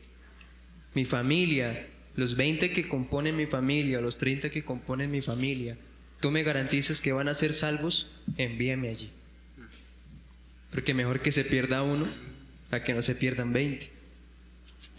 mi 0.94 1.04
familia, 1.04 1.84
los 2.14 2.36
20 2.36 2.72
que 2.72 2.88
componen 2.88 3.36
mi 3.36 3.46
familia, 3.46 4.00
los 4.00 4.18
30 4.18 4.50
que 4.50 4.64
componen 4.64 5.10
mi 5.10 5.20
familia, 5.20 5.76
tú 6.20 6.30
me 6.30 6.44
garantizas 6.44 7.00
que 7.00 7.12
van 7.12 7.28
a 7.28 7.34
ser 7.34 7.54
salvos, 7.54 8.06
envíame 8.36 8.88
allí. 8.88 9.10
Porque 10.70 10.94
mejor 10.94 11.22
que 11.22 11.32
se 11.32 11.44
pierda 11.44 11.82
uno 11.82 12.06
a 12.70 12.84
que 12.84 12.94
no 12.94 13.02
se 13.02 13.16
pierdan 13.16 13.52
20. 13.52 13.99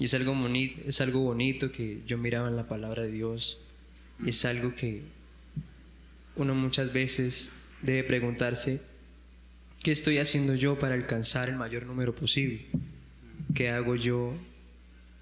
Y 0.01 0.05
es 0.05 0.15
algo, 0.15 0.33
bonito, 0.33 0.81
es 0.87 0.99
algo 0.99 1.19
bonito 1.19 1.71
que 1.71 1.99
yo 2.07 2.17
miraba 2.17 2.47
en 2.47 2.55
la 2.55 2.67
palabra 2.67 3.03
de 3.03 3.11
Dios. 3.11 3.59
Y 4.25 4.29
es 4.29 4.45
algo 4.45 4.75
que 4.75 5.03
uno 6.37 6.55
muchas 6.55 6.91
veces 6.91 7.51
debe 7.83 8.03
preguntarse, 8.03 8.81
¿qué 9.83 9.91
estoy 9.91 10.17
haciendo 10.17 10.55
yo 10.55 10.79
para 10.79 10.95
alcanzar 10.95 11.49
el 11.49 11.55
mayor 11.55 11.85
número 11.85 12.15
posible? 12.15 12.65
¿Qué 13.53 13.69
hago 13.69 13.95
yo? 13.95 14.33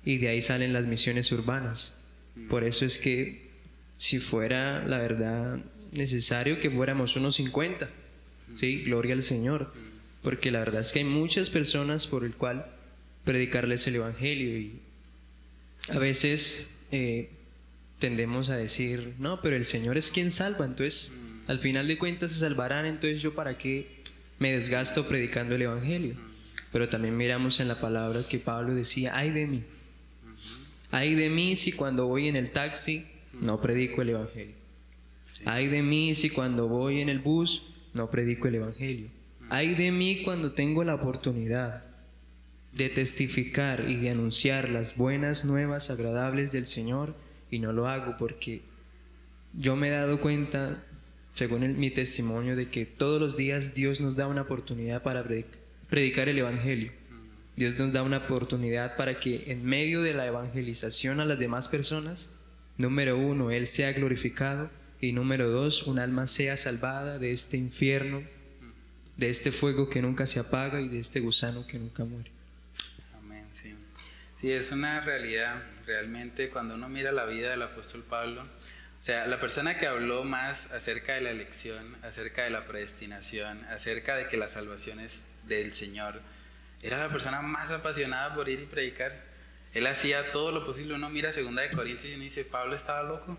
Y 0.05 0.15
de 0.15 0.29
ahí 0.29 0.41
salen 0.41 0.71
las 0.71 0.85
misiones 0.85 1.29
urbanas. 1.33 1.95
Por 2.47 2.63
eso 2.63 2.85
es 2.85 2.99
que 2.99 3.49
si 3.97 4.19
fuera 4.19 4.87
la 4.87 4.99
verdad 4.99 5.59
necesario 5.91 6.61
que 6.61 6.71
fuéramos 6.71 7.17
unos 7.17 7.35
50. 7.35 7.89
Sí, 8.55 8.83
gloria 8.83 9.13
al 9.13 9.23
Señor. 9.23 9.73
Porque 10.23 10.51
la 10.51 10.59
verdad 10.59 10.79
es 10.79 10.93
que 10.93 10.99
hay 10.99 11.05
muchas 11.05 11.49
personas 11.49 12.07
por 12.07 12.23
el 12.23 12.31
cual 12.31 12.65
predicarles 13.23 13.85
el 13.87 13.95
Evangelio 13.95 14.57
y 14.57 14.79
a 15.89 15.99
veces 15.99 16.79
eh, 16.91 17.29
tendemos 17.99 18.49
a 18.49 18.57
decir, 18.57 19.13
no, 19.19 19.41
pero 19.41 19.55
el 19.55 19.65
Señor 19.65 19.97
es 19.97 20.11
quien 20.11 20.31
salva, 20.31 20.65
entonces 20.65 21.11
al 21.47 21.59
final 21.59 21.87
de 21.87 21.97
cuentas 21.97 22.31
se 22.31 22.39
salvarán, 22.39 22.85
entonces 22.85 23.21
yo 23.21 23.33
para 23.33 23.57
qué 23.57 23.87
me 24.39 24.51
desgasto 24.51 25.07
predicando 25.07 25.55
el 25.55 25.63
Evangelio. 25.63 26.15
Pero 26.71 26.87
también 26.87 27.17
miramos 27.17 27.59
en 27.59 27.67
la 27.67 27.79
palabra 27.79 28.21
que 28.27 28.37
Pablo 28.37 28.75
decía, 28.75 29.17
ay 29.17 29.31
de 29.31 29.47
mí, 29.47 29.63
ay 30.91 31.15
de 31.15 31.29
mí 31.29 31.55
si 31.55 31.71
cuando 31.71 32.05
voy 32.05 32.27
en 32.27 32.35
el 32.35 32.51
taxi 32.51 33.05
no 33.33 33.59
predico 33.61 34.01
el 34.01 34.09
Evangelio. 34.09 34.55
Ay 35.45 35.67
de 35.67 35.81
mí 35.81 36.13
si 36.15 36.29
cuando 36.29 36.67
voy 36.67 37.01
en 37.01 37.09
el 37.09 37.19
bus 37.19 37.63
no 37.93 38.11
predico 38.11 38.47
el 38.47 38.55
Evangelio. 38.55 39.07
Ay 39.49 39.73
de 39.73 39.91
mí 39.91 40.21
cuando 40.23 40.51
tengo 40.51 40.83
la 40.83 40.95
oportunidad 40.95 41.83
de 42.73 42.89
testificar 42.89 43.89
y 43.89 43.97
de 43.97 44.11
anunciar 44.11 44.69
las 44.69 44.95
buenas 44.95 45.45
nuevas 45.45 45.89
agradables 45.89 46.51
del 46.51 46.65
Señor 46.65 47.15
y 47.51 47.59
no 47.59 47.73
lo 47.73 47.87
hago 47.87 48.15
porque 48.17 48.61
yo 49.53 49.75
me 49.75 49.87
he 49.87 49.91
dado 49.91 50.19
cuenta, 50.21 50.83
según 51.33 51.79
mi 51.79 51.89
testimonio, 51.89 52.55
de 52.55 52.69
que 52.69 52.85
todos 52.85 53.19
los 53.19 53.35
días 53.35 53.73
Dios 53.73 54.01
nos 54.01 54.15
da 54.15 54.27
una 54.27 54.43
oportunidad 54.43 55.01
para 55.01 55.25
predicar 55.89 56.29
el 56.29 56.37
Evangelio. 56.37 56.91
Dios 57.55 57.77
nos 57.77 57.91
da 57.91 58.03
una 58.03 58.19
oportunidad 58.19 58.95
para 58.95 59.19
que 59.19 59.51
en 59.51 59.65
medio 59.65 60.01
de 60.01 60.13
la 60.13 60.25
evangelización 60.25 61.19
a 61.19 61.25
las 61.25 61.39
demás 61.39 61.67
personas, 61.67 62.29
número 62.77 63.17
uno, 63.17 63.51
Él 63.51 63.67
sea 63.67 63.91
glorificado 63.91 64.69
y 65.01 65.11
número 65.11 65.49
dos, 65.49 65.83
un 65.83 65.99
alma 65.99 66.27
sea 66.27 66.55
salvada 66.55 67.19
de 67.19 67.31
este 67.31 67.57
infierno, 67.57 68.21
de 69.17 69.29
este 69.29 69.51
fuego 69.51 69.89
que 69.89 70.01
nunca 70.01 70.25
se 70.25 70.39
apaga 70.39 70.79
y 70.79 70.87
de 70.87 70.99
este 70.99 71.19
gusano 71.19 71.67
que 71.67 71.79
nunca 71.79 72.05
muere. 72.05 72.31
Sí, 74.39 74.53
es 74.53 74.71
una 74.71 75.01
realidad. 75.01 75.61
Realmente 75.85 76.49
cuando 76.49 76.75
uno 76.75 76.87
mira 76.87 77.11
la 77.11 77.25
vida 77.25 77.49
del 77.49 77.61
apóstol 77.61 78.05
Pablo, 78.09 78.41
o 78.43 79.03
sea, 79.03 79.27
la 79.27 79.37
persona 79.37 79.77
que 79.77 79.85
habló 79.85 80.23
más 80.23 80.71
acerca 80.71 81.15
de 81.15 81.19
la 81.19 81.31
elección, 81.31 81.97
acerca 82.03 82.43
de 82.43 82.49
la 82.49 82.63
predestinación, 82.63 83.61
acerca 83.65 84.15
de 84.15 84.29
que 84.29 84.37
la 84.37 84.47
salvación 84.47 85.01
es 85.01 85.25
del 85.43 85.73
Señor, 85.73 86.21
era 86.81 86.99
la 86.99 87.09
persona 87.09 87.41
más 87.41 87.71
apasionada 87.71 88.33
por 88.33 88.47
ir 88.47 88.61
y 88.61 88.65
predicar. 88.65 89.13
Él 89.73 89.85
hacía 89.87 90.31
todo 90.31 90.53
lo 90.53 90.65
posible. 90.65 90.93
Uno 90.93 91.09
mira 91.09 91.33
segunda 91.33 91.61
de 91.61 91.71
Corintios 91.71 92.05
y 92.05 92.15
uno 92.15 92.23
dice, 92.23 92.45
Pablo 92.45 92.75
estaba 92.75 93.03
loco. 93.03 93.37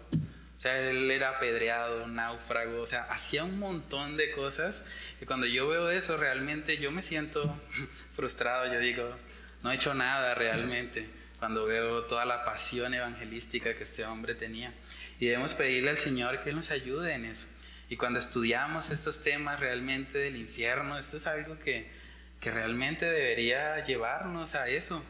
O 0.58 0.60
sea, 0.60 0.78
él 0.90 1.10
era 1.10 1.30
apedreado, 1.30 2.08
náufrago, 2.08 2.82
o 2.82 2.86
sea, 2.86 3.04
hacía 3.04 3.44
un 3.44 3.58
montón 3.58 4.18
de 4.18 4.32
cosas. 4.32 4.82
Y 5.22 5.24
cuando 5.24 5.46
yo 5.46 5.66
veo 5.66 5.88
eso, 5.88 6.18
realmente 6.18 6.76
yo 6.76 6.90
me 6.92 7.00
siento 7.00 7.58
frustrado. 8.14 8.70
Yo 8.70 8.80
digo, 8.80 9.16
no 9.62 9.70
he 9.70 9.74
hecho 9.74 9.94
nada 9.94 10.34
realmente. 10.34 11.06
Cuando 11.38 11.64
veo 11.64 12.04
toda 12.04 12.26
la 12.26 12.44
pasión 12.44 12.92
evangelística 12.92 13.74
que 13.74 13.84
este 13.84 14.04
hombre 14.04 14.34
tenía. 14.34 14.72
Y 15.18 15.26
debemos 15.26 15.54
pedirle 15.54 15.90
al 15.90 15.98
Señor 15.98 16.40
que 16.42 16.52
nos 16.52 16.70
ayude 16.70 17.14
en 17.14 17.24
eso. 17.24 17.46
Y 17.88 17.96
cuando 17.96 18.18
estudiamos 18.18 18.90
estos 18.90 19.22
temas 19.22 19.58
realmente 19.58 20.18
del 20.18 20.36
infierno, 20.36 20.96
esto 20.98 21.16
es 21.16 21.26
algo 21.26 21.58
que, 21.58 21.90
que 22.40 22.50
realmente 22.50 23.04
debería 23.04 23.84
llevarnos 23.84 24.54
a 24.54 24.68
eso, 24.68 25.02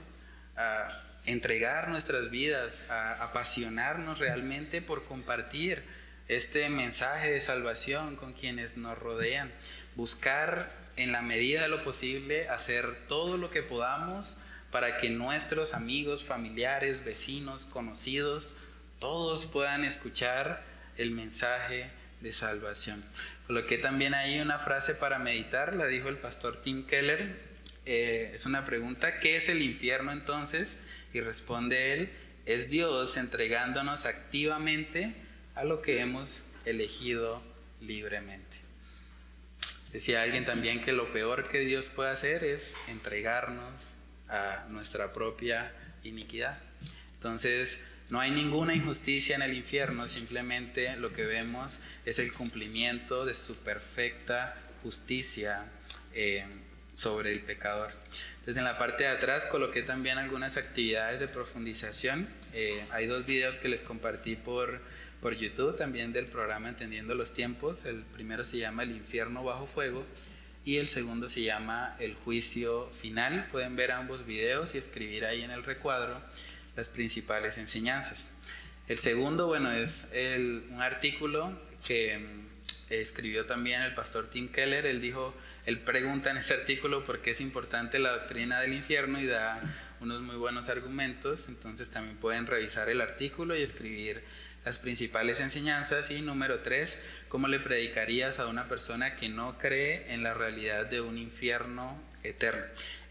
a 0.57 1.03
entregar 1.27 1.89
nuestras 1.89 2.31
vidas, 2.31 2.85
a 2.89 3.23
apasionarnos 3.23 4.19
realmente 4.19 4.81
por 4.81 5.05
compartir 5.05 5.83
este 6.29 6.71
mensaje 6.71 7.31
de 7.31 7.41
salvación 7.41 8.17
con 8.17 8.33
quienes 8.33 8.77
nos 8.77 8.97
rodean, 8.97 9.53
buscar 9.97 10.71
en 11.01 11.13
la 11.13 11.23
medida 11.23 11.63
de 11.63 11.69
lo 11.69 11.83
posible 11.83 12.49
hacer 12.49 12.87
todo 13.09 13.37
lo 13.37 13.51
que 13.51 13.63
podamos 13.63 14.39
para 14.71 14.99
que 14.99 15.11
nuestros 15.11 15.75
amigos, 15.75 16.25
familiares, 16.25 17.05
vecinos, 17.05 17.65
conocidos, 17.65 18.55
todos 18.99 19.47
puedan 19.47 19.85
escuchar 19.85 20.63
el 20.97 21.11
mensaje 21.11 21.91
de 22.21 22.33
salvación. 22.33 23.03
Coloqué 23.47 23.79
también 23.79 24.15
ahí 24.15 24.41
una 24.41 24.59
frase 24.59 24.95
para 24.95 25.19
meditar, 25.19 25.75
la 25.75 25.87
dijo 25.87 26.09
el 26.09 26.19
pastor 26.19 26.61
Tim 26.63 26.87
Keller. 26.87 27.51
Eh, 27.87 28.31
es 28.35 28.47
una 28.47 28.65
pregunta, 28.65 29.19
¿qué 29.19 29.37
es 29.37 29.49
el 29.49 29.63
infierno 29.63 30.13
entonces? 30.13 30.79
Y 31.13 31.21
responde 31.21 31.95
él, 31.95 32.11
es 32.47 32.71
Dios 32.71 33.17
entregándonos 33.17 34.05
activamente 34.05 35.15
a 35.55 35.65
lo 35.65 35.83
que 35.83 36.01
hemos 36.01 36.45
elegido 36.65 37.43
libremente. 37.81 38.50
Decía 39.93 40.23
alguien 40.23 40.45
también 40.45 40.83
que 40.83 40.93
lo 40.93 41.13
peor 41.13 41.49
que 41.49 41.61
Dios 41.61 41.89
puede 41.89 42.11
hacer 42.11 42.45
es 42.45 42.77
entregarnos 42.89 43.95
a 44.29 44.67
nuestra 44.69 45.13
propia 45.13 45.73
iniquidad. 46.05 46.59
Entonces, 47.15 47.81
no 48.09 48.21
hay 48.21 48.31
ninguna 48.31 48.75
injusticia 48.75 49.37
en 49.37 49.43
el 49.43 49.55
infierno, 49.55 50.09
simplemente 50.09 50.97
lo 50.97 51.13
que 51.13 51.25
vemos 51.27 51.81
es 52.05 52.19
el 52.19 52.33
cumplimiento 52.33 53.25
de 53.25 53.35
su 53.35 53.57
perfecta 53.57 54.57
justicia 54.83 55.65
eh, 56.15 56.45
sobre 56.95 57.33
el 57.33 57.41
pecador. 57.41 57.93
Entonces, 58.41 58.57
en 58.57 58.65
la 58.65 58.79
parte 58.79 59.05
de 59.05 59.11
atrás 59.11 59.47
coloqué 59.47 59.83
también 59.83 60.19
algunas 60.19 60.57
actividades 60.57 61.21
de 61.21 61.29
profundización. 61.29 62.29
Eh, 62.53 62.85
hay 62.91 63.07
dos 63.07 63.27
videos 63.27 63.57
que 63.57 63.69
les 63.69 63.81
compartí 63.81 64.35
por 64.35 64.81
por 65.21 65.35
YouTube 65.35 65.77
también 65.77 66.13
del 66.13 66.27
programa 66.27 66.69
Entendiendo 66.69 67.15
los 67.15 67.33
Tiempos. 67.33 67.85
El 67.85 68.03
primero 68.03 68.43
se 68.45 68.59
llama 68.59 68.83
El 68.83 68.93
infierno 68.93 69.45
bajo 69.45 69.67
fuego 69.67 70.05
y 70.65 70.77
el 70.77 70.89
segundo 70.89 71.29
se 71.29 71.43
llama 71.43 71.97
El 71.99 72.15
juicio 72.15 72.89
final. 73.01 73.47
Pueden 73.53 73.77
ver 73.77 73.93
ambos 73.93 74.25
videos 74.27 74.75
y 74.75 74.79
escribir 74.79 75.25
ahí 75.25 75.43
en 75.43 75.51
el 75.51 75.63
recuadro 75.63 76.21
las 76.77 76.89
principales 76.89 77.59
enseñanzas. 77.59 78.29
El 78.89 78.99
segundo, 78.99 79.47
bueno, 79.47 79.71
es 79.71 80.09
un 80.15 80.81
artículo 80.81 81.53
que 81.87 82.19
mm, 82.19 82.93
escribió 82.93 83.47
también 83.47 83.83
el 83.83 83.95
pastor 83.95 84.29
Tim 84.31 84.49
Keller. 84.49 84.87
Él 84.87 85.01
dijo, 85.01 85.35
él 85.67 85.81
pregunta 85.81 86.31
en 86.31 86.39
ese 86.39 86.55
artículo 86.55 87.05
por 87.05 87.21
qué 87.21 87.31
es 87.31 87.41
importante 87.41 87.99
la 87.99 88.13
doctrina 88.13 88.61
del 88.61 88.73
infierno 88.73 89.21
y 89.21 89.27
da 89.27 89.61
unos 90.01 90.23
muy 90.23 90.37
buenos 90.37 90.71
argumentos. 90.71 91.49
Entonces 91.49 91.91
también 91.91 92.17
pueden 92.17 92.47
revisar 92.47 92.89
el 92.89 93.01
artículo 93.01 93.57
y 93.57 93.63
escribir 93.63 94.23
las 94.65 94.79
principales 94.79 95.41
enseñanzas 95.41 96.11
y 96.11 96.21
número 96.21 96.61
tres, 96.61 97.01
cómo 97.29 97.49
le 97.49 97.61
predicarías 97.61 98.39
a 98.39 98.47
una 98.47 98.69
persona 98.69 99.17
que 99.17 99.29
no 99.29 99.59
cree 99.59 100.13
en 100.13 100.23
la 100.23 100.35
realidad 100.35 100.87
de 100.87 101.01
un 101.01 101.17
infierno 101.17 101.99
eterno. 102.23 102.63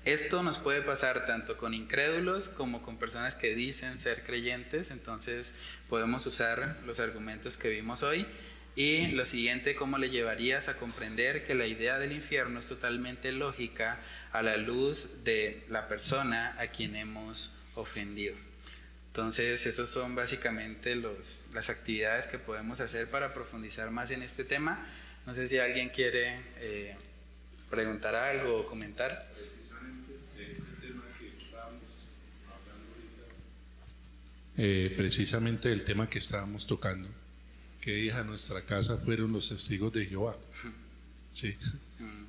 Esto 0.05 0.43
nos 0.43 0.59
puede 0.59 0.81
pasar 0.81 1.25
tanto 1.25 1.57
con 1.57 1.73
incrédulos 1.73 2.49
como 2.49 2.81
con 2.81 2.97
personas 2.97 3.35
que 3.35 3.53
dicen 3.53 3.97
ser 3.97 4.23
creyentes, 4.23 4.91
entonces 4.91 5.55
podemos 5.89 6.25
usar 6.25 6.77
los 6.85 6.99
argumentos 6.99 7.57
que 7.57 7.69
vimos 7.69 8.03
hoy. 8.03 8.25
Y 8.75 9.07
lo 9.07 9.25
siguiente, 9.25 9.75
cómo 9.75 9.97
le 9.97 10.09
llevarías 10.09 10.69
a 10.69 10.77
comprender 10.77 11.45
que 11.45 11.53
la 11.53 11.65
idea 11.65 11.99
del 11.99 12.13
infierno 12.13 12.59
es 12.59 12.69
totalmente 12.69 13.33
lógica 13.33 13.99
a 14.31 14.41
la 14.41 14.55
luz 14.55 15.25
de 15.25 15.65
la 15.67 15.89
persona 15.89 16.55
a 16.59 16.67
quien 16.67 16.95
hemos 16.95 17.55
ofendido. 17.75 18.35
Entonces, 19.09 19.65
esos 19.65 19.89
son 19.89 20.15
básicamente 20.15 20.95
los, 20.95 21.45
las 21.53 21.69
actividades 21.69 22.27
que 22.27 22.37
podemos 22.37 22.79
hacer 22.79 23.09
para 23.09 23.33
profundizar 23.33 23.89
más 23.89 24.11
en 24.11 24.21
este 24.21 24.43
tema. 24.43 24.85
No 25.25 25.33
sé 25.33 25.47
si 25.47 25.57
alguien 25.57 25.89
quiere 25.89 26.39
eh, 26.57 26.95
preguntar 27.69 28.15
algo 28.15 28.59
o 28.59 28.65
comentar. 28.67 29.27
Eh, 34.57 34.93
precisamente 34.95 35.71
el 35.71 35.85
tema 35.85 36.09
que 36.09 36.17
estábamos 36.17 36.67
tocando, 36.67 37.07
que 37.81 38.11
a 38.11 38.23
nuestra 38.23 38.61
casa 38.61 38.97
fueron 38.97 39.31
los 39.31 39.49
testigos 39.49 39.91
de 39.93 40.05
Jehová. 40.05 40.37
Sí. 41.33 41.55
Mm. 41.99 42.23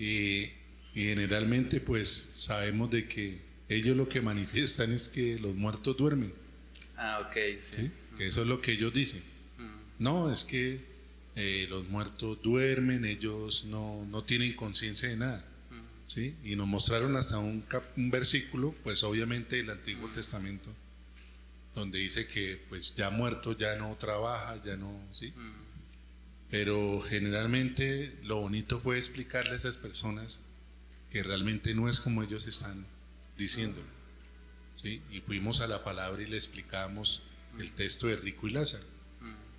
Y, 0.00 0.44
y 0.94 1.04
generalmente 1.08 1.78
pues 1.78 2.08
sabemos 2.36 2.90
de 2.90 3.06
que 3.06 3.38
ellos 3.70 3.96
lo 3.96 4.08
que 4.08 4.20
manifiestan 4.20 4.92
es 4.92 5.08
que 5.08 5.38
los 5.38 5.54
muertos 5.54 5.96
duermen. 5.96 6.32
Ah, 6.96 7.24
ok, 7.24 7.36
sí. 7.60 7.88
Que 8.18 8.26
eso 8.26 8.42
es 8.42 8.48
lo 8.48 8.60
que 8.60 8.72
ellos 8.72 8.92
dicen. 8.92 9.22
Mm. 9.58 10.02
No, 10.02 10.32
es 10.32 10.44
que 10.44 10.80
eh, 11.36 11.66
los 11.70 11.88
muertos 11.88 12.42
duermen, 12.42 13.04
ellos 13.04 13.64
no, 13.66 14.04
no 14.10 14.24
tienen 14.24 14.54
conciencia 14.54 15.08
de 15.08 15.16
nada. 15.16 15.44
Mm. 15.70 16.10
¿sí? 16.10 16.34
Y 16.44 16.56
nos 16.56 16.66
mostraron 16.66 17.14
hasta 17.14 17.38
un, 17.38 17.64
un 17.96 18.10
versículo, 18.10 18.74
pues 18.82 19.04
obviamente 19.04 19.60
el 19.60 19.70
Antiguo 19.70 20.08
mm. 20.08 20.14
Testamento, 20.14 20.70
donde 21.76 22.00
dice 22.00 22.26
que 22.26 22.60
pues 22.68 22.96
ya 22.96 23.10
muerto 23.10 23.56
ya 23.56 23.76
no 23.76 23.94
trabaja, 23.94 24.60
ya 24.64 24.76
no, 24.76 24.92
¿sí? 25.14 25.32
Pero 26.50 27.00
generalmente 27.08 28.12
lo 28.24 28.40
bonito 28.40 28.80
fue 28.80 28.96
explicarle 28.96 29.52
a 29.52 29.56
esas 29.56 29.76
personas 29.76 30.40
que 31.12 31.22
realmente 31.22 31.72
no 31.72 31.88
es 31.88 32.00
como 32.00 32.24
ellos 32.24 32.48
están 32.48 32.84
diciendo. 33.40 33.80
¿sí? 34.76 35.00
Y 35.10 35.20
fuimos 35.20 35.60
a 35.60 35.66
la 35.66 35.82
palabra 35.82 36.22
y 36.22 36.26
le 36.26 36.36
explicamos 36.36 37.22
el 37.58 37.72
texto 37.72 38.06
de 38.06 38.16
Rico 38.16 38.46
y 38.46 38.52
Lázaro. 38.52 38.84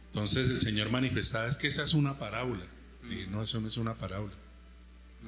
Entonces 0.08 0.50
el 0.50 0.58
Señor 0.58 0.90
manifestaba, 0.90 1.48
es 1.48 1.56
que 1.56 1.68
esa 1.68 1.84
es 1.84 1.94
una 1.94 2.18
parábola. 2.18 2.66
Y 3.10 3.30
no, 3.30 3.42
eso 3.42 3.60
no 3.60 3.68
es 3.68 3.78
una 3.78 3.96
parábola. 3.96 4.34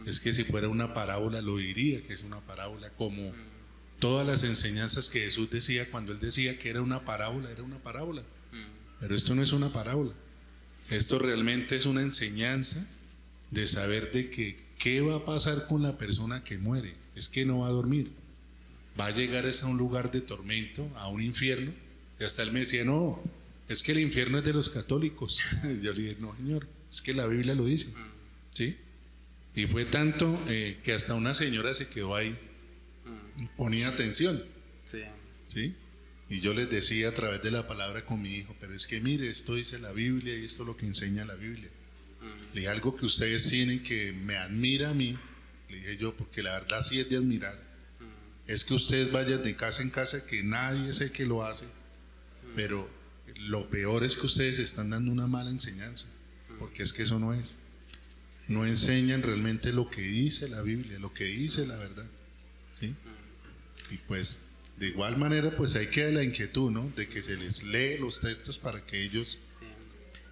Es 0.05 0.19
que 0.19 0.33
si 0.33 0.43
fuera 0.43 0.67
una 0.69 0.93
parábola 0.93 1.41
lo 1.41 1.57
diría 1.57 2.01
que 2.05 2.13
es 2.13 2.23
una 2.23 2.39
parábola, 2.41 2.89
como 2.91 3.31
todas 3.99 4.25
las 4.25 4.43
enseñanzas 4.43 5.09
que 5.09 5.21
Jesús 5.21 5.49
decía 5.49 5.89
cuando 5.89 6.11
él 6.11 6.19
decía 6.19 6.59
que 6.59 6.69
era 6.69 6.81
una 6.81 7.05
parábola, 7.05 7.49
era 7.51 7.63
una 7.63 7.77
parábola. 7.77 8.23
Pero 8.99 9.15
esto 9.15 9.35
no 9.35 9.41
es 9.41 9.51
una 9.51 9.71
parábola. 9.71 10.13
Esto 10.89 11.19
realmente 11.19 11.75
es 11.75 11.85
una 11.85 12.01
enseñanza 12.01 12.85
de 13.51 13.67
saber 13.67 14.11
de 14.11 14.29
que 14.29 14.57
qué 14.77 15.01
va 15.01 15.17
a 15.17 15.25
pasar 15.25 15.67
con 15.67 15.81
la 15.81 15.97
persona 15.97 16.43
que 16.43 16.57
muere. 16.57 16.95
Es 17.15 17.29
que 17.29 17.45
no 17.45 17.59
va 17.59 17.67
a 17.67 17.71
dormir 17.71 18.11
va 18.99 19.07
a 19.07 19.11
llegar 19.11 19.45
a 19.45 19.65
un 19.65 19.77
lugar 19.77 20.11
de 20.11 20.21
tormento, 20.21 20.89
a 20.95 21.07
un 21.07 21.21
infierno. 21.21 21.71
Y 22.19 22.23
hasta 22.23 22.43
él 22.43 22.51
me 22.51 22.59
decía, 22.59 22.83
no, 22.83 23.21
es 23.67 23.81
que 23.81 23.91
el 23.91 23.99
infierno 23.99 24.39
es 24.39 24.45
de 24.45 24.53
los 24.53 24.69
católicos. 24.69 25.43
Yo 25.81 25.93
le 25.93 26.01
dije, 26.01 26.17
no, 26.19 26.35
señor, 26.35 26.67
es 26.91 27.01
que 27.01 27.13
la 27.13 27.25
Biblia 27.25 27.55
lo 27.55 27.65
dice. 27.65 27.89
¿Sí? 28.51 28.77
Y 29.55 29.67
fue 29.67 29.85
tanto 29.85 30.41
eh, 30.47 30.77
que 30.83 30.93
hasta 30.93 31.13
una 31.13 31.33
señora 31.33 31.73
se 31.73 31.87
quedó 31.87 32.15
ahí 32.15 32.35
y 33.37 33.45
ponía 33.57 33.87
atención. 33.87 34.41
Sí. 34.85 35.01
¿Sí? 35.47 35.73
Y 36.29 36.39
yo 36.39 36.53
les 36.53 36.69
decía 36.69 37.09
a 37.09 37.11
través 37.11 37.43
de 37.43 37.51
la 37.51 37.67
palabra 37.67 38.05
con 38.05 38.21
mi 38.21 38.33
hijo, 38.35 38.55
pero 38.59 38.73
es 38.73 38.87
que 38.87 38.99
mire, 38.99 39.27
esto 39.27 39.55
dice 39.55 39.77
la 39.77 39.91
Biblia 39.91 40.35
y 40.35 40.45
esto 40.45 40.63
es 40.63 40.67
lo 40.67 40.77
que 40.77 40.85
enseña 40.85 41.25
la 41.25 41.35
Biblia. 41.35 41.69
Le 42.53 42.61
dije 42.61 42.71
algo 42.71 42.95
que 42.95 43.05
ustedes 43.05 43.49
tienen 43.49 43.83
que 43.83 44.13
me 44.13 44.37
admira 44.37 44.91
a 44.91 44.93
mí, 44.93 45.17
le 45.69 45.75
dije 45.75 45.97
yo, 45.97 46.15
porque 46.15 46.41
la 46.41 46.53
verdad 46.53 46.83
sí 46.83 46.99
es 46.99 47.09
de 47.09 47.17
admirar 47.17 47.72
es 48.47 48.65
que 48.65 48.73
ustedes 48.73 49.11
vayan 49.11 49.43
de 49.43 49.55
casa 49.55 49.81
en 49.81 49.89
casa, 49.89 50.25
que 50.25 50.43
nadie 50.43 50.91
sé 50.93 51.11
que 51.11 51.25
lo 51.25 51.43
hace, 51.43 51.65
pero 52.55 52.89
lo 53.47 53.69
peor 53.69 54.03
es 54.03 54.17
que 54.17 54.25
ustedes 54.25 54.59
están 54.59 54.89
dando 54.89 55.11
una 55.11 55.27
mala 55.27 55.49
enseñanza, 55.49 56.07
porque 56.59 56.83
es 56.83 56.93
que 56.93 57.03
eso 57.03 57.19
no 57.19 57.33
es. 57.33 57.55
No 58.47 58.65
enseñan 58.65 59.21
realmente 59.21 59.71
lo 59.71 59.89
que 59.89 60.01
dice 60.01 60.49
la 60.49 60.61
Biblia, 60.61 60.99
lo 60.99 61.13
que 61.13 61.23
dice 61.23 61.65
la 61.65 61.77
verdad. 61.77 62.05
¿sí? 62.79 62.93
Y 63.91 63.97
pues 63.97 64.39
de 64.77 64.87
igual 64.87 65.17
manera 65.17 65.55
pues 65.55 65.75
hay 65.75 65.87
que 65.87 66.11
la 66.11 66.23
inquietud, 66.23 66.69
¿no? 66.69 66.91
De 66.95 67.07
que 67.07 67.23
se 67.23 67.37
les 67.37 67.63
lee 67.63 67.97
los 67.97 68.19
textos 68.19 68.59
para 68.59 68.81
que 68.81 69.01
ellos... 69.01 69.37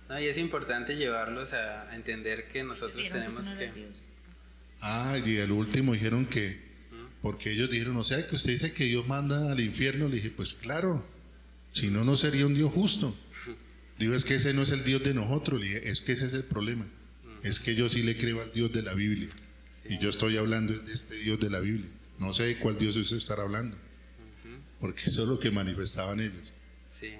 No, 0.10 0.20
y 0.20 0.26
es 0.26 0.38
importante 0.38 0.98
llevarlos 0.98 1.54
a, 1.54 1.96
entender 1.96 2.50
que 2.50 2.64
nosotros 2.64 3.10
tenemos 3.10 3.48
que... 3.48 3.72
Ah, 4.82 5.18
y 5.24 5.40
al 5.40 5.52
último 5.52 5.94
dijeron 5.94 6.26
que 6.26 6.71
porque 7.22 7.52
ellos 7.52 7.70
dijeron, 7.70 7.98
o 7.98 8.04
sea, 8.04 8.26
que 8.28 8.36
usted 8.36 8.52
dice 8.52 8.74
que 8.74 8.86
Dios 8.86 9.08
manda 9.08 9.52
al 9.52 9.60
infierno. 9.60 10.08
Le 10.08 10.16
dije, 10.16 10.32
pues 10.32 10.56
claro, 10.56 11.06
si 11.72 11.88
no, 11.90 12.04
no 12.04 12.16
sería 12.16 12.48
un 12.48 12.56
Dios 12.56 12.72
justo. 12.74 13.16
Digo, 14.00 14.16
es 14.16 14.26
que 14.26 14.36
ese 14.36 14.54
no 14.54 14.64
es 14.64 14.72
el 14.72 14.84
Dios 14.84 15.04
de 15.04 15.14
nosotros. 15.14 15.62
Le 15.62 15.68
dije, 15.68 15.90
es 15.90 16.02
que 16.02 16.14
ese 16.14 16.26
es 16.26 16.34
el 16.34 16.44
problema. 16.44 16.86
Es 17.44 17.60
que 17.60 17.76
yo 17.76 17.88
sí 17.90 18.02
le 18.02 18.18
creo 18.18 18.42
al 18.42 18.52
Dios 18.52 18.72
de 18.72 18.82
la 18.82 18.96
Biblia. 18.96 19.30
Y 19.88 20.00
yo 20.00 20.10
estoy 20.10 20.38
hablando 20.38 20.74
de 20.74 20.94
este 20.94 21.16
Dios 21.16 21.40
de 21.40 21.50
la 21.52 21.60
Biblia. 21.60 21.90
No 22.18 22.34
sé 22.34 22.44
de 22.44 22.58
cuál 22.58 22.78
Dios 22.78 22.96
usted 22.96 23.18
estará 23.18 23.44
hablando. 23.44 23.78
Porque 24.80 25.04
eso 25.06 25.24
es 25.24 25.30
lo 25.30 25.40
que 25.40 25.52
manifestaban 25.52 26.20
ellos. 26.20 26.54
Sí. 27.00 27.14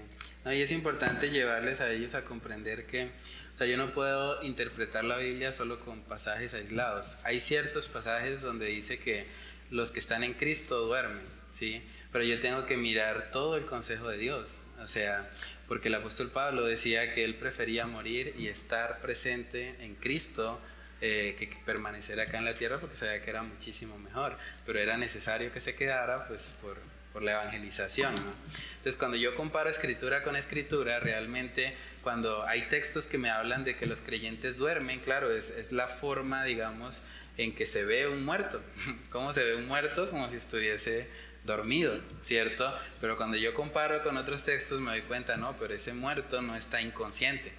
y 0.46 0.62
es 0.62 0.72
importante 0.72 1.30
llevarles 1.30 1.80
a 1.80 1.92
ellos 1.92 2.16
a 2.16 2.24
comprender 2.24 2.88
que, 2.88 3.06
o 3.06 3.58
sea, 3.58 3.68
yo 3.68 3.78
no 3.78 3.94
puedo 3.94 4.44
interpretar 4.44 5.04
la 5.04 5.18
Biblia 5.18 5.52
solo 5.52 5.80
con 5.80 6.02
pasajes 6.02 6.56
aislados. 6.56 7.18
Hay 7.24 7.40
ciertos 7.40 7.88
pasajes 7.88 8.42
donde 8.42 8.66
dice 8.66 8.98
que 8.98 9.26
los 9.72 9.90
que 9.92 10.00
están 10.00 10.24
en 10.24 10.36
Cristo 10.36 10.86
duermen, 10.86 11.24
¿sí? 11.52 11.82
Pero 12.12 12.24
yo 12.24 12.40
tengo 12.40 12.66
que 12.66 12.78
mirar 12.78 13.32
todo 13.32 13.58
el 13.58 13.66
consejo 13.66 14.10
de 14.10 14.18
Dios, 14.18 14.60
o 14.84 14.88
sea, 14.88 15.28
porque 15.68 15.88
el 15.88 15.96
apóstol 15.96 16.30
Pablo 16.30 16.66
decía 16.66 17.14
que 17.14 17.24
él 17.24 17.36
prefería 17.36 17.88
morir 17.88 18.36
y 18.38 18.48
estar 18.48 19.00
presente 19.00 19.76
en 19.80 19.96
Cristo 19.96 20.60
eh, 21.00 21.36
que 21.40 21.48
permanecer 21.66 22.20
acá 22.20 22.38
en 22.38 22.46
la 22.46 22.56
tierra 22.56 22.80
porque 22.80 22.96
sabía 22.96 23.24
que 23.24 23.30
era 23.30 23.42
muchísimo 23.42 23.98
mejor, 23.98 24.38
pero 24.68 24.78
era 24.78 24.98
necesario 24.98 25.52
que 25.52 25.60
se 25.60 25.74
quedara 25.74 26.28
pues 26.28 26.54
por, 26.62 26.78
por 27.14 27.24
la 27.24 27.32
evangelización. 27.32 28.14
Entonces, 28.14 28.98
cuando 28.98 29.18
yo 29.18 29.34
comparo 29.36 29.70
escritura 29.70 30.22
con 30.22 30.36
escritura, 30.36 31.00
realmente 31.00 31.76
cuando 32.04 32.46
hay 32.46 32.64
textos 32.64 33.08
que 33.08 33.18
me 33.18 33.30
hablan 33.30 33.64
de 33.64 33.76
que 33.76 33.86
los 33.86 34.02
creyentes 34.02 34.58
duermen, 34.58 35.00
claro, 35.00 35.32
es, 35.32 35.50
es 35.50 35.72
la 35.72 35.88
forma, 35.88 36.44
digamos, 36.44 37.04
en 37.38 37.56
que 37.56 37.66
se 37.66 37.84
ve 37.86 38.08
un 38.08 38.26
muerto. 38.26 38.62
¿Cómo 39.12 39.34
se 39.34 39.44
ve 39.44 39.56
un 39.56 39.68
muerto? 39.68 40.10
Como 40.10 40.30
si 40.30 40.38
estuviese 40.38 41.08
dormido, 41.44 42.00
¿cierto? 42.22 42.72
Pero 43.00 43.18
cuando 43.18 43.38
yo 43.38 43.54
comparo 43.54 44.04
con 44.04 44.18
otros 44.18 44.44
textos 44.44 44.80
me 44.80 44.92
doy 44.92 45.02
cuenta, 45.02 45.38
no, 45.38 45.56
pero 45.58 45.74
ese 45.74 45.94
muerto 45.94 46.42
no 46.42 46.56
está 46.56 46.82
inconsciente. 46.82 47.52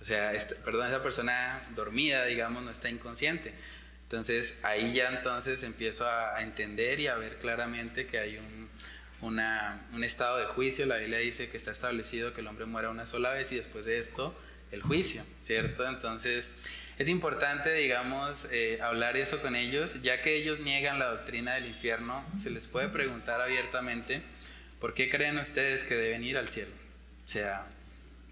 O 0.00 0.04
sea, 0.04 0.32
este, 0.32 0.54
perdón, 0.56 0.88
esa 0.88 1.02
persona 1.02 1.62
dormida, 1.74 2.24
digamos, 2.26 2.62
no 2.62 2.70
está 2.70 2.90
inconsciente. 2.90 3.54
Entonces 4.04 4.58
ahí 4.62 4.92
ya 4.92 5.08
entonces 5.08 5.62
empiezo 5.62 6.06
a, 6.06 6.42
entender 6.42 7.00
y 7.00 7.06
a 7.06 7.14
ver 7.14 7.38
claramente 7.38 8.06
que 8.06 8.18
hay 8.18 8.36
un, 8.36 8.68
un 9.22 10.04
estado 10.04 10.36
de 10.38 10.44
juicio. 10.44 10.84
La 10.84 10.96
Biblia 10.96 11.18
dice 11.18 11.48
que 11.48 11.56
está 11.56 11.70
establecido 11.70 12.34
que 12.34 12.42
el 12.42 12.48
hombre 12.48 12.66
muera 12.66 12.90
una 12.90 13.06
sola 13.06 13.30
vez 13.30 13.52
y 13.52 13.56
después 13.56 13.86
de 13.86 13.96
esto 13.96 14.38
el 14.70 14.82
juicio, 14.82 15.24
¿cierto? 15.40 15.86
Entonces 15.88 16.52
es 16.98 17.08
importante, 17.08 17.72
digamos, 17.72 18.48
eh, 18.52 18.78
hablar 18.82 19.16
eso 19.16 19.40
con 19.40 19.56
ellos, 19.56 20.02
ya 20.02 20.20
que 20.20 20.36
ellos 20.36 20.60
niegan 20.60 20.98
la 20.98 21.06
doctrina 21.06 21.54
del 21.54 21.66
infierno, 21.66 22.24
se 22.36 22.50
les 22.50 22.66
puede 22.66 22.88
preguntar 22.88 23.40
abiertamente, 23.40 24.22
¿por 24.80 24.94
qué 24.94 25.08
creen 25.08 25.38
ustedes 25.38 25.84
que 25.84 25.94
deben 25.94 26.22
ir 26.22 26.36
al 26.36 26.48
cielo? 26.48 26.72
O 27.24 27.28
sea, 27.28 27.64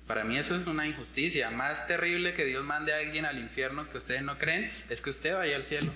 para 0.07 0.25
mí 0.25 0.37
eso 0.37 0.55
es 0.57 0.67
una 0.67 0.87
injusticia. 0.87 1.51
Más 1.51 1.87
terrible 1.87 2.35
que 2.35 2.45
Dios 2.45 2.65
mande 2.65 2.93
a 2.93 2.99
alguien 2.99 3.25
al 3.25 3.39
infierno 3.39 3.89
que 3.89 3.99
ustedes 3.99 4.23
no 4.23 4.39
creen, 4.39 4.71
es 4.89 5.01
que 5.01 5.11
usted 5.11 5.35
vaya 5.35 5.57
al 5.57 5.65
cielo. 5.65 5.93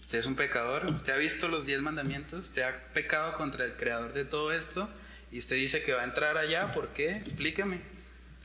Usted 0.00 0.20
es 0.20 0.26
un 0.26 0.36
pecador, 0.36 0.86
usted 0.86 1.12
ha 1.12 1.16
visto 1.16 1.48
los 1.48 1.66
diez 1.66 1.80
mandamientos, 1.82 2.46
usted 2.46 2.62
ha 2.62 2.72
pecado 2.94 3.34
contra 3.34 3.64
el 3.64 3.74
creador 3.74 4.12
de 4.12 4.24
todo 4.24 4.52
esto 4.52 4.88
y 5.32 5.40
usted 5.40 5.56
dice 5.56 5.82
que 5.82 5.92
va 5.92 6.02
a 6.02 6.04
entrar 6.04 6.38
allá, 6.38 6.72
¿por 6.72 6.88
qué? 6.90 7.10
Explíqueme. 7.16 7.80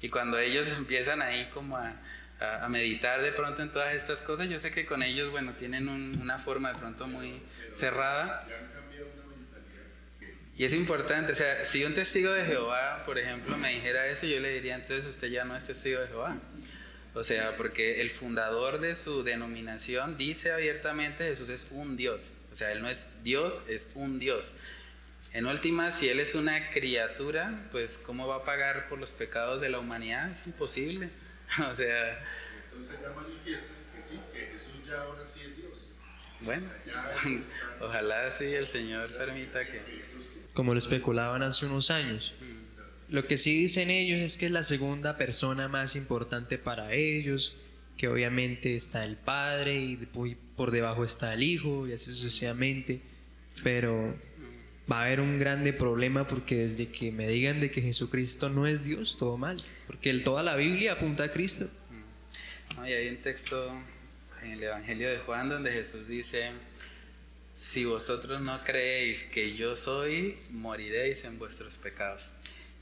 Y 0.02 0.10
cuando 0.10 0.38
ellos 0.40 0.74
empiezan 0.76 1.22
ahí 1.22 1.48
como 1.54 1.78
a, 1.78 1.94
a, 2.40 2.68
meditar 2.70 3.22
de 3.22 3.32
pronto 3.32 3.62
en 3.62 3.72
todas 3.72 3.94
estas 3.94 4.22
cosas. 4.22 4.50
Yo 4.50 4.60
sé 4.60 4.72
que 4.72 4.86
con 4.86 5.04
ellos, 5.04 5.32
bueno, 5.32 5.54
tienen 5.54 5.88
una 5.88 6.40
forma 6.40 6.74
de 6.74 6.80
pronto 6.80 7.08
muy 7.08 7.42
cerrada. 7.72 8.46
Y 10.58 10.66
es 10.66 10.74
importante, 10.74 11.34
o 11.34 11.36
sea, 11.36 11.66
si 11.66 11.84
un 11.84 11.96
testigo 11.96 12.32
de 12.32 12.46
Jehová, 12.46 13.04
por 13.06 13.18
ejemplo, 13.18 13.58
me 13.58 13.74
dijera 13.74 14.06
eso, 14.08 14.28
yo 14.28 14.40
le 14.40 14.52
diría, 14.52 14.76
entonces 14.76 15.06
usted 15.06 15.30
ya 15.30 15.46
no 15.46 15.56
es 15.56 15.66
testigo 15.66 16.00
de 16.00 16.08
Jehová. 16.08 16.38
O 17.16 17.24
sea, 17.24 17.56
porque 17.58 18.02
el 18.02 18.10
fundador 18.10 18.80
de 18.80 18.96
su 18.96 19.24
denominación 19.24 20.18
dice 20.18 20.52
abiertamente 20.52 21.26
Jesús 21.26 21.50
es 21.50 21.70
un 21.72 21.96
Dios. 21.96 22.32
O 22.52 22.56
sea, 22.56 22.72
Él 22.72 22.82
no 22.82 22.90
es 22.90 23.08
Dios, 23.24 23.62
es 23.68 23.90
un 23.96 24.20
Dios. 24.20 24.54
En 25.34 25.48
última, 25.48 25.90
si 25.90 26.10
Él 26.10 26.20
es 26.20 26.36
una 26.36 26.70
criatura, 26.70 27.68
pues 27.72 27.98
¿cómo 27.98 28.28
va 28.28 28.38
a 28.38 28.44
pagar 28.44 28.88
por 28.90 29.00
los 29.00 29.12
pecados 29.12 29.62
de 29.62 29.70
la 29.70 29.80
humanidad? 29.80 30.30
Es 30.32 30.46
imposible. 30.46 31.10
o 31.70 31.74
sea... 31.74 32.24
Entonces 32.72 33.00
ya 33.02 33.10
manifiesta 33.14 33.74
que 33.96 34.02
sí, 34.02 34.20
que 34.34 34.40
Jesús 34.48 34.74
ya 34.88 35.02
ahora 35.02 35.26
sí 35.26 35.42
es 35.42 35.58
Dios. 35.58 35.88
Bueno, 36.42 36.66
ojalá 37.82 38.32
sí 38.32 38.46
el 38.46 38.68
Señor 38.68 39.12
permita 39.16 39.64
que... 39.66 39.82
Como 40.54 40.74
lo 40.74 40.78
especulaban 40.78 41.42
hace 41.44 41.66
unos 41.66 41.92
años. 41.92 42.34
Lo 43.10 43.28
que 43.28 43.38
sí 43.38 43.58
dicen 43.58 43.90
ellos 43.90 44.20
es 44.20 44.38
que 44.38 44.48
es 44.48 44.52
la 44.52 44.64
segunda 44.64 45.18
persona 45.18 45.68
más 45.68 45.96
importante 45.96 46.58
para 46.58 46.94
ellos, 46.94 47.56
que 47.98 48.08
obviamente 48.08 48.76
está 48.76 49.06
el 49.06 49.16
Padre 49.16 49.80
y 49.80 49.98
por 50.56 50.72
debajo 50.72 51.04
está 51.04 51.34
el 51.34 51.44
Hijo 51.44 51.88
y 51.88 51.94
así 51.94 52.12
sucesivamente, 52.12 53.02
pero 53.64 54.16
va 54.92 55.00
a 55.02 55.06
haber 55.06 55.22
un 55.22 55.40
grande 55.40 55.74
problema 55.74 56.28
porque 56.28 56.58
desde 56.58 56.90
que 56.90 57.12
me 57.12 57.28
digan 57.28 57.60
de 57.60 57.72
que 57.72 57.82
Jesucristo 57.82 58.50
no 58.50 58.68
es 58.68 58.84
Dios, 58.84 59.18
todo 59.18 59.38
mal, 59.38 59.58
porque 59.88 60.14
toda 60.16 60.44
la 60.44 60.56
Biblia 60.56 60.94
apunta 60.94 61.26
a 61.26 61.32
Cristo. 61.32 61.70
y 62.86 62.92
hay 62.92 63.10
un 63.10 63.18
texto 63.18 63.72
en 64.42 64.52
el 64.52 64.64
Evangelio 64.64 65.10
de 65.10 65.20
Juan 65.20 65.50
donde 65.50 65.72
Jesús 65.72 66.08
dice, 66.08 66.52
si 67.54 67.86
vosotros 67.86 68.42
no 68.42 68.64
creéis 68.64 69.24
que 69.24 69.54
yo 69.56 69.76
soy, 69.76 70.38
moriréis 70.50 71.24
en 71.24 71.40
vuestros 71.40 71.78
pecados. 71.78 72.32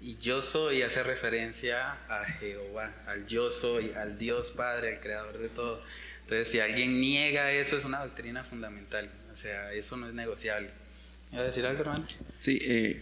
Y 0.01 0.17
yo 0.17 0.41
soy 0.41 0.81
hace 0.81 1.03
referencia 1.03 1.91
a 2.09 2.25
Jehová, 2.25 2.91
al 3.05 3.27
yo 3.27 3.51
soy, 3.51 3.91
al 3.95 4.17
Dios 4.17 4.51
Padre, 4.51 4.95
al 4.95 4.99
Creador 4.99 5.37
de 5.37 5.49
todo. 5.49 5.79
Entonces, 6.21 6.47
si 6.47 6.59
alguien 6.59 6.99
niega 6.99 7.51
eso, 7.51 7.77
es 7.77 7.85
una 7.85 8.03
doctrina 8.03 8.43
fundamental. 8.43 9.11
O 9.31 9.35
sea, 9.35 9.71
eso 9.73 9.97
no 9.97 10.07
es 10.07 10.15
negociable 10.15 10.71
a 11.33 11.41
decir 11.41 11.65
algo, 11.65 11.81
hermano? 11.81 12.05
Sí, 12.39 12.59
eh, 12.61 13.01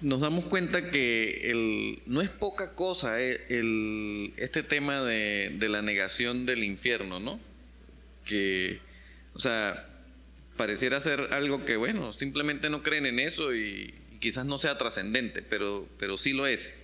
nos 0.00 0.20
damos 0.20 0.44
cuenta 0.44 0.90
que 0.90 1.50
el, 1.50 1.98
no 2.06 2.20
es 2.20 2.28
poca 2.28 2.74
cosa 2.74 3.20
eh, 3.20 3.40
el, 3.48 4.32
este 4.36 4.62
tema 4.62 5.02
de, 5.02 5.56
la 5.68 5.82
negación 5.82 6.46
del 6.46 6.62
infierno, 6.62 7.20
¿no? 7.20 7.40
Que, 8.24 8.80
o 9.34 9.40
sea, 9.40 9.86
pareciera 10.56 11.00
ser 11.00 11.28
algo 11.32 11.64
que, 11.64 11.76
bueno, 11.76 12.12
simplemente 12.12 12.70
no 12.70 12.82
creen 12.82 13.06
en 13.06 13.18
eso 13.18 13.54
y, 13.54 13.94
quizás 14.20 14.46
no 14.46 14.56
sea 14.56 14.78
trascendente, 14.78 15.42
pero, 15.42 15.86
pero 15.98 16.16
sí 16.16 16.32
lo 16.32 16.46
es. 16.46 16.74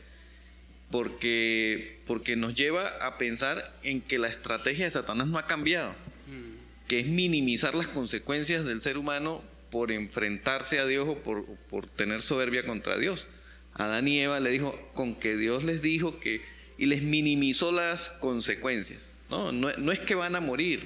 Porque, 0.90 1.98
porque 2.07 2.36
nos 2.36 2.55
lleva 2.55 2.86
a 3.01 3.16
pensar 3.16 3.78
en 3.82 4.01
que 4.01 4.18
la 4.18 4.28
estrategia 4.28 4.84
de 4.84 4.90
Satanás 4.90 5.28
no 5.28 5.38
ha 5.38 5.46
cambiado, 5.46 5.90
mm. 5.90 6.88
que 6.88 7.01
es 7.01 7.07
minimizar 7.07 7.74
las 7.74 7.86
consecuencias 7.86 8.64
del 8.64 8.80
ser 8.80 8.98
humano 8.98 9.42
por 9.70 9.92
enfrentarse 9.92 10.78
a 10.78 10.86
Dios 10.86 11.08
o 11.08 11.18
por, 11.18 11.86
tener 11.88 12.22
soberbia 12.22 12.66
contra 12.66 12.98
Dios. 12.98 13.28
Adán 13.74 14.08
y 14.08 14.20
Eva 14.20 14.40
le 14.40 14.50
dijo, 14.50 14.78
con 14.94 15.14
que 15.14 15.36
Dios 15.36 15.64
les 15.64 15.80
dijo 15.82 16.18
que, 16.18 16.42
y 16.76 16.86
les 16.86 17.02
minimizó 17.02 17.72
las 17.72 18.10
consecuencias. 18.10 19.08
No, 19.28 19.52
no, 19.52 19.92
es 19.92 20.00
que 20.00 20.16
van 20.16 20.34
a 20.34 20.40
morir, 20.40 20.84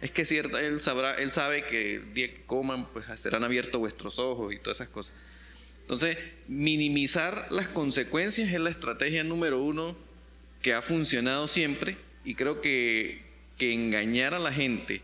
es 0.00 0.10
que 0.10 0.24
cierto, 0.24 0.58
él, 0.58 0.80
sabrá, 0.80 1.14
él 1.16 1.32
sabe 1.32 1.64
que 1.64 1.96
el 1.96 2.14
día 2.14 2.32
que 2.32 2.42
coman, 2.44 2.88
pues 2.92 3.06
serán 3.16 3.44
abiertos 3.44 3.78
vuestros 3.78 4.18
ojos 4.18 4.54
y 4.54 4.58
todas 4.58 4.78
esas 4.78 4.88
cosas. 4.88 5.14
Entonces, 5.82 6.16
minimizar 6.46 7.48
las 7.50 7.68
consecuencias 7.68 8.52
es 8.52 8.60
la 8.60 8.70
estrategia 8.70 9.22
número 9.24 9.60
uno 9.62 9.96
que 10.62 10.72
ha 10.72 10.82
funcionado 10.82 11.46
siempre 11.46 11.96
y 12.24 12.34
creo 12.34 12.60
que, 12.60 13.22
que 13.58 13.72
engañar 13.72 14.34
a 14.34 14.38
la 14.38 14.52
gente 14.52 15.02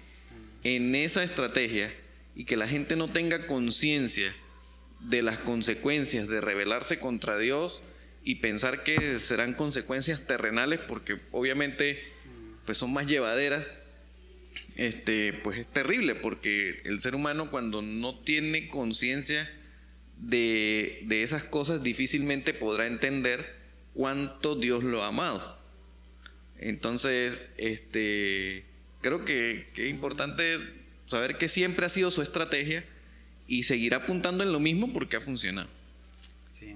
en 0.63 0.95
esa 0.95 1.23
estrategia 1.23 1.93
y 2.35 2.45
que 2.45 2.57
la 2.57 2.69
gente 2.69 2.97
no 2.97 3.09
tenga 3.09 3.47
conciencia 3.47 4.35
de 5.01 5.23
las 5.23 5.39
consecuencias 5.39 6.29
de 6.29 6.41
rebelarse 6.41 6.99
contra 6.99 7.39
Dios 7.39 7.83
y 8.25 8.37
pensar 8.37 8.83
que 8.83 9.19
serán 9.19 9.55
consecuencias 9.55 10.27
terrenales 10.27 10.81
porque 10.81 11.19
obviamente 11.31 12.03
pues 12.65 12.79
son 12.79 12.93
más 12.93 13.07
llevaderas 13.07 13.75
este 14.77 15.33
pues 15.33 15.59
es 15.59 15.69
terrible 15.69 16.15
porque 16.15 16.81
el 16.85 17.01
ser 17.01 17.15
humano 17.15 17.51
cuando 17.51 17.83
no 17.83 18.19
tiene 18.19 18.69
conciencia 18.69 19.49
de, 20.19 21.01
de, 21.03 21.23
esas 21.23 21.45
cosas 21.45 21.83
difícilmente 21.83 22.55
podrá 22.55 22.87
entender 22.87 23.45
cuánto 23.95 24.55
Dios 24.55 24.85
lo 24.85 25.03
ha 25.03 25.09
amado. 25.09 25.59
Entonces 26.59 27.45
este 27.57 28.65
creo 29.01 29.25
que, 29.25 29.67
que 29.75 29.87
es 29.87 29.91
importante 29.91 30.59
saber 31.07 31.37
que 31.37 31.49
siempre 31.49 31.87
ha 31.87 31.89
sido 31.89 32.11
su 32.11 32.23
estrategia 32.23 32.85
y 33.47 33.65
seguir 33.65 33.95
apuntando 33.95 34.43
en 34.43 34.53
lo 34.53 34.61
mismo 34.61 34.93
porque 34.93 35.17
ha 35.17 35.21
funcionado. 35.21 35.69
Sí. 36.59 36.75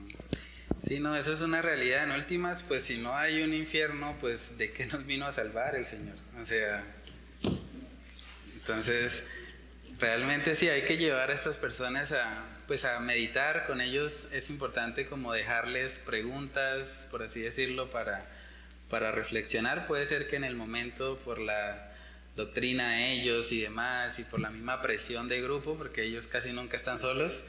sí, 0.87 1.01
no, 1.01 1.17
eso 1.17 1.33
es 1.33 1.41
una 1.41 1.63
realidad. 1.63 2.05
En 2.05 2.13
últimas, 2.13 2.63
pues 2.63 2.83
si 2.83 2.99
no 2.99 3.17
hay 3.17 3.43
un 3.43 3.55
infierno, 3.55 4.17
pues 4.21 4.59
¿de 4.59 4.73
qué 4.73 4.87
nos 4.87 5.07
vino 5.07 5.27
a 5.27 5.33
salvar 5.33 5.75
el 5.77 5.87
Señor? 5.87 6.17
O 6.41 6.45
sea, 6.45 6.85
entonces, 8.55 9.25
realmente 9.99 10.55
sí 10.55 10.69
hay 10.69 10.83
que 10.83 10.99
llevar 10.99 11.31
a 11.31 11.35
estas 11.35 11.57
personas 11.57 12.13
a, 12.13 12.45
pues 12.67 12.85
a 12.85 13.01
meditar 13.01 13.67
con 13.67 13.81
ellos. 13.81 14.29
Es 14.33 14.51
importante 14.51 15.07
como 15.07 15.33
dejarles 15.33 15.99
preguntas, 16.05 17.07
por 17.11 17.23
así 17.23 17.41
decirlo, 17.41 17.91
para, 17.91 18.27
para 18.91 19.11
reflexionar. 19.11 19.87
Puede 19.87 20.07
ser 20.07 20.29
que 20.29 20.37
en 20.37 20.45
el 20.45 20.55
momento, 20.55 21.19
por 21.25 21.39
la 21.39 21.88
doctrina 22.39 22.89
a 22.89 23.07
ellos 23.09 23.53
y 23.53 23.61
demás, 23.61 24.19
y 24.19 24.25
por 24.25 24.41
la 24.41 24.49
misma 24.49 24.81
presión 24.81 25.29
de 25.29 25.43
grupo, 25.43 25.77
porque 25.77 26.05
ellos 26.05 26.27
casi 26.27 26.53
nunca 26.53 26.77
están 26.77 26.99
solos. 26.99 27.45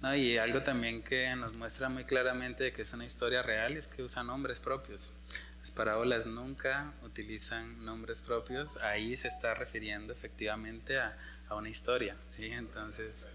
No, 0.00 0.16
y 0.16 0.38
algo 0.38 0.62
también 0.62 1.02
que 1.02 1.36
nos 1.36 1.54
muestra 1.54 1.88
muy 1.88 2.04
claramente 2.04 2.72
que 2.72 2.82
es 2.82 2.92
una 2.92 3.04
historia 3.04 3.42
real 3.42 3.76
es 3.76 3.86
que 3.86 4.02
usan 4.02 4.26
nombres 4.26 4.58
propios. 4.58 5.12
Las 5.60 5.70
parábolas 5.70 6.26
nunca 6.26 6.92
utilizan 7.02 7.84
nombres 7.84 8.20
propios, 8.20 8.76
ahí 8.78 9.16
se 9.16 9.28
está 9.28 9.54
refiriendo 9.54 10.12
efectivamente 10.12 10.98
a, 10.98 11.16
a 11.48 11.54
una 11.54 11.68
historia, 11.68 12.16
¿sí? 12.28 12.46
Entonces, 12.46 13.26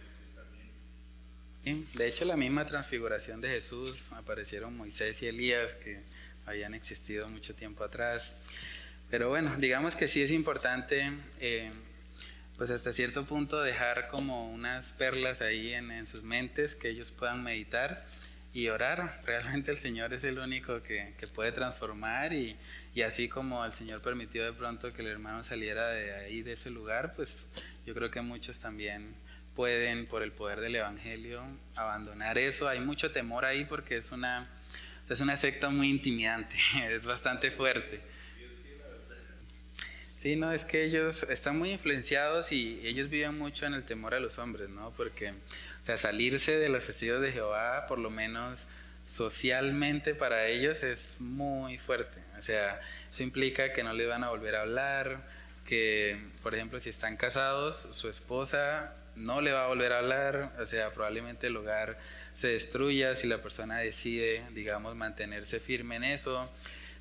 de 1.63 2.07
hecho 2.07 2.25
la 2.25 2.35
misma 2.35 2.65
transfiguración 2.65 3.39
de 3.39 3.49
Jesús, 3.49 4.11
aparecieron 4.13 4.75
Moisés 4.75 5.21
y 5.21 5.27
Elías 5.27 5.75
que 5.75 6.01
habían 6.45 6.73
existido 6.73 7.29
mucho 7.29 7.53
tiempo 7.53 7.83
atrás. 7.83 8.35
Pero 9.09 9.29
bueno, 9.29 9.55
digamos 9.57 9.95
que 9.95 10.07
sí 10.07 10.21
es 10.21 10.31
importante 10.31 11.11
eh, 11.39 11.71
pues 12.57 12.71
hasta 12.71 12.91
cierto 12.91 13.25
punto 13.25 13.61
dejar 13.61 14.07
como 14.09 14.51
unas 14.51 14.91
perlas 14.91 15.41
ahí 15.41 15.73
en, 15.73 16.07
sus 16.07 16.23
mentes 16.23 16.75
que 16.75 16.89
ellos 16.89 17.11
puedan 17.11 17.43
meditar 17.43 18.03
y 18.53 18.67
orar. 18.69 19.21
Realmente 19.25 19.71
el 19.71 19.77
Señor 19.77 20.13
es 20.13 20.23
el 20.23 20.39
único 20.39 20.81
que, 20.81 21.13
puede 21.35 21.51
transformar 21.51 22.33
y, 22.33 22.57
y, 22.95 23.03
así 23.03 23.29
como 23.29 23.63
el 23.63 23.73
Señor 23.73 24.01
permitió 24.01 24.43
de 24.43 24.53
pronto 24.53 24.91
que 24.91 25.03
el 25.03 25.07
hermano 25.07 25.43
saliera 25.43 25.87
de 25.87 26.13
ahí, 26.13 26.41
de 26.41 26.53
ese 26.53 26.71
lugar, 26.71 27.13
pues 27.15 27.45
yo 27.85 27.93
creo 27.93 28.09
que 28.09 28.21
muchos 28.21 28.59
también 28.59 29.13
pueden, 29.55 30.07
por 30.07 30.23
el 30.23 30.31
poder 30.31 30.59
del 30.59 30.75
Evangelio, 30.75 31.43
abandonar 31.75 32.37
eso. 32.39 32.67
Hay 32.67 32.79
mucho 32.79 33.11
temor 33.11 33.45
ahí 33.45 33.65
porque 33.65 33.97
es 33.97 34.11
una, 34.11 34.47
es 35.07 35.21
una 35.21 35.37
secta 35.37 35.69
muy 35.69 35.89
intimidante, 35.89 36.57
es 36.89 37.05
bastante 37.05 37.51
fuerte. 37.51 38.01
Sí, 40.19 40.35
no, 40.35 40.51
es 40.51 40.65
que 40.65 40.83
ellos 40.83 41.27
están 41.29 41.59
muy 41.59 41.71
influenciados 41.71 42.51
y 42.51 42.81
ellos 42.83 43.07
viven 43.09 43.37
mucho 43.37 43.67
en 43.67 43.75
el 43.75 43.83
temor 43.83 44.15
a 44.15 44.19
los 44.19 44.39
hombres, 44.39 44.67
¿no? 44.67 44.91
Porque, 44.97 45.29
o 45.29 45.85
sea, 45.85 45.95
salirse 45.95 46.57
de 46.57 46.69
los 46.69 46.87
testigos 46.87 47.21
de 47.21 47.31
Jehová, 47.31 47.85
por 47.87 47.99
lo 47.99 48.09
menos 48.09 48.67
socialmente 49.03 50.15
para 50.15 50.47
ellos, 50.47 50.81
es 50.81 51.17
muy 51.19 51.77
fuerte. 51.77 52.19
O 52.37 52.41
sea, 52.41 52.79
eso 53.11 53.21
implica 53.21 53.73
que 53.73 53.83
no 53.83 53.93
le 53.93 54.07
van 54.07 54.23
a 54.23 54.29
volver 54.29 54.55
a 54.55 54.61
hablar, 54.61 55.23
que, 55.67 56.19
por 56.41 56.55
ejemplo, 56.55 56.79
si 56.79 56.89
están 56.89 57.15
casados, 57.15 57.87
su 57.91 58.09
esposa 58.09 58.95
no 59.15 59.41
le 59.41 59.51
va 59.51 59.65
a 59.65 59.67
volver 59.67 59.93
a 59.93 59.99
hablar, 59.99 60.51
o 60.59 60.65
sea, 60.65 60.91
probablemente 60.93 61.47
el 61.47 61.57
hogar 61.57 61.95
se 62.33 62.47
destruya 62.47 63.15
si 63.15 63.27
la 63.27 63.41
persona 63.43 63.77
decide, 63.77 64.43
digamos, 64.53 64.95
mantenerse 64.95 65.59
firme 65.59 65.97
en 65.97 66.05
eso. 66.05 66.51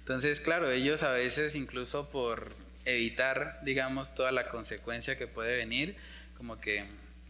Entonces, 0.01 0.41
claro, 0.41 0.71
ellos 0.71 1.03
a 1.03 1.11
veces 1.11 1.55
incluso 1.55 2.11
por 2.11 2.53
evitar, 2.87 3.59
digamos, 3.63 4.15
toda 4.15 4.33
la 4.33 4.49
consecuencia 4.49 5.19
que 5.19 5.27
puede 5.27 5.57
venir, 5.57 5.97
como 6.39 6.59
que 6.59 6.85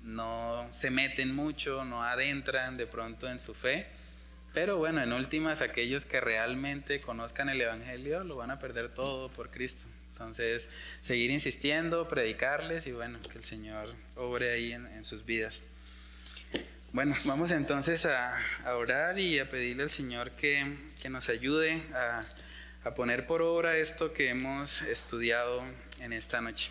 no 0.04 0.68
se 0.72 0.90
meten 0.90 1.34
mucho, 1.34 1.84
no 1.84 2.04
adentran 2.04 2.76
de 2.76 2.86
pronto 2.86 3.28
en 3.28 3.38
su 3.38 3.54
fe. 3.54 3.86
Pero 4.54 4.78
bueno, 4.78 5.02
en 5.02 5.12
últimas, 5.12 5.60
aquellos 5.60 6.06
que 6.06 6.20
realmente 6.20 7.00
conozcan 7.00 7.48
el 7.48 7.60
Evangelio 7.60 8.24
lo 8.24 8.36
van 8.36 8.50
a 8.50 8.58
perder 8.58 8.88
todo 8.88 9.28
por 9.30 9.50
Cristo. 9.50 9.86
Entonces, 10.12 10.70
seguir 11.00 11.30
insistiendo, 11.30 12.08
predicarles 12.08 12.86
y 12.86 12.92
bueno, 12.92 13.18
que 13.30 13.36
el 13.36 13.44
Señor 13.44 13.92
obre 14.14 14.52
ahí 14.52 14.72
en, 14.72 15.04
sus 15.04 15.26
vidas. 15.26 15.66
Bueno, 16.92 17.14
vamos 17.24 17.50
entonces 17.50 18.06
a, 18.06 18.34
orar 18.76 19.18
y 19.18 19.38
a 19.38 19.48
pedirle 19.48 19.82
al 19.82 19.90
Señor 19.90 20.30
que, 20.30 20.74
que 21.02 21.10
nos 21.10 21.28
ayude 21.28 21.82
a 21.92 22.24
a 22.86 22.94
poner 22.94 23.26
por 23.26 23.42
obra 23.42 23.76
esto 23.76 24.12
que 24.12 24.28
hemos 24.28 24.82
estudiado 24.82 25.60
en 25.98 26.12
esta 26.12 26.40
noche. 26.40 26.70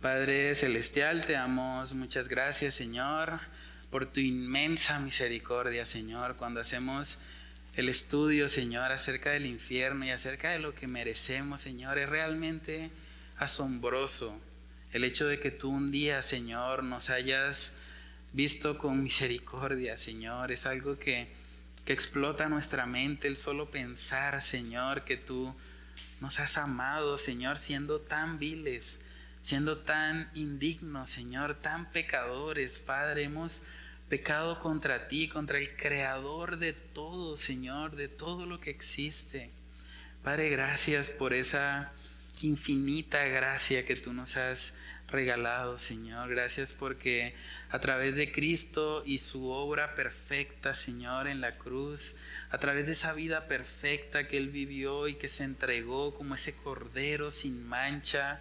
Padre 0.00 0.54
Celestial, 0.54 1.26
te 1.26 1.34
damos 1.34 1.92
muchas 1.92 2.26
gracias, 2.26 2.74
Señor, 2.74 3.38
por 3.90 4.06
tu 4.06 4.20
inmensa 4.20 4.98
misericordia, 5.00 5.84
Señor, 5.84 6.36
cuando 6.36 6.60
hacemos 6.60 7.18
el 7.76 7.90
estudio, 7.90 8.48
Señor, 8.48 8.92
acerca 8.92 9.32
del 9.32 9.44
infierno 9.44 10.06
y 10.06 10.10
acerca 10.10 10.52
de 10.52 10.60
lo 10.60 10.74
que 10.74 10.88
merecemos, 10.88 11.60
Señor, 11.60 11.98
es 11.98 12.08
realmente 12.08 12.88
asombroso 13.36 14.34
el 14.94 15.04
hecho 15.04 15.26
de 15.26 15.38
que 15.38 15.50
tú 15.50 15.68
un 15.68 15.90
día, 15.90 16.22
Señor, 16.22 16.82
nos 16.82 17.10
hayas 17.10 17.72
visto 18.32 18.78
con 18.78 19.02
misericordia, 19.02 19.98
Señor, 19.98 20.50
es 20.50 20.64
algo 20.64 20.98
que 20.98 21.28
que 21.84 21.92
explota 21.92 22.48
nuestra 22.48 22.86
mente 22.86 23.28
el 23.28 23.36
solo 23.36 23.70
pensar, 23.70 24.40
Señor, 24.40 25.04
que 25.04 25.16
tú 25.16 25.54
nos 26.20 26.40
has 26.40 26.56
amado, 26.56 27.18
Señor, 27.18 27.58
siendo 27.58 28.00
tan 28.00 28.38
viles, 28.38 29.00
siendo 29.42 29.78
tan 29.78 30.30
indignos, 30.34 31.10
Señor, 31.10 31.54
tan 31.54 31.90
pecadores, 31.90 32.78
Padre, 32.78 33.24
hemos 33.24 33.62
pecado 34.08 34.58
contra 34.60 35.08
ti, 35.08 35.28
contra 35.28 35.58
el 35.58 35.76
Creador 35.76 36.56
de 36.56 36.72
todo, 36.72 37.36
Señor, 37.36 37.96
de 37.96 38.08
todo 38.08 38.46
lo 38.46 38.60
que 38.60 38.70
existe. 38.70 39.50
Padre, 40.22 40.48
gracias 40.48 41.10
por 41.10 41.34
esa 41.34 41.92
infinita 42.40 43.24
gracia 43.24 43.84
que 43.84 43.96
tú 43.96 44.12
nos 44.14 44.36
has 44.36 44.74
regalado, 45.08 45.78
Señor. 45.78 46.30
Gracias 46.30 46.72
porque 46.72 47.34
a 47.74 47.80
través 47.80 48.14
de 48.14 48.30
Cristo 48.30 49.02
y 49.04 49.18
su 49.18 49.50
obra 49.50 49.96
perfecta, 49.96 50.74
Señor, 50.76 51.26
en 51.26 51.40
la 51.40 51.58
cruz, 51.58 52.14
a 52.50 52.58
través 52.58 52.86
de 52.86 52.92
esa 52.92 53.12
vida 53.12 53.48
perfecta 53.48 54.28
que 54.28 54.36
Él 54.38 54.50
vivió 54.50 55.08
y 55.08 55.14
que 55.14 55.26
se 55.26 55.42
entregó 55.42 56.14
como 56.14 56.36
ese 56.36 56.54
cordero 56.54 57.32
sin 57.32 57.66
mancha, 57.66 58.40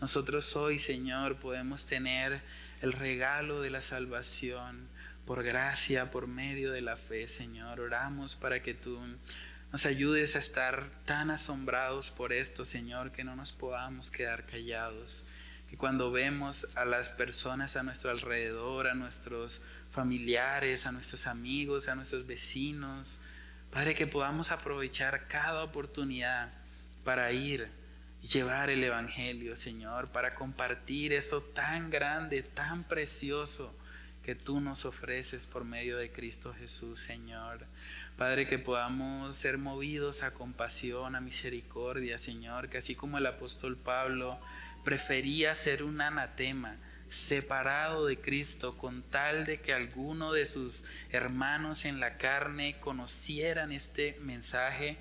nosotros 0.00 0.56
hoy, 0.56 0.80
Señor, 0.80 1.36
podemos 1.36 1.86
tener 1.86 2.40
el 2.80 2.92
regalo 2.92 3.60
de 3.60 3.70
la 3.70 3.80
salvación 3.82 4.88
por 5.26 5.44
gracia, 5.44 6.10
por 6.10 6.26
medio 6.26 6.72
de 6.72 6.82
la 6.82 6.96
fe, 6.96 7.28
Señor. 7.28 7.78
Oramos 7.78 8.34
para 8.34 8.62
que 8.64 8.74
tú 8.74 8.98
nos 9.70 9.86
ayudes 9.86 10.34
a 10.34 10.40
estar 10.40 10.90
tan 11.04 11.30
asombrados 11.30 12.10
por 12.10 12.32
esto, 12.32 12.64
Señor, 12.64 13.12
que 13.12 13.22
no 13.22 13.36
nos 13.36 13.52
podamos 13.52 14.10
quedar 14.10 14.44
callados 14.44 15.24
y 15.72 15.76
cuando 15.76 16.12
vemos 16.12 16.68
a 16.74 16.84
las 16.84 17.08
personas 17.08 17.76
a 17.76 17.82
nuestro 17.82 18.10
alrededor, 18.10 18.86
a 18.88 18.94
nuestros 18.94 19.62
familiares, 19.90 20.84
a 20.84 20.92
nuestros 20.92 21.26
amigos, 21.26 21.88
a 21.88 21.94
nuestros 21.94 22.26
vecinos, 22.26 23.20
Padre, 23.72 23.94
que 23.94 24.06
podamos 24.06 24.52
aprovechar 24.52 25.26
cada 25.28 25.64
oportunidad 25.64 26.50
para 27.04 27.32
ir 27.32 27.70
y 28.22 28.26
llevar 28.26 28.68
el 28.68 28.84
Evangelio, 28.84 29.56
Señor, 29.56 30.08
para 30.08 30.34
compartir 30.34 31.14
eso 31.14 31.40
tan 31.40 31.88
grande, 31.88 32.42
tan 32.42 32.84
precioso 32.84 33.74
que 34.26 34.34
tú 34.34 34.60
nos 34.60 34.84
ofreces 34.84 35.46
por 35.46 35.64
medio 35.64 35.96
de 35.96 36.12
Cristo 36.12 36.54
Jesús, 36.58 37.00
Señor. 37.00 37.60
Padre, 38.18 38.46
que 38.46 38.58
podamos 38.58 39.34
ser 39.34 39.56
movidos 39.56 40.22
a 40.22 40.32
compasión, 40.32 41.16
a 41.16 41.22
misericordia, 41.22 42.18
Señor, 42.18 42.68
que 42.68 42.76
así 42.76 42.94
como 42.94 43.16
el 43.16 43.26
apóstol 43.26 43.78
Pablo 43.78 44.38
prefería 44.84 45.54
ser 45.54 45.82
un 45.82 46.00
anatema, 46.00 46.76
separado 47.08 48.06
de 48.06 48.18
Cristo, 48.18 48.78
con 48.78 49.02
tal 49.02 49.44
de 49.44 49.60
que 49.60 49.74
alguno 49.74 50.32
de 50.32 50.46
sus 50.46 50.84
hermanos 51.10 51.84
en 51.84 52.00
la 52.00 52.16
carne 52.16 52.76
conocieran 52.80 53.70
este 53.70 54.18
mensaje. 54.22 54.96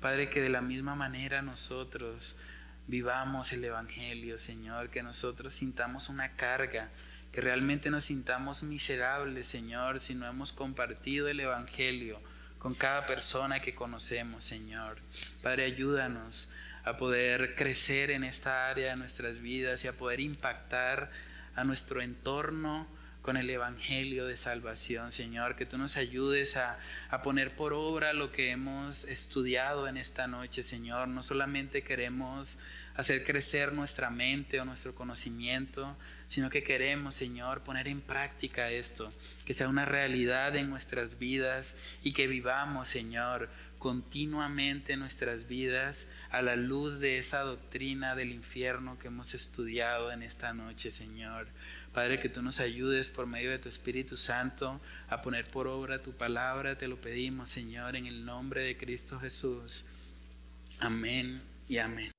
Padre, 0.00 0.28
que 0.28 0.40
de 0.40 0.48
la 0.48 0.60
misma 0.60 0.96
manera 0.96 1.40
nosotros 1.40 2.36
vivamos 2.88 3.52
el 3.52 3.64
Evangelio, 3.64 4.38
Señor, 4.38 4.90
que 4.90 5.04
nosotros 5.04 5.52
sintamos 5.52 6.08
una 6.08 6.32
carga, 6.32 6.90
que 7.32 7.40
realmente 7.40 7.90
nos 7.90 8.06
sintamos 8.06 8.64
miserables, 8.64 9.46
Señor, 9.46 10.00
si 10.00 10.16
no 10.16 10.26
hemos 10.26 10.52
compartido 10.52 11.28
el 11.28 11.38
Evangelio 11.38 12.20
con 12.58 12.74
cada 12.74 13.06
persona 13.06 13.60
que 13.60 13.74
conocemos, 13.74 14.42
Señor. 14.44 14.98
Padre, 15.42 15.64
ayúdanos 15.64 16.48
a 16.84 16.96
poder 16.96 17.54
crecer 17.54 18.10
en 18.10 18.24
esta 18.24 18.68
área 18.68 18.90
de 18.90 18.96
nuestras 18.96 19.40
vidas 19.40 19.84
y 19.84 19.88
a 19.88 19.92
poder 19.92 20.20
impactar 20.20 21.10
a 21.54 21.64
nuestro 21.64 22.00
entorno 22.02 22.86
con 23.22 23.36
el 23.36 23.48
Evangelio 23.48 24.26
de 24.26 24.36
salvación, 24.36 25.12
Señor, 25.12 25.54
que 25.54 25.64
tú 25.64 25.78
nos 25.78 25.96
ayudes 25.96 26.56
a, 26.56 26.76
a, 27.08 27.22
poner 27.22 27.54
por 27.54 27.72
obra 27.72 28.12
lo 28.12 28.32
que 28.32 28.50
hemos 28.50 29.04
estudiado 29.04 29.86
en 29.86 29.96
esta 29.96 30.26
noche, 30.26 30.64
Señor. 30.64 31.06
No 31.06 31.22
solamente 31.22 31.82
queremos 31.82 32.58
hacer 32.94 33.24
crecer 33.24 33.72
nuestra 33.72 34.10
mente 34.10 34.60
o 34.60 34.64
nuestro 34.64 34.94
conocimiento, 34.94 35.96
sino 36.28 36.50
que 36.50 36.62
queremos, 36.62 37.14
Señor, 37.14 37.62
poner 37.62 37.88
en 37.88 38.00
práctica 38.00 38.70
esto, 38.70 39.12
que 39.46 39.54
sea 39.54 39.68
una 39.68 39.84
realidad 39.84 40.56
en 40.56 40.68
nuestras 40.68 41.18
vidas 41.18 41.76
y 42.02 42.12
que 42.12 42.26
vivamos, 42.26 42.88
Señor, 42.88 43.48
continuamente 43.82 44.96
nuestras 44.96 45.48
vidas 45.48 46.06
a 46.30 46.40
la 46.40 46.54
luz 46.54 47.00
de 47.00 47.18
esa 47.18 47.40
doctrina 47.40 48.14
del 48.14 48.30
infierno 48.30 48.96
que 48.96 49.08
hemos 49.08 49.34
estudiado 49.34 50.12
en 50.12 50.22
esta 50.22 50.54
noche, 50.54 50.92
Señor. 50.92 51.48
Padre, 51.92 52.20
que 52.20 52.28
tú 52.28 52.42
nos 52.42 52.60
ayudes 52.60 53.08
por 53.08 53.26
medio 53.26 53.50
de 53.50 53.58
tu 53.58 53.68
Espíritu 53.68 54.16
Santo 54.16 54.80
a 55.08 55.20
poner 55.20 55.46
por 55.46 55.66
obra 55.66 56.00
tu 56.00 56.12
palabra, 56.12 56.78
te 56.78 56.86
lo 56.86 56.96
pedimos, 56.96 57.48
Señor, 57.48 57.96
en 57.96 58.06
el 58.06 58.24
nombre 58.24 58.62
de 58.62 58.76
Cristo 58.76 59.18
Jesús. 59.18 59.82
Amén 60.78 61.42
y 61.68 61.78
amén. 61.78 62.12